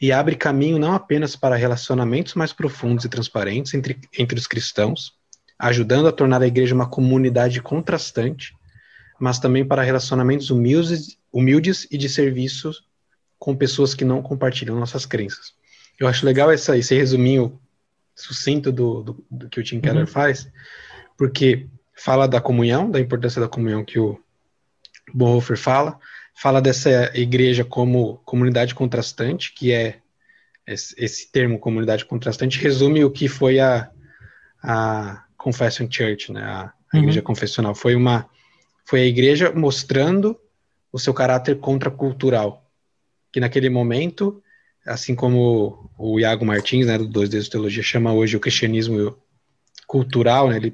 e 0.00 0.12
abre 0.12 0.36
caminho 0.36 0.78
não 0.78 0.92
apenas 0.92 1.34
para 1.34 1.56
relacionamentos 1.56 2.34
mais 2.34 2.52
profundos 2.52 3.04
e 3.04 3.08
transparentes 3.08 3.74
entre, 3.74 3.98
entre 4.18 4.38
os 4.38 4.46
cristãos, 4.46 5.14
ajudando 5.58 6.06
a 6.06 6.12
tornar 6.12 6.42
a 6.42 6.46
igreja 6.46 6.74
uma 6.74 6.88
comunidade 6.88 7.60
contrastante, 7.60 8.54
mas 9.18 9.38
também 9.38 9.64
para 9.64 9.82
relacionamentos 9.82 10.50
humildes, 10.50 11.18
humildes 11.32 11.86
e 11.90 11.96
de 11.96 12.08
serviço 12.08 12.72
com 13.38 13.56
pessoas 13.56 13.94
que 13.94 14.04
não 14.04 14.22
compartilham 14.22 14.78
nossas 14.78 15.06
crenças. 15.06 15.54
Eu 15.98 16.06
acho 16.06 16.26
legal 16.26 16.50
essa, 16.50 16.76
esse 16.76 16.94
resuminho 16.94 17.58
sucinto 18.16 18.72
do, 18.72 19.02
do, 19.02 19.26
do 19.30 19.48
que 19.48 19.60
o 19.60 19.62
Tim 19.62 19.80
Keller 19.80 20.00
uhum. 20.00 20.06
faz, 20.06 20.50
porque 21.16 21.68
fala 21.94 22.26
da 22.26 22.40
comunhão, 22.40 22.90
da 22.90 22.98
importância 22.98 23.40
da 23.40 23.48
comunhão 23.48 23.84
que 23.84 23.98
o 23.98 24.18
Bonhoeffer 25.12 25.58
fala, 25.58 25.98
fala 26.34 26.60
dessa 26.60 27.12
igreja 27.14 27.64
como 27.64 28.16
comunidade 28.24 28.74
contrastante, 28.74 29.52
que 29.52 29.72
é 29.72 29.98
esse, 30.66 30.94
esse 30.98 31.30
termo 31.30 31.58
comunidade 31.58 32.04
contrastante 32.04 32.58
resume 32.58 33.04
o 33.04 33.10
que 33.10 33.28
foi 33.28 33.60
a, 33.60 33.90
a 34.62 35.24
Confession 35.36 35.86
Church, 35.88 36.32
né, 36.32 36.42
a, 36.42 36.62
a 36.62 36.72
uhum. 36.94 37.00
igreja 37.00 37.22
confessional. 37.22 37.74
Foi 37.74 37.94
uma 37.94 38.28
foi 38.84 39.00
a 39.00 39.06
igreja 39.06 39.52
mostrando 39.52 40.38
o 40.92 40.98
seu 40.98 41.12
caráter 41.12 41.58
contracultural, 41.58 42.64
que 43.32 43.40
naquele 43.40 43.68
momento, 43.68 44.40
assim 44.86 45.14
como 45.14 45.90
o 45.98 46.20
Iago 46.20 46.44
Martins, 46.44 46.86
né, 46.86 46.96
do 46.96 47.06
Dois 47.06 47.28
Deus 47.28 47.44
de 47.44 47.50
Teologia, 47.50 47.82
chama 47.82 48.12
hoje 48.12 48.36
o 48.36 48.40
cristianismo 48.40 49.16
cultural, 49.86 50.48
né, 50.48 50.56
ele, 50.56 50.70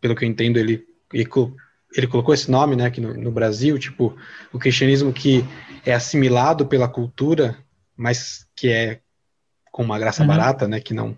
pelo 0.00 0.16
que 0.16 0.24
eu 0.24 0.28
entendo, 0.28 0.58
ele, 0.58 0.84
ele, 1.12 2.06
colocou 2.08 2.34
esse 2.34 2.50
nome 2.50 2.76
né, 2.76 2.86
aqui 2.86 3.00
no, 3.00 3.14
no 3.14 3.30
Brasil, 3.30 3.78
tipo, 3.78 4.16
o 4.52 4.58
cristianismo 4.58 5.12
que 5.12 5.44
é 5.84 5.92
assimilado 5.92 6.66
pela 6.66 6.88
cultura, 6.88 7.56
mas 7.96 8.46
que 8.56 8.68
é 8.68 9.00
com 9.70 9.82
uma 9.82 9.98
graça 9.98 10.22
uhum. 10.22 10.28
barata, 10.28 10.66
né, 10.66 10.80
que 10.80 10.94
não 10.94 11.16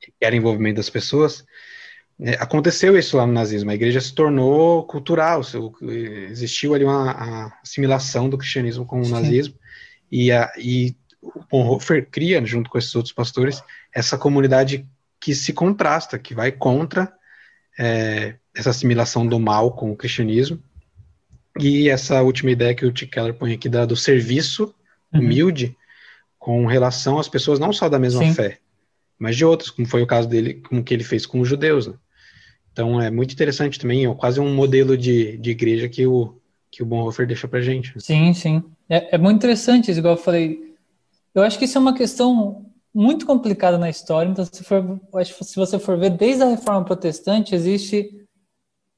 requer 0.00 0.34
envolvimento 0.34 0.76
das 0.76 0.90
pessoas. 0.90 1.44
É, 2.18 2.32
aconteceu 2.34 2.96
isso 2.98 3.16
lá 3.16 3.26
no 3.26 3.32
nazismo, 3.32 3.70
a 3.70 3.74
igreja 3.74 4.00
se 4.00 4.14
tornou 4.14 4.84
cultural, 4.84 5.42
existiu 6.30 6.74
ali 6.74 6.84
uma 6.84 7.52
assimilação 7.62 8.28
do 8.28 8.38
cristianismo 8.38 8.86
com 8.86 9.00
o 9.00 9.04
Sim. 9.04 9.12
nazismo, 9.12 9.54
e, 10.10 10.32
a, 10.32 10.50
e 10.56 10.96
Bonhoeffer 11.50 12.08
cria, 12.10 12.44
junto 12.44 12.70
com 12.70 12.78
esses 12.78 12.94
outros 12.94 13.12
pastores, 13.12 13.62
essa 13.94 14.18
comunidade 14.18 14.86
que 15.20 15.34
se 15.34 15.52
contrasta, 15.52 16.18
que 16.18 16.34
vai 16.34 16.52
contra 16.52 17.12
é, 17.78 18.34
essa 18.54 18.70
assimilação 18.70 19.26
do 19.26 19.38
mal 19.38 19.72
com 19.72 19.90
o 19.90 19.96
cristianismo, 19.96 20.62
e 21.58 21.88
essa 21.88 22.22
última 22.22 22.50
ideia 22.50 22.74
que 22.74 22.84
o 22.84 22.92
T. 22.92 23.06
Keller 23.06 23.34
põe 23.34 23.52
aqui 23.52 23.68
da, 23.68 23.86
do 23.86 23.96
serviço 23.96 24.74
uhum. 25.12 25.20
humilde 25.20 25.76
com 26.38 26.66
relação 26.66 27.18
às 27.18 27.28
pessoas 27.28 27.58
não 27.58 27.72
só 27.72 27.88
da 27.88 27.98
mesma 27.98 28.22
Sim. 28.22 28.34
fé, 28.34 28.58
mas 29.18 29.36
de 29.36 29.44
outras, 29.44 29.70
como 29.70 29.86
foi 29.86 30.02
o 30.02 30.06
caso 30.06 30.28
dele, 30.28 30.54
como 30.54 30.84
que 30.84 30.92
ele 30.92 31.04
fez 31.04 31.24
com 31.24 31.40
os 31.40 31.48
judeus. 31.48 31.86
Né? 31.86 31.94
Então 32.72 33.00
é 33.00 33.10
muito 33.10 33.32
interessante 33.32 33.78
também, 33.78 34.04
é 34.04 34.14
quase 34.14 34.38
um 34.38 34.54
modelo 34.54 34.96
de, 34.96 35.38
de 35.38 35.50
igreja 35.50 35.88
que 35.88 36.06
o, 36.06 36.38
que 36.70 36.82
o 36.82 36.86
Bonhoeffer 36.86 37.26
deixa 37.26 37.48
pra 37.48 37.60
gente. 37.60 37.94
Sim, 37.98 38.34
sim. 38.34 38.62
É, 38.88 39.16
é 39.16 39.18
muito 39.18 39.38
interessante, 39.38 39.90
igual 39.90 40.14
eu 40.14 40.22
falei. 40.22 40.75
Eu 41.36 41.42
acho 41.42 41.58
que 41.58 41.66
isso 41.66 41.76
é 41.76 41.80
uma 41.82 41.94
questão 41.94 42.64
muito 42.94 43.26
complicada 43.26 43.76
na 43.76 43.90
história. 43.90 44.30
Então, 44.30 44.42
se, 44.42 44.64
for, 44.64 44.98
se 45.22 45.54
você 45.54 45.78
for 45.78 45.98
ver, 45.98 46.08
desde 46.08 46.42
a 46.42 46.48
Reforma 46.48 46.82
Protestante 46.82 47.54
existe 47.54 48.26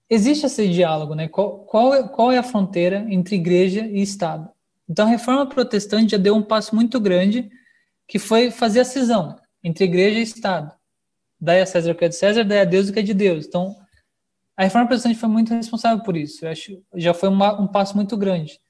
existe 0.09 0.47
esse 0.47 0.69
diálogo, 0.69 1.15
né? 1.15 1.27
Qual, 1.29 1.59
qual, 1.65 1.93
é, 1.93 2.09
qual 2.09 2.31
é 2.31 2.39
a 2.39 2.43
fronteira 2.43 3.05
entre 3.11 3.35
igreja 3.35 3.85
e 3.87 4.01
Estado? 4.01 4.49
Então, 4.89 5.05
a 5.05 5.09
Reforma 5.09 5.47
Protestante 5.47 6.13
já 6.13 6.17
deu 6.17 6.37
um 6.37 6.43
passo 6.43 6.77
muito 6.77 7.01
grande, 7.01 7.51
que 8.07 8.21
foi 8.21 8.53
fazer 8.53 8.81
a 8.81 8.85
cisão 8.85 9.37
entre 9.63 9.85
igreja 9.85 10.21
e 10.21 10.23
Estado. 10.23 10.73
Dai 11.41 11.61
a 11.61 11.67
César 11.67 11.91
o 11.91 11.95
que 11.95 12.05
é 12.05 12.09
de 12.09 12.17
César, 12.17 12.45
dai 12.45 12.61
a 12.61 12.65
Deus 12.65 12.89
o 12.89 12.93
que 12.93 13.01
é 13.01 13.03
de 13.03 13.13
Deus. 13.13 13.47
Então, 13.47 13.77
a 14.57 14.63
reforma 14.63 14.87
protestante 14.87 15.19
foi 15.19 15.29
muito 15.29 15.53
responsável 15.53 16.03
por 16.05 16.17
isso. 16.17 16.45
Eu 16.45 16.51
acho 16.53 16.81
já 16.95 17.13
foi 17.13 17.29
uma, 17.29 17.61
um 17.61 17.67
passo 17.67 17.97
muito 17.97 18.17
grande. 18.17 18.61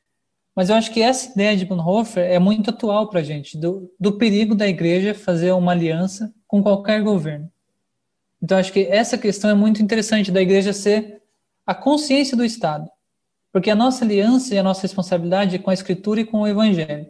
Mas 0.58 0.70
eu 0.70 0.74
acho 0.74 0.90
que 0.90 1.00
essa 1.00 1.30
ideia 1.30 1.56
de 1.56 1.64
Bonhoeffer 1.64 2.24
é 2.24 2.36
muito 2.36 2.70
atual 2.70 3.08
para 3.08 3.20
a 3.20 3.22
gente, 3.22 3.56
do, 3.56 3.94
do 3.96 4.14
perigo 4.14 4.56
da 4.56 4.66
igreja 4.66 5.14
fazer 5.14 5.52
uma 5.52 5.70
aliança 5.70 6.34
com 6.48 6.60
qualquer 6.60 7.00
governo. 7.00 7.48
Então, 8.42 8.58
acho 8.58 8.72
que 8.72 8.80
essa 8.80 9.16
questão 9.16 9.48
é 9.48 9.54
muito 9.54 9.80
interessante 9.80 10.32
da 10.32 10.42
igreja 10.42 10.72
ser 10.72 11.22
a 11.64 11.76
consciência 11.76 12.36
do 12.36 12.44
Estado. 12.44 12.90
Porque 13.52 13.70
a 13.70 13.76
nossa 13.76 14.04
aliança 14.04 14.52
e 14.52 14.58
a 14.58 14.62
nossa 14.64 14.82
responsabilidade 14.82 15.54
é 15.54 15.60
com 15.60 15.70
a 15.70 15.74
Escritura 15.74 16.22
e 16.22 16.24
com 16.24 16.40
o 16.40 16.46
Evangelho. 16.48 17.06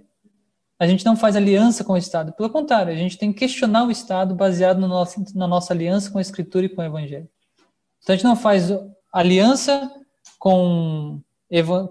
A 0.78 0.86
gente 0.86 1.07
não 1.07 1.16
faz 1.16 1.34
aliança 1.34 1.82
com 1.82 1.94
o 1.94 1.96
Estado. 1.96 2.34
Pelo 2.34 2.51
contrário, 2.51 2.92
a 2.92 2.96
gente 2.96 3.16
tem 3.16 3.32
que 3.32 3.38
questionar 3.38 3.84
o 3.84 3.90
Estado 3.90 4.34
baseado 4.34 4.78
no 4.78 4.88
nosso, 4.88 5.24
na 5.34 5.49
nossa 5.49 5.72
aliança 5.72 6.11
com 6.11 6.18
a 6.18 6.20
Escritura 6.20 6.66
e 6.66 6.68
com 6.68 6.82
o 6.82 6.84
Evangelho. 6.84 7.30
Então 8.03 8.12
a 8.12 8.16
gente 8.16 8.26
não 8.26 8.36
faz 8.36 8.70
aliança 9.11 9.90
com, 10.38 11.22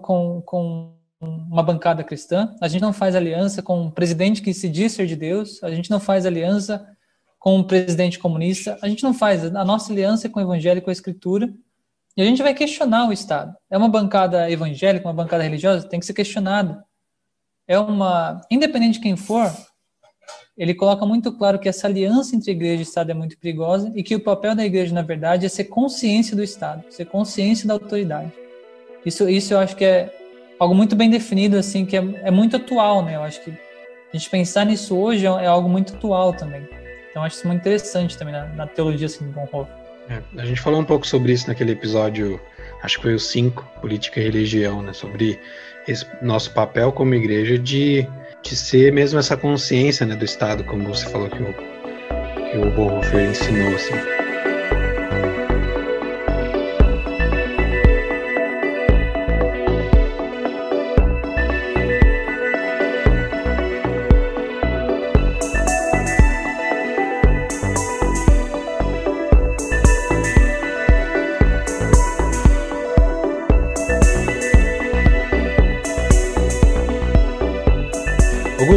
com, 0.00 0.40
com 0.42 0.97
uma 1.20 1.62
bancada 1.62 2.04
cristã, 2.04 2.54
a 2.60 2.68
gente 2.68 2.80
não 2.80 2.92
faz 2.92 3.16
aliança 3.16 3.62
com 3.62 3.82
um 3.82 3.90
presidente 3.90 4.40
que 4.40 4.54
se 4.54 4.68
diz 4.68 4.92
ser 4.92 5.06
de 5.06 5.16
Deus, 5.16 5.62
a 5.62 5.70
gente 5.70 5.90
não 5.90 5.98
faz 5.98 6.24
aliança 6.24 6.86
com 7.38 7.56
um 7.56 7.62
presidente 7.62 8.18
comunista, 8.18 8.78
a 8.82 8.88
gente 8.88 9.02
não 9.02 9.14
faz. 9.14 9.44
A 9.44 9.64
nossa 9.64 9.92
aliança 9.92 10.26
é 10.26 10.30
com 10.30 10.40
o 10.40 10.42
Evangelho 10.42 10.82
com 10.82 10.90
a 10.90 10.92
Escritura. 10.92 11.52
E 12.16 12.22
a 12.22 12.24
gente 12.24 12.42
vai 12.42 12.52
questionar 12.52 13.08
o 13.08 13.12
Estado. 13.12 13.54
É 13.70 13.78
uma 13.78 13.88
bancada 13.88 14.50
evangélica, 14.50 15.06
uma 15.06 15.14
bancada 15.14 15.42
religiosa? 15.42 15.88
Tem 15.88 16.00
que 16.00 16.06
ser 16.06 16.14
questionada. 16.14 16.84
É 17.66 17.78
uma. 17.78 18.40
Independente 18.50 18.94
de 18.94 19.00
quem 19.00 19.16
for, 19.16 19.52
ele 20.56 20.74
coloca 20.74 21.06
muito 21.06 21.30
claro 21.32 21.60
que 21.60 21.68
essa 21.68 21.86
aliança 21.86 22.34
entre 22.34 22.50
igreja 22.50 22.80
e 22.80 22.82
Estado 22.82 23.12
é 23.12 23.14
muito 23.14 23.38
perigosa 23.38 23.92
e 23.94 24.02
que 24.02 24.16
o 24.16 24.20
papel 24.20 24.56
da 24.56 24.64
igreja, 24.64 24.92
na 24.92 25.02
verdade, 25.02 25.46
é 25.46 25.48
ser 25.48 25.64
consciência 25.64 26.34
do 26.34 26.42
Estado, 26.42 26.84
ser 26.90 27.04
consciência 27.04 27.68
da 27.68 27.74
autoridade. 27.74 28.32
Isso, 29.06 29.28
isso 29.28 29.54
eu 29.54 29.60
acho 29.60 29.76
que 29.76 29.84
é 29.84 30.12
algo 30.58 30.74
muito 30.74 30.96
bem 30.96 31.10
definido, 31.10 31.56
assim, 31.56 31.84
que 31.84 31.96
é, 31.96 32.04
é 32.22 32.30
muito 32.30 32.56
atual, 32.56 33.04
né? 33.04 33.16
Eu 33.16 33.22
acho 33.22 33.42
que 33.42 33.50
a 33.50 34.16
gente 34.16 34.28
pensar 34.30 34.64
nisso 34.64 34.96
hoje 34.96 35.26
é, 35.26 35.30
é 35.30 35.46
algo 35.46 35.68
muito 35.68 35.94
atual 35.94 36.32
também. 36.32 36.68
Então, 37.10 37.22
acho 37.22 37.36
isso 37.36 37.46
muito 37.46 37.60
interessante 37.60 38.16
também 38.16 38.34
na, 38.34 38.46
na 38.46 38.66
teologia 38.66 39.06
assim, 39.06 39.26
do 39.26 39.32
Bonhoeffer. 39.32 39.66
É, 40.08 40.22
a 40.40 40.44
gente 40.44 40.60
falou 40.60 40.80
um 40.80 40.84
pouco 40.84 41.06
sobre 41.06 41.32
isso 41.32 41.48
naquele 41.48 41.72
episódio, 41.72 42.40
acho 42.82 42.96
que 42.96 43.02
foi 43.02 43.14
o 43.14 43.20
5, 43.20 43.62
Política 43.80 44.20
e 44.20 44.24
Religião, 44.24 44.82
né? 44.82 44.92
Sobre 44.92 45.38
esse 45.86 46.06
nosso 46.22 46.52
papel 46.52 46.92
como 46.92 47.14
igreja 47.14 47.58
de 47.58 48.06
de 48.42 48.56
ser 48.56 48.92
mesmo 48.92 49.18
essa 49.18 49.36
consciência 49.36 50.06
né, 50.06 50.16
do 50.16 50.24
Estado, 50.24 50.64
como 50.64 50.88
você 50.88 51.06
falou 51.08 51.28
que 51.28 51.42
o, 51.42 51.52
que 51.52 52.58
o 52.58 52.70
Bonhoeffer 52.70 53.30
ensinou. 53.30 53.74
Assim. 53.74 54.17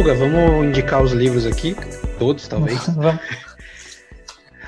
Guga, 0.02 0.14
vamos 0.16 0.66
indicar 0.66 1.00
os 1.00 1.12
livros 1.12 1.46
aqui, 1.46 1.76
todos 2.18 2.48
talvez. 2.48 2.84
Vamos. 2.90 3.20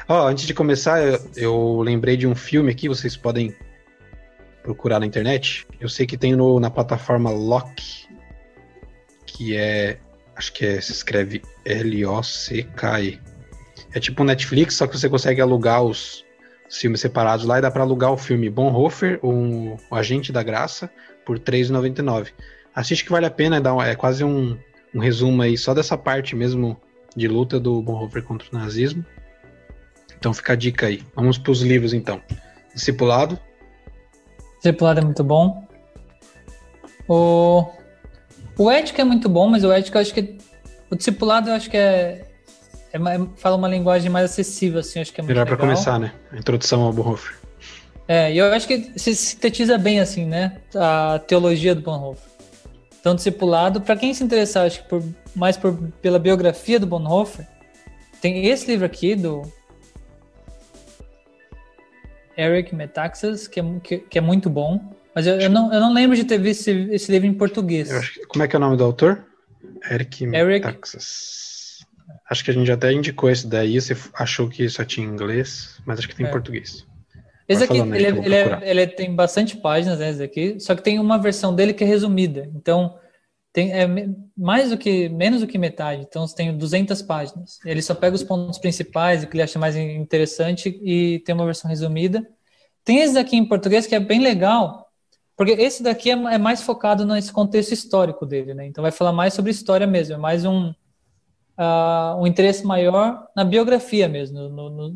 Ó, 0.08 0.28
antes 0.28 0.46
de 0.46 0.54
começar, 0.54 1.02
eu, 1.02 1.20
eu, 1.34 1.80
lembrei 1.80 2.16
de 2.16 2.24
um 2.24 2.36
filme 2.36 2.70
aqui, 2.70 2.88
vocês 2.88 3.16
podem 3.16 3.52
procurar 4.62 5.00
na 5.00 5.06
internet. 5.06 5.66
Eu 5.80 5.88
sei 5.88 6.06
que 6.06 6.16
tem 6.16 6.36
no, 6.36 6.60
na 6.60 6.70
plataforma 6.70 7.32
Lock, 7.32 8.06
que 9.26 9.56
é, 9.56 9.98
acho 10.36 10.52
que 10.52 10.64
é, 10.64 10.80
se 10.80 10.92
escreve 10.92 11.42
L-O-C-K-E. 11.64 13.20
É 13.92 13.98
tipo 13.98 14.22
um 14.22 14.26
Netflix, 14.26 14.76
só 14.76 14.86
que 14.86 14.96
você 14.96 15.08
consegue 15.08 15.40
alugar 15.40 15.82
os, 15.82 16.24
os 16.70 16.78
filmes 16.78 17.00
separados 17.00 17.44
lá 17.44 17.58
e 17.58 17.60
dá 17.60 17.72
para 17.72 17.82
alugar 17.82 18.12
o 18.12 18.16
filme 18.16 18.48
Bonhoeffer, 18.48 19.18
um, 19.20 19.76
o 19.90 19.96
Agente 19.96 20.30
da 20.30 20.44
Graça, 20.44 20.88
por 21.26 21.38
R$3,99. 21.38 22.28
Assiste 22.72 23.04
que 23.04 23.10
vale 23.10 23.26
a 23.26 23.32
pena, 23.32 23.56
é, 23.56 23.90
é 23.90 23.96
quase 23.96 24.22
um 24.22 24.56
um 24.94 25.00
resumo 25.00 25.42
aí 25.42 25.58
só 25.58 25.74
dessa 25.74 25.96
parte 25.98 26.36
mesmo 26.36 26.80
de 27.16 27.28
luta 27.28 27.58
do 27.58 27.82
Bonhoeffer 27.82 28.22
contra 28.22 28.48
o 28.50 28.58
nazismo. 28.58 29.04
Então 30.18 30.32
fica 30.32 30.52
a 30.52 30.56
dica 30.56 30.86
aí. 30.86 31.02
Vamos 31.14 31.36
para 31.36 31.52
os 31.52 31.60
livros 31.60 31.92
então. 31.92 32.20
Discipulado. 32.74 33.38
Discipulado 34.56 35.00
é 35.00 35.04
muito 35.04 35.22
bom. 35.22 35.66
O, 37.08 37.66
o 38.56 38.70
ético 38.70 39.00
é 39.00 39.04
muito 39.04 39.28
bom, 39.28 39.48
mas 39.48 39.64
o 39.64 39.72
ético 39.72 39.98
eu 39.98 40.02
acho 40.02 40.14
que. 40.14 40.38
O 40.90 40.96
discipulado 40.96 41.50
eu 41.50 41.54
acho 41.54 41.68
que 41.68 41.76
é. 41.76 42.26
é, 42.92 42.96
é 42.96 43.26
fala 43.36 43.56
uma 43.56 43.68
linguagem 43.68 44.10
mais 44.10 44.30
acessível, 44.30 44.80
assim, 44.80 45.00
acho 45.00 45.12
que 45.12 45.20
é 45.20 45.22
muito 45.22 45.30
Melhor 45.30 45.46
para 45.46 45.56
começar, 45.56 45.98
né? 45.98 46.12
A 46.32 46.38
introdução 46.38 46.82
ao 46.82 46.92
Bonhoeffer. 46.92 47.36
É, 48.06 48.32
e 48.32 48.38
eu 48.38 48.46
acho 48.52 48.66
que 48.66 48.92
se 48.96 49.14
sintetiza 49.14 49.78
bem, 49.78 50.00
assim, 50.00 50.24
né? 50.24 50.58
A 50.74 51.18
teologia 51.26 51.74
do 51.74 51.82
Bonhoeffer. 51.82 52.33
Então, 53.04 53.14
discipulado, 53.14 53.82
para 53.82 53.96
quem 53.96 54.14
se 54.14 54.24
interessar, 54.24 54.64
acho 54.64 54.82
que 54.82 54.88
por, 54.88 55.04
mais 55.36 55.58
por, 55.58 55.76
pela 56.00 56.18
biografia 56.18 56.80
do 56.80 56.86
Bonhoeffer, 56.86 57.46
tem 58.18 58.46
esse 58.46 58.66
livro 58.66 58.86
aqui 58.86 59.14
do 59.14 59.42
Eric 62.34 62.74
Metaxas, 62.74 63.46
que 63.46 63.60
é, 63.60 63.64
que, 63.82 63.98
que 63.98 64.16
é 64.16 64.22
muito 64.22 64.48
bom. 64.48 64.90
Mas 65.14 65.26
eu, 65.26 65.38
eu, 65.38 65.50
não, 65.50 65.70
eu 65.70 65.80
não 65.80 65.92
lembro 65.92 66.16
de 66.16 66.24
ter 66.24 66.38
visto 66.38 66.60
esse, 66.60 66.94
esse 66.94 67.12
livro 67.12 67.28
em 67.28 67.34
português. 67.34 67.92
Que, 68.08 68.24
como 68.24 68.42
é 68.42 68.48
que 68.48 68.56
é 68.56 68.58
o 68.58 68.60
nome 68.60 68.78
do 68.78 68.84
autor? 68.84 69.22
Eric 69.90 70.26
Metaxas. 70.26 71.84
Acho 72.30 72.42
que 72.42 72.52
a 72.52 72.54
gente 72.54 72.72
até 72.72 72.90
indicou 72.90 73.28
esse 73.28 73.46
daí, 73.46 73.78
você 73.78 73.94
achou 74.14 74.48
que 74.48 74.66
só 74.70 74.82
tinha 74.82 75.06
em 75.06 75.10
inglês, 75.10 75.78
mas 75.84 75.98
acho 75.98 76.08
que 76.08 76.16
tem 76.16 76.24
é. 76.24 76.30
em 76.30 76.32
português. 76.32 76.86
Esse 77.46 77.64
aqui, 77.64 77.78
ele, 77.78 78.06
ele, 78.06 78.34
é, 78.34 78.60
ele, 78.62 78.86
tem 78.86 79.14
bastante 79.14 79.56
páginas, 79.56 79.98
né, 79.98 80.10
esse 80.10 80.22
aqui, 80.22 80.58
só 80.58 80.74
que 80.74 80.82
tem 80.82 80.98
uma 80.98 81.18
versão 81.18 81.54
dele 81.54 81.74
que 81.74 81.84
é 81.84 81.86
resumida. 81.86 82.50
Então, 82.54 82.98
tem 83.52 83.72
é 83.72 83.86
mais 84.36 84.70
do 84.70 84.78
que, 84.78 85.08
menos 85.10 85.40
do 85.40 85.46
que 85.46 85.58
metade. 85.58 86.02
Então, 86.08 86.26
tem 86.26 86.56
200 86.56 87.02
páginas. 87.02 87.60
Ele 87.64 87.82
só 87.82 87.94
pega 87.94 88.16
os 88.16 88.22
pontos 88.22 88.58
principais, 88.58 89.22
o 89.22 89.26
que 89.26 89.36
ele 89.36 89.42
acha 89.42 89.58
mais 89.58 89.76
interessante, 89.76 90.80
e 90.82 91.20
tem 91.20 91.34
uma 91.34 91.44
versão 91.44 91.68
resumida. 91.68 92.26
Tem 92.82 93.00
esse 93.00 93.18
aqui 93.18 93.36
em 93.36 93.46
português 93.46 93.86
que 93.86 93.94
é 93.94 94.00
bem 94.00 94.20
legal, 94.20 94.90
Porque 95.36 95.52
esse 95.52 95.82
daqui 95.82 96.10
é, 96.10 96.14
é 96.14 96.38
mais 96.38 96.62
focado 96.62 97.04
nesse 97.04 97.32
contexto 97.32 97.72
histórico 97.72 98.24
dele, 98.24 98.54
né? 98.54 98.66
Então 98.66 98.82
vai 98.82 98.92
falar 98.92 99.12
mais 99.12 99.34
sobre 99.34 99.50
história 99.50 99.86
mesmo, 99.86 100.14
é 100.14 100.18
mais 100.18 100.44
um, 100.44 100.70
uh, 101.58 102.20
um 102.20 102.26
interesse 102.26 102.64
maior 102.64 103.26
na 103.36 103.44
biografia 103.44 104.08
mesmo, 104.08 104.48
no, 104.48 104.70
no, 104.70 104.88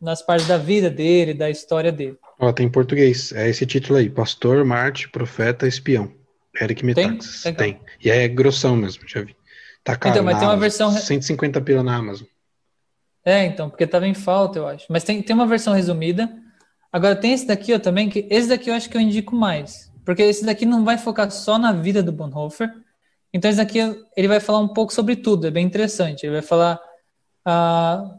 nas 0.00 0.22
partes 0.22 0.46
da 0.46 0.56
vida 0.56 0.88
dele, 0.88 1.34
da 1.34 1.50
história 1.50 1.90
dele. 1.90 2.16
Ó, 2.38 2.52
tem 2.52 2.66
em 2.66 2.70
português, 2.70 3.32
é 3.32 3.48
esse 3.48 3.66
título 3.66 3.98
aí, 3.98 4.08
Pastor, 4.08 4.64
Marte, 4.64 5.08
Profeta, 5.08 5.66
Espião. 5.66 6.12
Eric 6.60 6.84
Metaxas. 6.84 7.42
Tem? 7.42 7.54
tem? 7.54 7.80
E 8.02 8.10
é 8.10 8.26
grossão 8.28 8.76
mesmo, 8.76 9.06
já 9.06 9.22
vi. 9.22 9.36
Tá 9.84 9.96
caro 9.96 10.14
então, 10.14 10.24
mas 10.24 10.38
tem 10.38 10.48
uma 10.48 10.56
versão... 10.56 10.90
150 10.90 11.60
pila 11.60 11.82
na 11.82 11.96
Amazon. 11.96 12.26
É, 13.24 13.44
então, 13.44 13.68
porque 13.68 13.86
tava 13.86 14.06
em 14.06 14.14
falta, 14.14 14.58
eu 14.58 14.66
acho. 14.66 14.86
Mas 14.88 15.04
tem, 15.04 15.22
tem 15.22 15.34
uma 15.34 15.46
versão 15.46 15.74
resumida. 15.74 16.30
Agora 16.92 17.14
tem 17.14 17.32
esse 17.32 17.46
daqui 17.46 17.74
ó, 17.74 17.78
também, 17.78 18.08
que 18.08 18.26
esse 18.30 18.48
daqui 18.48 18.70
eu 18.70 18.74
acho 18.74 18.88
que 18.88 18.96
eu 18.96 19.00
indico 19.00 19.34
mais. 19.34 19.92
Porque 20.04 20.22
esse 20.22 20.44
daqui 20.44 20.64
não 20.64 20.84
vai 20.84 20.96
focar 20.96 21.30
só 21.30 21.58
na 21.58 21.72
vida 21.72 22.02
do 22.02 22.12
Bonhoeffer. 22.12 22.72
Então 23.32 23.50
esse 23.50 23.58
daqui 23.58 23.78
ele 24.16 24.28
vai 24.28 24.40
falar 24.40 24.60
um 24.60 24.68
pouco 24.68 24.92
sobre 24.92 25.16
tudo, 25.16 25.46
é 25.46 25.50
bem 25.50 25.66
interessante. 25.66 26.24
Ele 26.24 26.34
vai 26.34 26.42
falar... 26.42 26.80
Uh, 27.46 28.18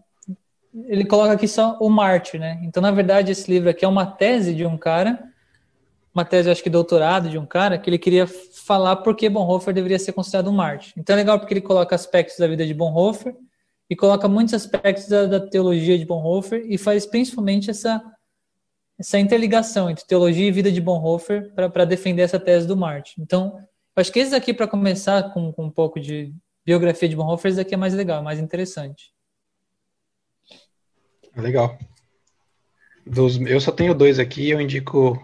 ele 0.88 1.06
coloca 1.06 1.34
aqui 1.34 1.48
só 1.48 1.78
o 1.80 1.90
Marte, 1.90 2.38
né? 2.38 2.60
Então, 2.64 2.82
na 2.82 2.92
verdade, 2.92 3.32
esse 3.32 3.52
livro 3.52 3.70
aqui 3.70 3.84
é 3.84 3.88
uma 3.88 4.06
tese 4.06 4.54
de 4.54 4.66
um 4.66 4.78
cara, 4.78 5.24
uma 6.14 6.26
tese, 6.26 6.50
acho 6.50 6.64
que 6.64 6.70
doutorado 6.70 7.30
de 7.30 7.38
um 7.38 7.46
cara, 7.46 7.78
que 7.78 7.90
ele 7.90 7.98
queria 7.98 8.28
falar 8.28 8.98
por 8.98 9.16
que 9.16 9.30
Bonhoeffer 9.30 9.74
deveria 9.74 10.00
ser 10.00 10.12
considerado 10.12 10.50
um 10.50 10.54
Marte. 10.54 10.94
Então 10.98 11.16
é 11.16 11.18
legal 11.18 11.40
porque 11.40 11.54
ele 11.54 11.62
coloca 11.62 11.96
aspectos 11.96 12.38
da 12.38 12.48
vida 12.48 12.66
de 12.66 12.74
Bonhoeffer 12.74 13.36
e 13.90 13.96
coloca 13.96 14.28
muitos 14.28 14.54
aspectos 14.54 15.08
da, 15.08 15.26
da 15.26 15.40
teologia 15.40 15.98
de 15.98 16.06
Bonhoeffer 16.06 16.64
e 16.68 16.78
faz 16.78 17.06
principalmente 17.06 17.70
essa 17.70 18.02
essa 19.00 19.18
interligação 19.18 19.90
entre 19.90 20.06
teologia 20.06 20.46
e 20.46 20.52
vida 20.52 20.70
de 20.70 20.82
Bonhoeffer 20.82 21.54
para 21.54 21.86
defender 21.86 22.24
essa 22.24 22.38
tese 22.38 22.68
do 22.68 22.76
Marte. 22.76 23.16
Então, 23.18 23.58
acho 23.96 24.12
que 24.12 24.20
esse 24.20 24.36
aqui, 24.36 24.54
para 24.54 24.68
começar 24.68 25.34
com, 25.34 25.54
com, 25.54 25.66
um 25.66 25.72
pouco 25.72 26.02
de 26.02 26.34
biografia 26.66 27.08
de 27.08 27.16
Bonhoeffer, 27.16 27.50
esse 27.50 27.62
aqui 27.62 27.74
é 27.74 27.78
mais 27.78 27.94
legal, 27.94 28.22
mais 28.22 28.40
interessante. 28.40 29.14
Legal. 31.36 31.78
Dos, 33.06 33.40
eu 33.42 33.60
só 33.60 33.72
tenho 33.72 33.94
dois 33.94 34.20
aqui 34.20 34.44
e 34.44 34.52
eu 34.52 34.62
indico 34.62 35.20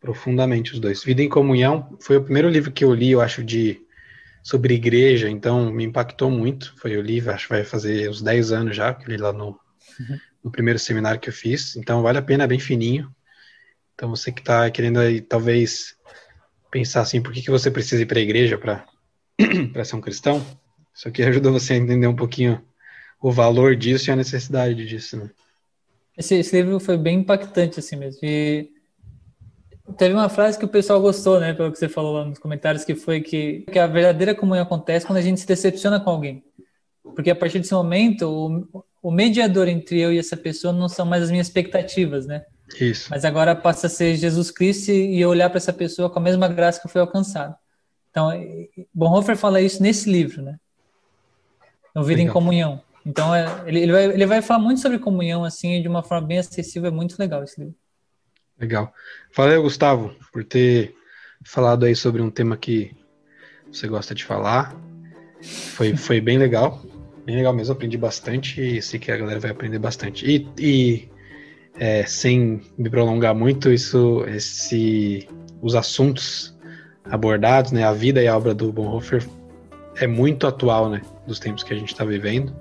profundamente 0.00 0.72
os 0.72 0.80
dois. 0.80 1.02
Vida 1.02 1.22
em 1.22 1.28
Comunhão 1.28 1.96
foi 2.00 2.16
o 2.16 2.22
primeiro 2.22 2.48
livro 2.48 2.72
que 2.72 2.84
eu 2.84 2.94
li, 2.94 3.10
eu 3.10 3.20
acho, 3.20 3.42
de 3.42 3.80
sobre 4.42 4.74
igreja, 4.74 5.28
então 5.28 5.70
me 5.72 5.84
impactou 5.84 6.30
muito. 6.30 6.74
Foi 6.78 6.96
o 6.96 7.02
livro, 7.02 7.32
acho 7.32 7.48
que 7.48 7.54
vai 7.54 7.64
fazer 7.64 8.08
uns 8.08 8.22
10 8.22 8.52
anos 8.52 8.76
já, 8.76 8.94
que 8.94 9.06
eu 9.06 9.10
li 9.10 9.16
lá 9.16 9.32
no, 9.32 9.48
uhum. 9.48 10.18
no 10.44 10.50
primeiro 10.50 10.78
seminário 10.78 11.20
que 11.20 11.28
eu 11.28 11.32
fiz. 11.32 11.76
Então 11.76 12.02
vale 12.02 12.18
a 12.18 12.22
pena, 12.22 12.44
é 12.44 12.46
bem 12.46 12.58
fininho. 12.58 13.14
Então 13.94 14.08
você 14.10 14.30
que 14.30 14.40
está 14.40 14.70
querendo 14.70 15.00
aí, 15.00 15.20
talvez, 15.20 15.96
pensar 16.70 17.00
assim, 17.00 17.20
por 17.20 17.32
que, 17.32 17.42
que 17.42 17.50
você 17.50 17.70
precisa 17.70 18.02
ir 18.02 18.06
para 18.06 18.18
a 18.18 18.22
igreja 18.22 18.56
para 18.56 18.84
ser 19.84 19.96
um 19.96 20.00
cristão? 20.00 20.44
Isso 20.94 21.08
aqui 21.08 21.22
ajuda 21.22 21.50
você 21.50 21.74
a 21.74 21.76
entender 21.76 22.06
um 22.06 22.16
pouquinho 22.16 22.62
o 23.20 23.30
valor 23.30 23.76
disso 23.76 24.10
e 24.10 24.12
a 24.12 24.16
necessidade 24.16 24.86
disso, 24.86 25.16
né? 25.16 25.30
Esse, 26.16 26.34
esse 26.34 26.56
livro 26.56 26.80
foi 26.80 26.96
bem 26.96 27.20
impactante, 27.20 27.78
assim 27.78 27.96
mesmo. 27.96 28.20
E 28.22 28.70
Teve 29.96 30.14
uma 30.14 30.28
frase 30.28 30.58
que 30.58 30.64
o 30.64 30.68
pessoal 30.68 31.00
gostou, 31.00 31.40
né, 31.40 31.54
pelo 31.54 31.72
que 31.72 31.78
você 31.78 31.88
falou 31.88 32.12
lá 32.12 32.24
nos 32.24 32.38
comentários, 32.38 32.84
que 32.84 32.94
foi 32.94 33.22
que, 33.22 33.64
que 33.72 33.78
a 33.78 33.86
verdadeira 33.86 34.34
comunhão 34.34 34.64
acontece 34.64 35.06
quando 35.06 35.18
a 35.18 35.22
gente 35.22 35.40
se 35.40 35.46
decepciona 35.46 35.98
com 35.98 36.10
alguém. 36.10 36.44
Porque 37.02 37.30
a 37.30 37.36
partir 37.36 37.58
desse 37.58 37.72
momento, 37.72 38.28
o, 38.28 38.84
o 39.02 39.10
mediador 39.10 39.66
entre 39.66 39.98
eu 39.98 40.12
e 40.12 40.18
essa 40.18 40.36
pessoa 40.36 40.74
não 40.74 40.88
são 40.88 41.06
mais 41.06 41.22
as 41.22 41.30
minhas 41.30 41.46
expectativas, 41.46 42.26
né? 42.26 42.44
Isso. 42.78 43.08
Mas 43.10 43.24
agora 43.24 43.56
passa 43.56 43.86
a 43.86 43.90
ser 43.90 44.14
Jesus 44.16 44.50
Cristo 44.50 44.90
e 44.90 45.18
eu 45.18 45.30
olhar 45.30 45.48
para 45.48 45.56
essa 45.56 45.72
pessoa 45.72 46.10
com 46.10 46.18
a 46.18 46.22
mesma 46.22 46.48
graça 46.48 46.82
que 46.82 46.88
foi 46.88 47.00
alcançado. 47.00 47.56
Então, 48.10 48.30
Bonhoeffer 48.92 49.38
fala 49.38 49.60
isso 49.60 49.82
nesse 49.82 50.10
livro, 50.10 50.42
né? 50.42 50.58
No 51.94 52.04
Vida 52.04 52.18
legal. 52.18 52.30
em 52.30 52.32
Comunhão. 52.32 52.82
Então, 53.08 53.34
é, 53.34 53.62
ele, 53.66 53.80
ele, 53.80 53.92
vai, 53.92 54.04
ele 54.04 54.26
vai 54.26 54.42
falar 54.42 54.62
muito 54.62 54.82
sobre 54.82 54.98
comunhão, 54.98 55.42
assim, 55.42 55.80
de 55.80 55.88
uma 55.88 56.02
forma 56.02 56.26
bem 56.26 56.38
acessível, 56.38 56.88
é 56.88 56.90
muito 56.90 57.18
legal 57.18 57.42
esse 57.42 57.58
livro. 57.58 57.74
Legal. 58.60 58.92
Valeu, 59.34 59.62
Gustavo, 59.62 60.14
por 60.30 60.44
ter 60.44 60.94
falado 61.42 61.86
aí 61.86 61.96
sobre 61.96 62.20
um 62.20 62.28
tema 62.28 62.54
que 62.54 62.94
você 63.72 63.88
gosta 63.88 64.14
de 64.14 64.26
falar. 64.26 64.76
Foi, 65.40 65.96
foi 65.96 66.20
bem 66.20 66.36
legal. 66.36 66.82
Bem 67.24 67.36
legal 67.36 67.54
mesmo, 67.54 67.72
aprendi 67.72 67.96
bastante 67.96 68.60
e 68.60 68.82
sei 68.82 69.00
que 69.00 69.10
a 69.10 69.16
galera 69.16 69.40
vai 69.40 69.52
aprender 69.52 69.78
bastante. 69.78 70.26
E, 70.26 70.46
e 70.58 71.08
é, 71.78 72.04
sem 72.04 72.60
me 72.76 72.90
prolongar 72.90 73.34
muito, 73.34 73.72
isso, 73.72 74.22
esse, 74.26 75.26
os 75.62 75.74
assuntos 75.74 76.54
abordados, 77.06 77.72
né, 77.72 77.84
a 77.84 77.92
vida 77.92 78.22
e 78.22 78.28
a 78.28 78.36
obra 78.36 78.54
do 78.54 78.70
Bonhoeffer 78.70 79.26
é 79.96 80.06
muito 80.06 80.46
atual, 80.46 80.90
né, 80.90 81.00
dos 81.26 81.38
tempos 81.38 81.62
que 81.62 81.72
a 81.72 81.76
gente 81.76 81.90
está 81.90 82.04
vivendo. 82.04 82.54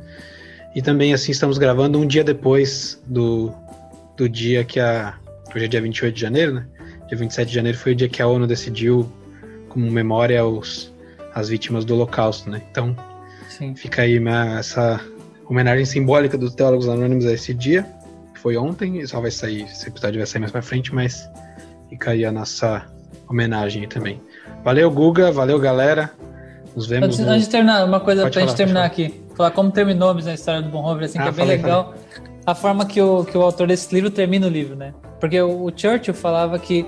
E 0.77 0.81
também, 0.83 1.11
assim, 1.11 1.31
estamos 1.31 1.57
gravando 1.57 1.97
um 1.97 2.05
dia 2.05 2.23
depois 2.23 3.01
do, 3.07 3.51
do 4.15 4.29
dia 4.29 4.63
que 4.63 4.79
a 4.79 5.15
hoje 5.55 5.65
é 5.65 5.67
dia 5.67 5.81
28 5.81 6.13
de 6.13 6.21
janeiro, 6.21 6.53
né? 6.53 6.67
Dia 7.07 7.17
27 7.17 7.47
de 7.47 7.55
janeiro 7.55 7.75
foi 7.79 7.93
o 7.93 7.95
dia 7.95 8.07
que 8.07 8.21
a 8.21 8.27
ONU 8.27 8.45
decidiu 8.45 9.11
como 9.69 9.89
memória 9.89 10.39
aos, 10.39 10.93
às 11.33 11.49
vítimas 11.49 11.83
do 11.83 11.95
Holocausto, 11.95 12.47
né? 12.51 12.61
Então, 12.69 12.95
Sim. 13.49 13.75
fica 13.75 14.03
aí 14.03 14.19
minha, 14.19 14.59
essa 14.59 15.01
homenagem 15.49 15.83
simbólica 15.83 16.37
dos 16.37 16.53
teólogos 16.53 16.87
anônimos 16.87 17.25
a 17.25 17.33
esse 17.33 17.55
dia, 17.55 17.83
que 18.35 18.39
foi 18.39 18.55
ontem, 18.55 18.99
e 18.99 19.07
só 19.07 19.19
vai 19.19 19.31
sair, 19.31 19.63
esse 19.63 19.87
episódio 19.87 20.19
vai 20.19 20.27
sair 20.27 20.41
mais 20.41 20.51
pra 20.51 20.61
frente, 20.61 20.93
mas 20.93 21.27
fica 21.89 22.11
aí 22.11 22.23
a 22.23 22.31
nossa 22.31 22.85
homenagem 23.27 23.87
também. 23.87 24.21
Valeu, 24.63 24.91
Guga, 24.91 25.31
valeu, 25.31 25.57
galera. 25.57 26.11
Nos 26.75 26.85
vemos. 26.85 27.07
Antes, 27.07 27.19
no... 27.19 27.31
antes 27.31 27.45
de 27.45 27.49
terminar, 27.49 27.83
uma 27.83 27.99
coisa 27.99 28.21
pode 28.21 28.33
pra 28.33 28.41
falar, 28.41 28.49
gente 28.51 28.57
terminar 28.57 28.85
aqui. 28.85 29.25
Falar 29.37 29.51
como 29.51 29.71
terminou 29.71 30.09
a 30.09 30.33
história 30.33 30.63
do 30.63 30.69
Bonhoeffer, 30.69 31.05
assim, 31.05 31.19
ah, 31.19 31.23
que 31.23 31.29
é 31.29 31.31
bem 31.31 31.45
falei, 31.45 31.57
legal. 31.57 31.93
Falei. 31.93 32.31
A 32.43 32.55
forma 32.55 32.85
que 32.87 32.99
o, 32.99 33.23
que 33.23 33.37
o 33.37 33.43
autor 33.43 33.67
desse 33.67 33.93
livro 33.93 34.09
termina 34.09 34.47
o 34.47 34.49
livro, 34.49 34.75
né? 34.75 34.95
Porque 35.19 35.39
o 35.39 35.71
Churchill 35.75 36.15
falava 36.15 36.57
que 36.57 36.87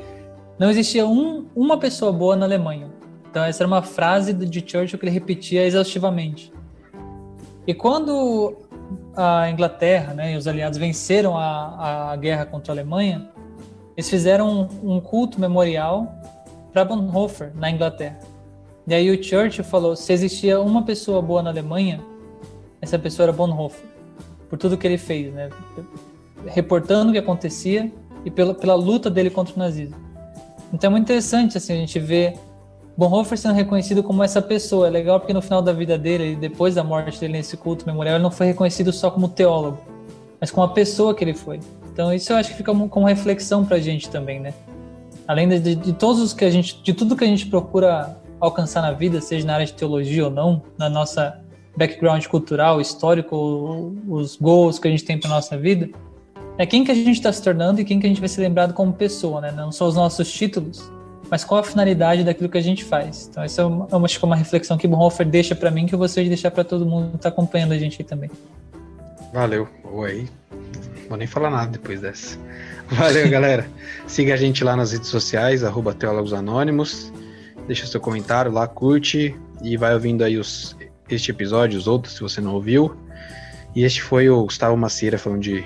não 0.58 0.72
existia 0.72 1.06
um, 1.06 1.46
uma 1.56 1.78
pessoa 1.78 2.12
boa 2.12 2.36
na 2.36 2.48
Alemanha. 2.48 2.88
Então 3.30 3.44
essa 3.44 3.62
era 3.62 3.68
uma 3.68 3.84
frase 3.84 4.34
de 4.34 4.60
Churchill 4.68 4.98
que 4.98 5.06
ele 5.06 5.12
repetia 5.12 5.64
exaustivamente. 5.64 6.52
E 7.68 7.74
quando 7.74 8.58
a 9.16 9.48
Inglaterra 9.48 10.16
né, 10.16 10.34
e 10.34 10.36
os 10.36 10.48
aliados 10.48 10.80
venceram 10.80 11.38
a, 11.38 12.12
a 12.12 12.16
guerra 12.16 12.48
contra 12.48 12.74
a 12.74 12.76
Alemanha, 12.76 13.30
eles 13.96 14.10
fizeram 14.10 14.68
um, 14.84 14.96
um 14.96 15.00
culto 15.00 15.40
memorial 15.40 16.12
para 16.74 16.84
Bonhoeffer 16.84 17.52
na 17.54 17.70
Inglaterra. 17.70 18.18
E 18.88 18.94
aí 18.96 19.12
o 19.12 19.24
Churchill 19.24 19.64
falou: 19.64 19.96
se 19.96 20.12
existia 20.12 20.60
uma 20.60 20.84
pessoa 20.84 21.22
boa 21.22 21.44
na 21.44 21.52
Alemanha, 21.52 22.09
essa 22.82 22.98
pessoa 22.98 23.26
era 23.26 23.34
Bonhoeffer, 23.34 23.86
por 24.50 24.58
tudo 24.58 24.78
que 24.78 24.88
ele 24.88 24.98
fez, 24.98 25.34
né? 25.34 25.50
reportando 26.48 27.10
o 27.10 27.14
que 27.14 27.20
acontecia 27.20 27.92
e 28.24 28.32
pela, 28.32 28.54
pela 28.54 28.76
luta 28.76 29.10
dele 29.10 29.30
contra 29.30 29.56
o 29.56 29.60
nazismo. 29.60 29.96
Então 30.74 30.90
é 30.90 30.92
muito 30.92 31.04
interessante 31.04 31.58
assim, 31.58 31.74
a 31.74 31.78
gente 31.78 32.00
ver 32.00 32.36
Bonhoeffer 32.98 33.38
sendo 33.38 33.56
reconhecido 33.56 34.04
como 34.04 34.24
essa 34.24 34.42
pessoa. 34.42 34.88
É 34.88 34.90
legal 34.90 35.20
porque 35.20 35.34
no 35.34 35.42
final 35.42 35.62
da 35.62 35.72
vida 35.72 35.98
dele, 35.98 36.36
depois 36.36 36.76
da 36.76 36.84
morte 36.84 37.20
dele 37.20 37.34
nesse 37.34 37.56
culto 37.56 37.86
memorial, 37.86 38.16
ele 38.16 38.24
não 38.24 38.32
foi 38.32 38.48
reconhecido 38.48 38.92
só 38.92 39.10
como 39.10 39.30
teólogo, 39.30 39.80
mas 40.40 40.52
como 40.52 40.66
a 40.66 40.70
pessoa 40.70 41.16
que 41.16 41.24
ele 41.24 41.34
foi. 41.34 41.60
Então 41.92 42.14
isso 42.14 42.32
eu 42.32 42.38
acho 42.38 42.50
que 42.52 42.58
fica 42.58 42.74
como 42.74 43.06
reflexão 43.06 43.66
para 43.66 43.78
a 43.78 43.80
gente 43.80 44.10
também, 44.10 44.40
né? 44.40 44.54
Além 45.28 45.48
de, 45.48 45.76
de, 45.76 45.94
todos 45.94 46.22
os 46.22 46.34
que 46.34 46.44
a 46.44 46.50
gente, 46.50 46.82
de 46.82 46.94
tudo 46.94 47.16
que 47.16 47.24
a 47.24 47.28
gente 47.28 47.46
procura 47.46 48.18
alcançar 48.40 48.82
na 48.82 48.92
vida, 48.92 49.22
seja 49.22 49.46
na 49.46 49.54
área 49.54 49.66
de 49.66 49.74
teologia 49.74 50.26
ou 50.26 50.32
não, 50.32 50.62
na 50.78 50.90
nossa 50.90 51.40
background 51.80 52.26
cultural, 52.28 52.82
histórico, 52.82 53.96
os 54.06 54.36
goals 54.36 54.78
que 54.78 54.88
a 54.88 54.92
gente 54.92 55.06
tem 55.06 55.18
para 55.18 55.30
nossa 55.30 55.58
vida, 55.58 55.90
é 56.58 56.66
quem 56.66 56.84
que 56.84 56.92
a 56.92 56.94
gente 56.94 57.14
está 57.14 57.32
se 57.32 57.42
tornando 57.42 57.80
e 57.80 57.86
quem 57.86 58.02
que 58.02 58.06
a 58.06 58.10
gente 58.10 58.20
vai 58.20 58.28
ser 58.28 58.42
lembrado 58.42 58.74
como 58.74 58.92
pessoa, 58.92 59.40
né? 59.40 59.54
Não 59.56 59.72
só 59.72 59.88
os 59.88 59.96
nossos 59.96 60.30
títulos, 60.30 60.92
mas 61.32 61.46
qual 61.46 61.62
a 61.62 61.64
finalidade 61.64 62.22
daquilo 62.26 62.50
que 62.50 62.58
a 62.58 62.62
gente 62.62 62.84
faz. 62.84 63.30
Então, 63.32 63.42
essa 63.42 63.62
é 63.62 63.66
uma, 63.66 64.08
que 64.10 64.18
é 64.22 64.26
uma 64.26 64.36
reflexão 64.36 64.78
que 64.78 64.86
o 64.86 64.90
Bonhoeffer 64.90 65.26
deixa 65.26 65.56
para 65.56 65.72
mim, 65.72 65.86
que 65.86 65.96
eu 65.96 66.00
gostaria 66.00 66.26
de 66.26 66.36
deixar 66.36 66.52
para 66.52 66.66
todo 66.66 66.86
mundo 66.86 67.12
que 67.12 67.16
está 67.16 67.30
acompanhando 67.30 67.72
a 67.72 67.78
gente 67.78 68.02
aí 68.02 68.06
também. 68.06 68.30
Valeu. 69.34 69.70
Oi. 69.94 70.28
Vou 71.08 71.18
nem 71.18 71.28
falar 71.28 71.50
nada 71.50 71.72
depois 71.72 72.02
dessa. 72.02 72.38
Valeu, 72.90 73.30
galera. 73.30 73.66
Siga 74.06 74.34
a 74.34 74.38
gente 74.38 74.62
lá 74.62 74.76
nas 74.76 74.92
redes 74.92 75.08
sociais, 75.08 75.64
arroba 75.64 75.94
Teólogos 75.94 76.34
Anônimos. 76.34 77.14
Deixa 77.68 77.88
seu 77.88 78.02
comentário 78.02 78.52
lá, 78.52 78.68
curte 78.68 79.34
e 79.62 79.78
vai 79.78 79.94
ouvindo 79.94 80.24
aí 80.24 80.38
os, 80.38 80.76
este 81.16 81.32
episódio, 81.32 81.78
os 81.78 81.88
outros, 81.88 82.16
se 82.16 82.22
você 82.22 82.42
não 82.42 82.54
ouviu. 82.54 82.96
E 83.76 83.84
este 83.84 84.02
foi 84.02 84.30
o 84.30 84.44
Gustavo 84.44 84.76
Macieira 84.76 85.18
falando 85.18 85.42
de 85.42 85.64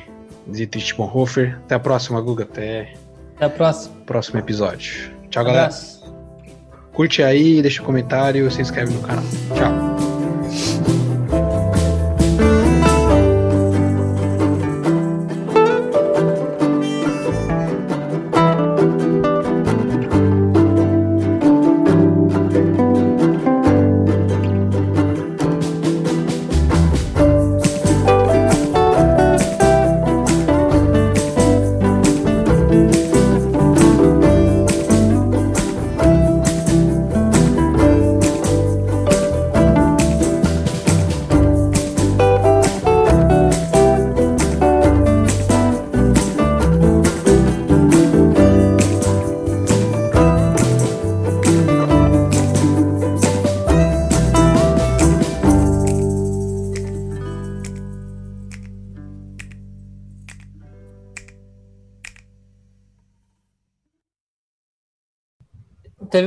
Dietrich 0.48 0.94
Bonhoeffer. 0.96 1.58
Até 1.66 1.76
a 1.76 1.80
próxima, 1.80 2.20
Guga. 2.22 2.44
Até, 2.44 2.94
Até 3.36 3.46
a 3.46 3.50
próxima. 3.50 3.96
próximo 4.06 4.40
episódio. 4.40 5.12
Tchau, 5.30 5.44
galera. 5.44 5.70
Curte 6.94 7.24
aí, 7.24 7.62
deixa 7.62 7.82
um 7.82 7.86
comentário, 7.86 8.52
se 8.52 8.62
inscreve 8.62 8.94
no 8.94 9.02
canal. 9.02 9.24
Tchau. 9.56 9.73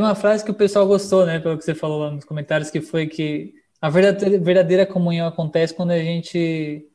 Uma 0.07 0.15
frase 0.15 0.45
que 0.45 0.51
o 0.51 0.55
pessoal 0.55 0.87
gostou, 0.87 1.27
né, 1.27 1.39
pelo 1.39 1.59
que 1.59 1.65
você 1.65 1.75
falou 1.75 2.01
lá 2.01 2.11
nos 2.11 2.25
comentários, 2.25 2.71
que 2.71 2.81
foi 2.81 3.07
que 3.07 3.55
a 3.81 3.91
verdadeira, 3.91 4.39
verdadeira 4.39 4.87
comunhão 4.87 5.27
acontece 5.27 5.75
quando 5.75 5.91
a 5.91 5.99
gente 5.99 6.87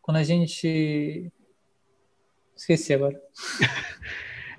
quando 0.00 0.18
a 0.18 0.22
gente 0.22 1.32
esqueci 2.56 2.94
agora. 2.94 3.20